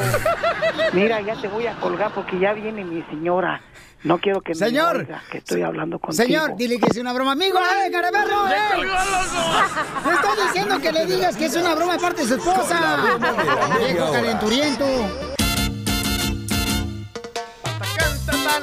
[0.92, 3.60] Mira, ya te voy a colgar porque ya viene mi señora.
[4.02, 4.94] No quiero que Señor.
[4.94, 6.24] me oiga que estoy hablando contigo.
[6.24, 7.32] Señor, dile que es una broma.
[7.32, 8.46] Amigo, ¡ay, caraperro!
[8.48, 8.58] ¡Le ¡eh!
[8.74, 10.08] colgó, loco!
[10.08, 13.18] Te estoy diciendo que le digas que es una broma de parte de su esposa.
[13.78, 14.86] Viejo calenturiento.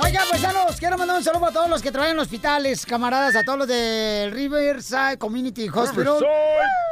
[0.03, 3.43] Oiga, paisanos, quiero mandar un saludo a todos los que trabajan en hospitales, camaradas, a
[3.43, 6.25] todos los del Riverside Community Hospital.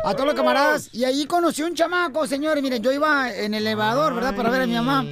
[0.04, 0.90] A todos los camaradas.
[0.94, 2.64] Y ahí conocí un chamaco, señores.
[2.64, 4.36] Miren, yo iba en el elevador, ¿verdad?
[4.36, 5.06] Para ver a mi mamá.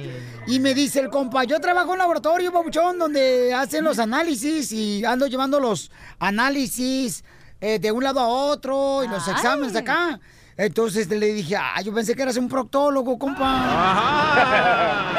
[0.46, 4.72] Y me dice el compa, yo trabajo en un laboratorio, papuchón, donde hacen los análisis
[4.72, 7.24] y ando llevando los análisis
[7.60, 10.20] eh, de un lado a otro y los exámenes acá.
[10.56, 15.14] Entonces le dije, ah, yo pensé que eras un proctólogo, compa.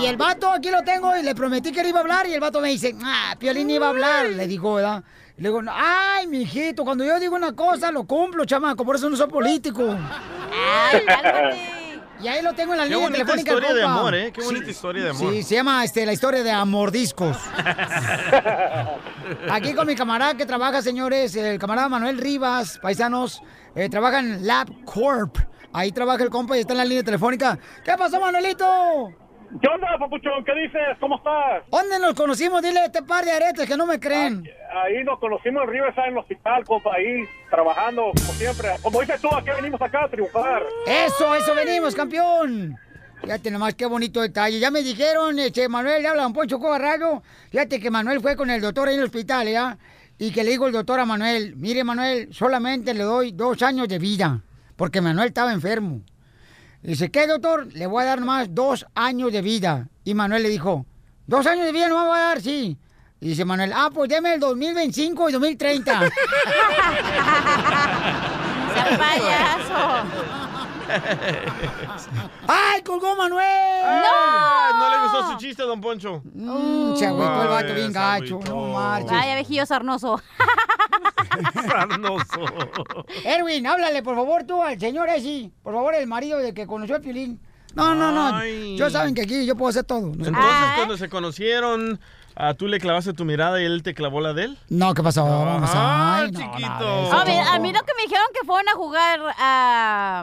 [0.00, 2.32] Y el vato aquí lo tengo y le prometí que le iba a hablar y
[2.34, 5.02] el vato me dice, ah, Piolín iba a hablar, le digo, ¿verdad?
[5.36, 9.08] Le digo, "No, ay, mijito, cuando yo digo una cosa lo cumplo, chamaco, por eso
[9.10, 9.96] no soy político.
[10.52, 11.02] Ay,
[12.22, 13.52] Y ahí lo tengo en la Qué línea bonita telefónica.
[13.52, 14.30] el historia de amor, ¿eh?
[14.32, 15.32] Qué bonita historia de amor.
[15.32, 17.36] Sí, se llama este, la historia de Amordiscos.
[19.50, 23.40] Aquí con mi camarada que trabaja, señores, el camarada Manuel Rivas, paisanos,
[23.74, 25.38] eh, trabaja en Lab Corp.
[25.72, 27.58] Ahí trabaja el compa y está en la línea telefónica.
[27.84, 29.12] ¿Qué pasó, Manuelito?
[29.58, 30.44] ¿Qué onda, papuchón?
[30.44, 30.80] ¿Qué dices?
[31.00, 31.64] ¿Cómo estás?
[31.68, 32.62] ¿Dónde nos conocimos?
[32.62, 34.48] Dile a este par de aretes que no me creen.
[34.72, 38.68] Ahí nos conocimos en Riverside, en el hospital, compa, ahí, trabajando, como siempre.
[38.80, 40.62] Como dices tú, aquí venimos acá a triunfar.
[40.86, 42.76] Eso, eso venimos, campeón.
[43.22, 44.60] Fíjate nomás qué bonito detalle.
[44.60, 47.20] Ya me dijeron, este, Manuel, le habla un Poncho Cobarrayo.
[47.50, 49.76] Fíjate que Manuel fue con el doctor ahí en el hospital, ¿ya?
[50.16, 53.88] Y que le dijo el doctor a Manuel, mire, Manuel, solamente le doy dos años
[53.88, 54.42] de vida,
[54.76, 56.02] porque Manuel estaba enfermo.
[56.82, 57.66] Dice, ¿qué, doctor?
[57.74, 59.88] Le voy a dar nomás dos años de vida.
[60.04, 60.86] Y Manuel le dijo,
[61.26, 62.40] ¿dos años de vida no me voy a dar?
[62.40, 62.78] Sí.
[63.20, 66.00] Y dice Manuel, ah, pues deme el 2025 y 2030.
[68.72, 70.06] ¡Sea payaso!
[72.52, 73.46] ¡Ay, colgó Manuel!
[73.84, 74.78] ¡No!
[74.78, 76.20] No le gustó su chiste, don Poncho.
[76.34, 78.40] Mm, se agüitó el vato Ay, bien gacho.
[78.48, 79.10] No marches.
[79.10, 80.20] Vaya, viejillo sarnoso.
[81.68, 82.44] Sarnoso.
[83.24, 85.50] Erwin, háblale, por favor, tú al señor ese.
[85.62, 87.40] Por favor, el marido de que conoció a Piolín.
[87.74, 88.34] No, no, no.
[88.36, 88.76] Ay.
[88.76, 90.00] Yo saben que aquí yo puedo hacer todo.
[90.00, 92.00] No, Entonces, cuando se conocieron,
[92.34, 94.58] ah, tú le clavaste tu mirada y él te clavó la de él.
[94.68, 95.24] No, ¿qué pasó?
[95.24, 97.02] Vamos Ah, ay, no, chiquito.
[97.04, 97.12] eso.
[97.12, 100.22] A a mí lo que me dijeron que fueron a jugar a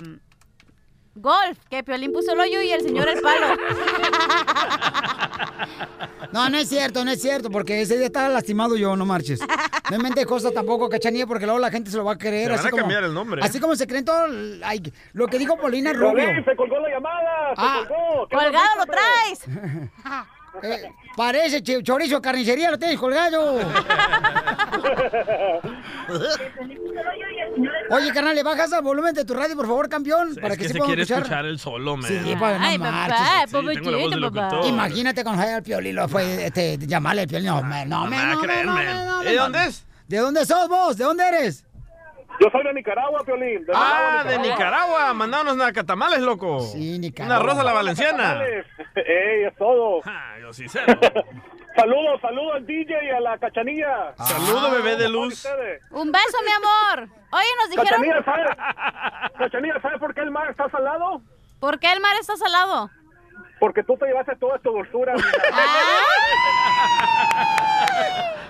[1.21, 3.47] golf, que Piolín puso el hoyo y el señor el palo.
[6.33, 9.39] No, no es cierto, no es cierto, porque ese día estaba lastimado yo, no marches.
[9.89, 12.47] No inventes cosas tampoco, cachanilla, porque luego la gente se lo va a creer.
[12.47, 13.41] Se van así a como, cambiar el nombre.
[13.43, 14.25] Así como se creen todo.
[14.63, 14.81] ay,
[15.13, 16.25] lo que dijo Paulina Rubio.
[16.25, 17.85] Piolín, se colgó la llamada, se Ah.
[17.87, 18.27] colgó.
[18.27, 19.45] ¿Qué ¡Colgado lo traes!
[20.63, 23.59] Eh, parece chorizo de carnicería, lo tienes colgado.
[27.89, 30.35] Oye, carnal, ¿le bajas al volumen de tu radio, por favor, campeón?
[30.35, 31.23] para es que, que se se quiere escuchar.
[31.23, 32.07] escuchar el solo, man.
[32.09, 33.17] Sí, pues, no Ay, papá, marches.
[33.49, 34.41] Sí, tengo la voz de pobrecito, papá.
[34.49, 34.65] locutor.
[34.69, 37.47] Imagínate cuando vaya al piolín, lo fue, este, llamarle al piolín.
[37.47, 38.85] No, me, no, No me, no, no, no, man.
[38.85, 39.43] no, no, ¿Eh, no.
[39.43, 39.85] dónde es?
[40.07, 40.97] ¿De dónde sos vos?
[40.97, 41.65] ¿De dónde eres?
[42.39, 43.65] Yo soy de Nicaragua, Piolín.
[43.65, 45.13] De Ah, de Nicaragua.
[45.13, 46.59] Mandanos nacatamales, loco.
[46.61, 48.41] Sí, Una rosa a la valenciana.
[48.95, 50.01] Ey, es todo.
[50.05, 50.81] Ah, yo sí sé.
[51.75, 54.15] Saludos, saludos al DJ y a la cachanilla.
[54.17, 55.45] Saludo, bebé de luz.
[55.91, 57.07] Un beso, mi amor.
[57.31, 58.01] Oye, nos dijeron...
[58.01, 58.47] Cachanilla, ¿sabes?
[59.37, 61.21] Cachanilla, ¿sabes por qué el mar está salado?
[61.59, 62.89] ¿Por qué el mar está salado?
[63.59, 65.13] Porque tú te llevaste toda tu dulzura.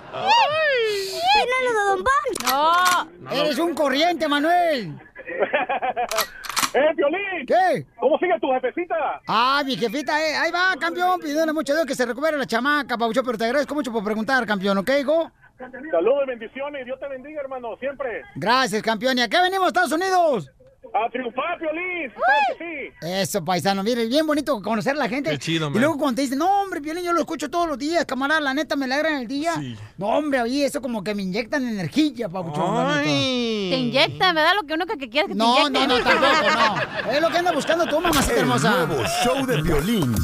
[1.34, 3.10] ¡Pínalo de Don Pan!
[3.20, 3.30] No.
[3.32, 4.94] Eres un corriente, Manuel.
[6.74, 7.46] ¡Eh, Piolín!
[7.46, 7.86] ¿Qué?
[7.98, 9.22] ¿Cómo sigue tu jefecita?
[9.26, 10.36] Ah, mi jefita, eh.
[10.36, 13.44] ahí va, campeón, pidiéndole mucho a Dios que se recupere la chamaca, Paucho, pero te
[13.44, 15.30] agradezco mucho por preguntar, campeón, ¿ok, hijo?
[15.58, 16.84] Saludos y bendiciones.
[16.84, 18.22] Dios te bendiga, hermano, siempre.
[18.36, 19.18] Gracias, campeón.
[19.18, 20.50] ¿Y a qué venimos, Estados Unidos?
[20.94, 22.10] A triunfar, Piolín.
[22.10, 23.06] ¿Sabes que sí?
[23.06, 25.30] Eso, paisano, mire, bien bonito conocer a la gente.
[25.30, 25.80] Qué chido, Y man.
[25.80, 28.54] luego cuando te dicen, no, hombre, Piolín, yo lo escucho todos los días, camarada, la
[28.54, 29.52] neta, me alegra en el día.
[29.96, 32.74] No, hombre, oye, eso como que me inyectan energía, papuchón.
[32.88, 33.02] neta.
[33.02, 34.52] Te inyectan, ¿verdad?
[34.60, 35.88] Lo que uno que que quiere que te No, inyecten.
[35.88, 37.12] no, no, tampoco, no.
[37.12, 38.86] Es lo que anda buscando tú, mamacita El hermosa.
[38.86, 40.14] nuevo show de violín.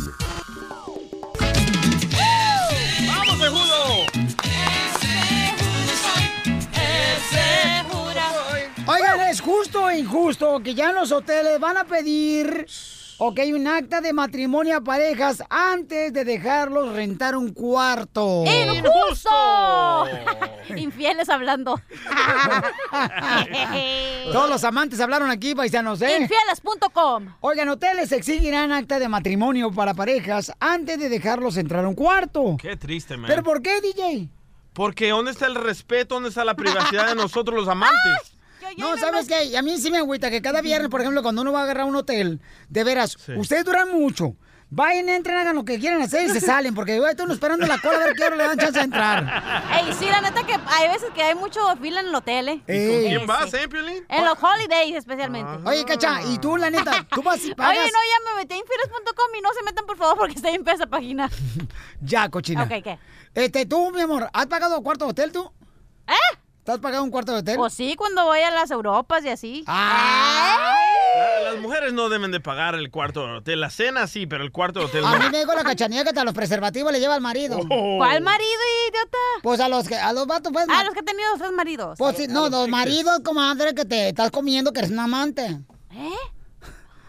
[8.87, 12.67] Oigan, es justo o injusto que ya en los hoteles van a pedir,
[13.17, 18.45] ok, un acta de matrimonio a parejas antes de dejarlos rentar un cuarto.
[18.45, 19.31] ¡Injusto!
[20.77, 21.81] Infieles hablando.
[24.33, 26.19] Todos los amantes hablaron aquí, paisanos, ¿eh?
[26.21, 27.37] Infieles.com.
[27.41, 32.59] Oigan, hoteles exigirán acta de matrimonio para parejas antes de dejarlos entrar a un cuarto.
[32.61, 33.29] Qué triste, man.
[33.29, 34.29] ¿Pero por qué, DJ?
[34.75, 36.17] Porque ¿dónde está el respeto?
[36.17, 38.33] ¿Dónde está la privacidad de nosotros los amantes?
[38.79, 39.57] No, ¿sabes qué?
[39.57, 41.87] A mí sí me agüita que cada viernes, por ejemplo, cuando uno va a agarrar
[41.87, 44.37] un hotel, de veras, ustedes duran mucho.
[44.71, 47.79] Vayan, entren, hagan lo que quieran hacer y se salen, porque güey, están esperando la
[47.79, 49.63] cola a ver qué hora le dan chance de entrar.
[49.73, 52.55] Ey, sí, la neta que hay veces que hay mucho fila en el hotel, ¿eh?
[52.67, 54.05] ¿Y con quién Sí, vas, eh, Piolín?
[54.09, 55.53] En los holidays, especialmente.
[55.69, 57.77] Oye, Cacha, y tú, la neta, tú vas y Oye, no, pagas.
[57.87, 60.75] ya me metí a infieles.com y no se metan, por favor, porque está bien pesa
[60.77, 61.31] esa página.
[62.01, 62.65] Ya, cochina.
[62.65, 62.99] Ok, ¿qué?
[63.35, 65.53] Este, tú, mi amor, ¿has pagado cuarto de hotel tú?
[66.09, 66.37] ¿Eh?
[66.65, 67.57] ¿Te has pagado un cuarto de hotel?
[67.57, 69.65] Pues sí, cuando voy a las Europas y así.
[69.67, 70.75] Ah.
[71.43, 73.61] La- Las mujeres no deben de pagar el cuarto de hotel.
[73.61, 75.31] La cena sí, pero el cuarto de hotel A mí no.
[75.31, 77.59] me dijo la cachanilla que hasta los preservativos le lleva al marido.
[77.71, 77.99] Oh.
[77.99, 78.49] ¿Cuál marido,
[78.91, 79.19] idiota?
[79.43, 80.67] Pues a los que, a los vatos, pues.
[80.71, 81.99] Ah, los que han tenido tres maridos.
[81.99, 85.45] Pues sí, no, los maridos, comadre, que te estás comiendo, que eres un amante.
[85.93, 86.11] ¿Eh?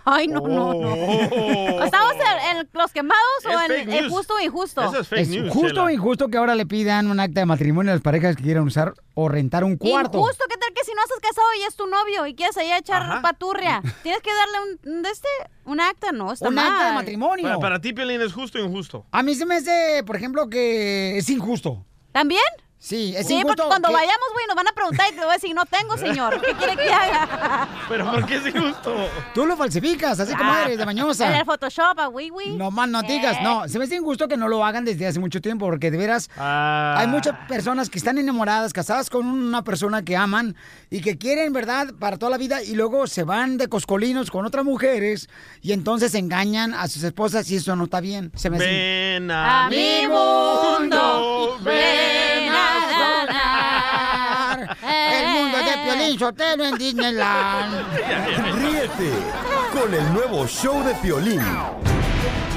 [0.08, 0.94] Ay, no, no, no.
[0.94, 1.84] Oh.
[1.84, 4.14] ¿Estamos en, en los quemados o Es en, fake news.
[4.14, 4.82] justo o injusto?
[5.12, 8.36] Es justo o injusto que ahora le pidan un acta de matrimonio a las parejas
[8.36, 10.20] que quieran usar o rentar un cuarto.
[10.20, 12.72] Injusto, ¿qué tal que si no estás casado y es tu novio y quieres ahí
[12.72, 13.22] echar Ajá.
[13.24, 13.82] paturria?
[14.04, 15.28] Tienes que darle un, un de este,
[15.66, 16.32] un acta, ¿no?
[16.32, 17.44] Está Un acta de matrimonio.
[17.46, 19.06] Para, para ti, Piolín, ¿es justo o injusto?
[19.12, 21.84] A mí se me hace, por ejemplo, que es injusto.
[22.12, 22.44] ¿También?
[22.78, 23.48] Sí, es sí, injusto.
[23.56, 25.66] porque cuando que- vayamos, güey, nos van a preguntar y te voy a decir, no
[25.66, 26.40] tengo, señor.
[26.40, 27.68] ¿Qué quiere que haga?
[27.90, 28.96] ¿Pero por qué es injusto?
[29.34, 31.28] Tú lo falsificas, así como Ah, eres, de mañosa.
[31.30, 32.52] En el Photoshop, a güey, güey.
[32.52, 35.20] No más no digas, no, se me hace injusto que no lo hagan desde hace
[35.20, 36.96] mucho tiempo, porque de veras Ah.
[37.00, 40.56] hay muchas personas que están enamoradas, casadas con una persona que aman
[40.92, 44.46] y que quieren, ¿verdad?, para toda la vida y luego se van de coscolinos con
[44.46, 45.28] otras mujeres
[45.62, 48.32] y entonces engañan a sus esposas y eso no está bien.
[48.36, 48.66] Se me hace...
[48.68, 52.05] Ven a, A mi mundo, ven
[56.16, 57.94] Piolín Sotelo en Disneyland.
[58.56, 59.12] Ríete
[59.74, 61.42] con el nuevo show de Piolín.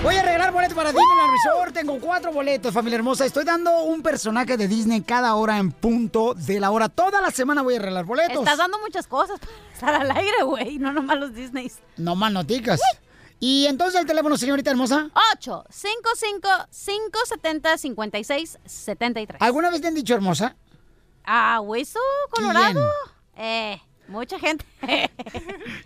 [0.02, 1.74] Voy a regalar boletos para Disneyland Resort.
[1.74, 3.26] Tengo cuatro boletos, familia hermosa.
[3.26, 6.88] Estoy dando un personaje de Disney cada hora en punto de la hora.
[6.88, 8.38] Toda la semana voy a regalar boletos.
[8.38, 10.78] Estás dando muchas cosas para estar al aire, güey.
[10.78, 11.78] No nomás los Disneys.
[11.96, 12.80] No más noticas.
[13.40, 15.10] Y entonces el teléfono, señorita hermosa.
[15.34, 19.42] 8 55 570 56 73.
[19.42, 20.56] ¿Alguna vez te han dicho hermosa?
[21.24, 21.98] Ah, hueso
[22.30, 22.88] colorado.
[23.38, 24.64] Eh, mucha gente.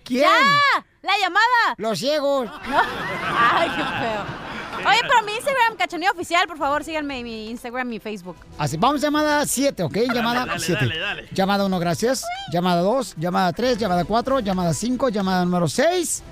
[0.04, 0.22] ¿Quién?
[0.22, 0.84] ¡Ya!
[1.02, 1.74] ¡La llamada!
[1.76, 2.50] Los ciegos.
[2.68, 2.80] No.
[2.80, 4.52] Ay, qué feo.
[4.88, 8.36] Oye, pero mi Instagram, cachanilla oficial, por favor, síganme en mi Instagram y Facebook.
[8.58, 9.96] Así, vamos llamada 7, ¿ok?
[10.12, 10.80] Llamada dale, 7.
[10.86, 11.28] dale, dale.
[11.32, 12.24] Llamada 1, gracias.
[12.52, 16.22] Llamada 2, llamada 3, llamada 4, llamada 5, llamada número 6.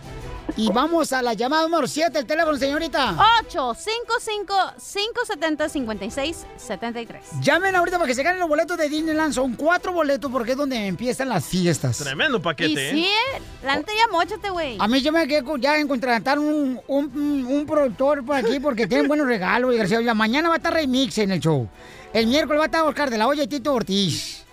[0.56, 3.16] Y vamos a la llamada número 7, el teléfono, señorita.
[3.46, 7.24] 8 55 570 56 73.
[7.40, 9.32] Llamen ahorita para que se ganen los boletos de Disneyland.
[9.32, 11.98] Son cuatro boletos porque es donde empiezan las fiestas.
[11.98, 13.36] Tremendo paquete, Y sí, ¿eh?
[13.36, 14.76] eh, la neta ya mochate, güey.
[14.78, 18.86] A mí yo me quedé ya en contratar un, un, un productor por aquí porque
[18.86, 20.02] tienen buenos regalos, desgraciado.
[20.02, 21.68] Ya mañana va a estar Remix en el show.
[22.12, 24.44] El miércoles va a estar Oscar de la Hoya y Tito Ortiz.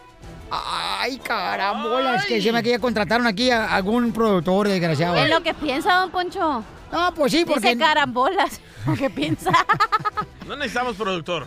[0.50, 5.18] Ay, carambolas, que se me que ya contrataron aquí a algún productor desgraciado.
[5.18, 6.64] Es lo que piensa, don Poncho.
[6.92, 7.70] No, pues sí, porque...
[7.70, 8.62] Dice carambolas.
[8.98, 9.52] ¿Qué piensa?
[10.48, 11.46] No necesitamos productor.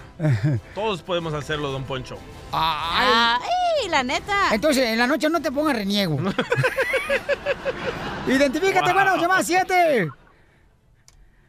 [0.74, 2.18] Todos podemos hacerlo, don Poncho.
[2.52, 3.39] Ay.
[3.40, 4.48] Ay, la neta.
[4.52, 6.18] Entonces, en la noche no te pongas reniego.
[8.28, 10.10] Identifícate, bueno, llama siete.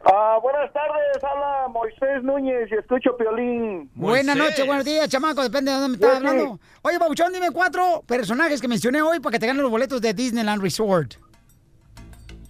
[0.04, 3.88] Ah, buenas tardes, habla Moisés Núñez y escucho Piolín.
[3.94, 6.26] Buenas noches, buenos días, chamaco, depende de dónde me estás Sí, sí.
[6.28, 6.60] hablando.
[6.82, 10.12] Oye, Babuchón, dime cuatro personajes que mencioné hoy para que te ganen los boletos de
[10.12, 11.14] Disneyland Resort.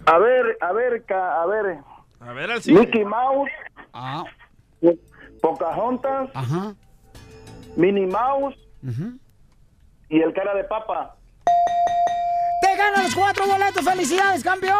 [0.07, 1.77] A ver, a ver, ca- a ver.
[2.19, 3.51] A ver, al Mickey Mouse.
[3.93, 4.23] Ah.
[5.41, 6.29] Pocahontas.
[6.33, 6.73] Ajá.
[7.75, 8.55] Minnie Mouse.
[10.09, 11.15] Y el cara de papa.
[12.61, 13.83] ¡Te ganan los cuatro boletos!
[13.83, 14.73] ¡Felicidades, campeón!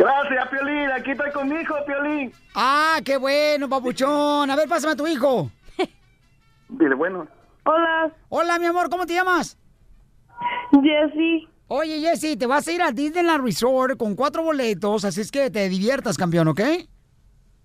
[0.00, 0.90] Gracias, Piolín.
[0.92, 2.32] Aquí estoy con mi hijo, Piolín.
[2.54, 4.50] Ah, qué bueno, papuchón.
[4.50, 5.50] A ver, pásame a tu hijo.
[6.70, 7.28] Dile, bueno.
[7.66, 8.10] Hola.
[8.30, 9.58] Hola, mi amor, ¿cómo te llamas?
[10.72, 11.46] Jessy.
[11.68, 15.50] Oye, Jessy, te vas a ir a Disneyland Resort con cuatro boletos, así es que
[15.50, 16.60] te diviertas, campeón, ¿ok?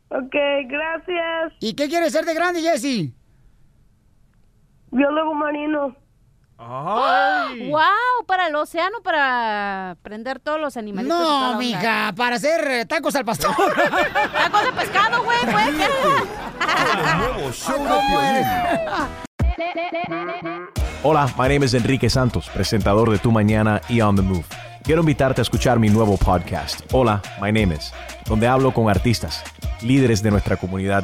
[0.09, 0.35] Ok,
[0.67, 1.53] gracias.
[1.61, 3.13] ¿Y qué quieres ser de grande, Jessy?
[4.91, 5.95] Biólogo marino.
[6.57, 8.25] ¡Wow!
[8.25, 11.19] Para el océano, para prender todos los animalitos.
[11.19, 13.51] No, mija, para hacer eh, tacos al pastor.
[14.33, 15.67] Tacos de pescado, güey, güey.
[15.67, 18.45] El nuevo show de Piolín.
[21.03, 24.45] Hola, my name is Enrique Santos, presentador de Tu Mañana y On the Move.
[24.83, 27.91] Quiero invitarte a escuchar mi nuevo podcast, Hola, my name is,
[28.25, 29.43] donde hablo con artistas,
[29.81, 31.03] líderes de nuestra comunidad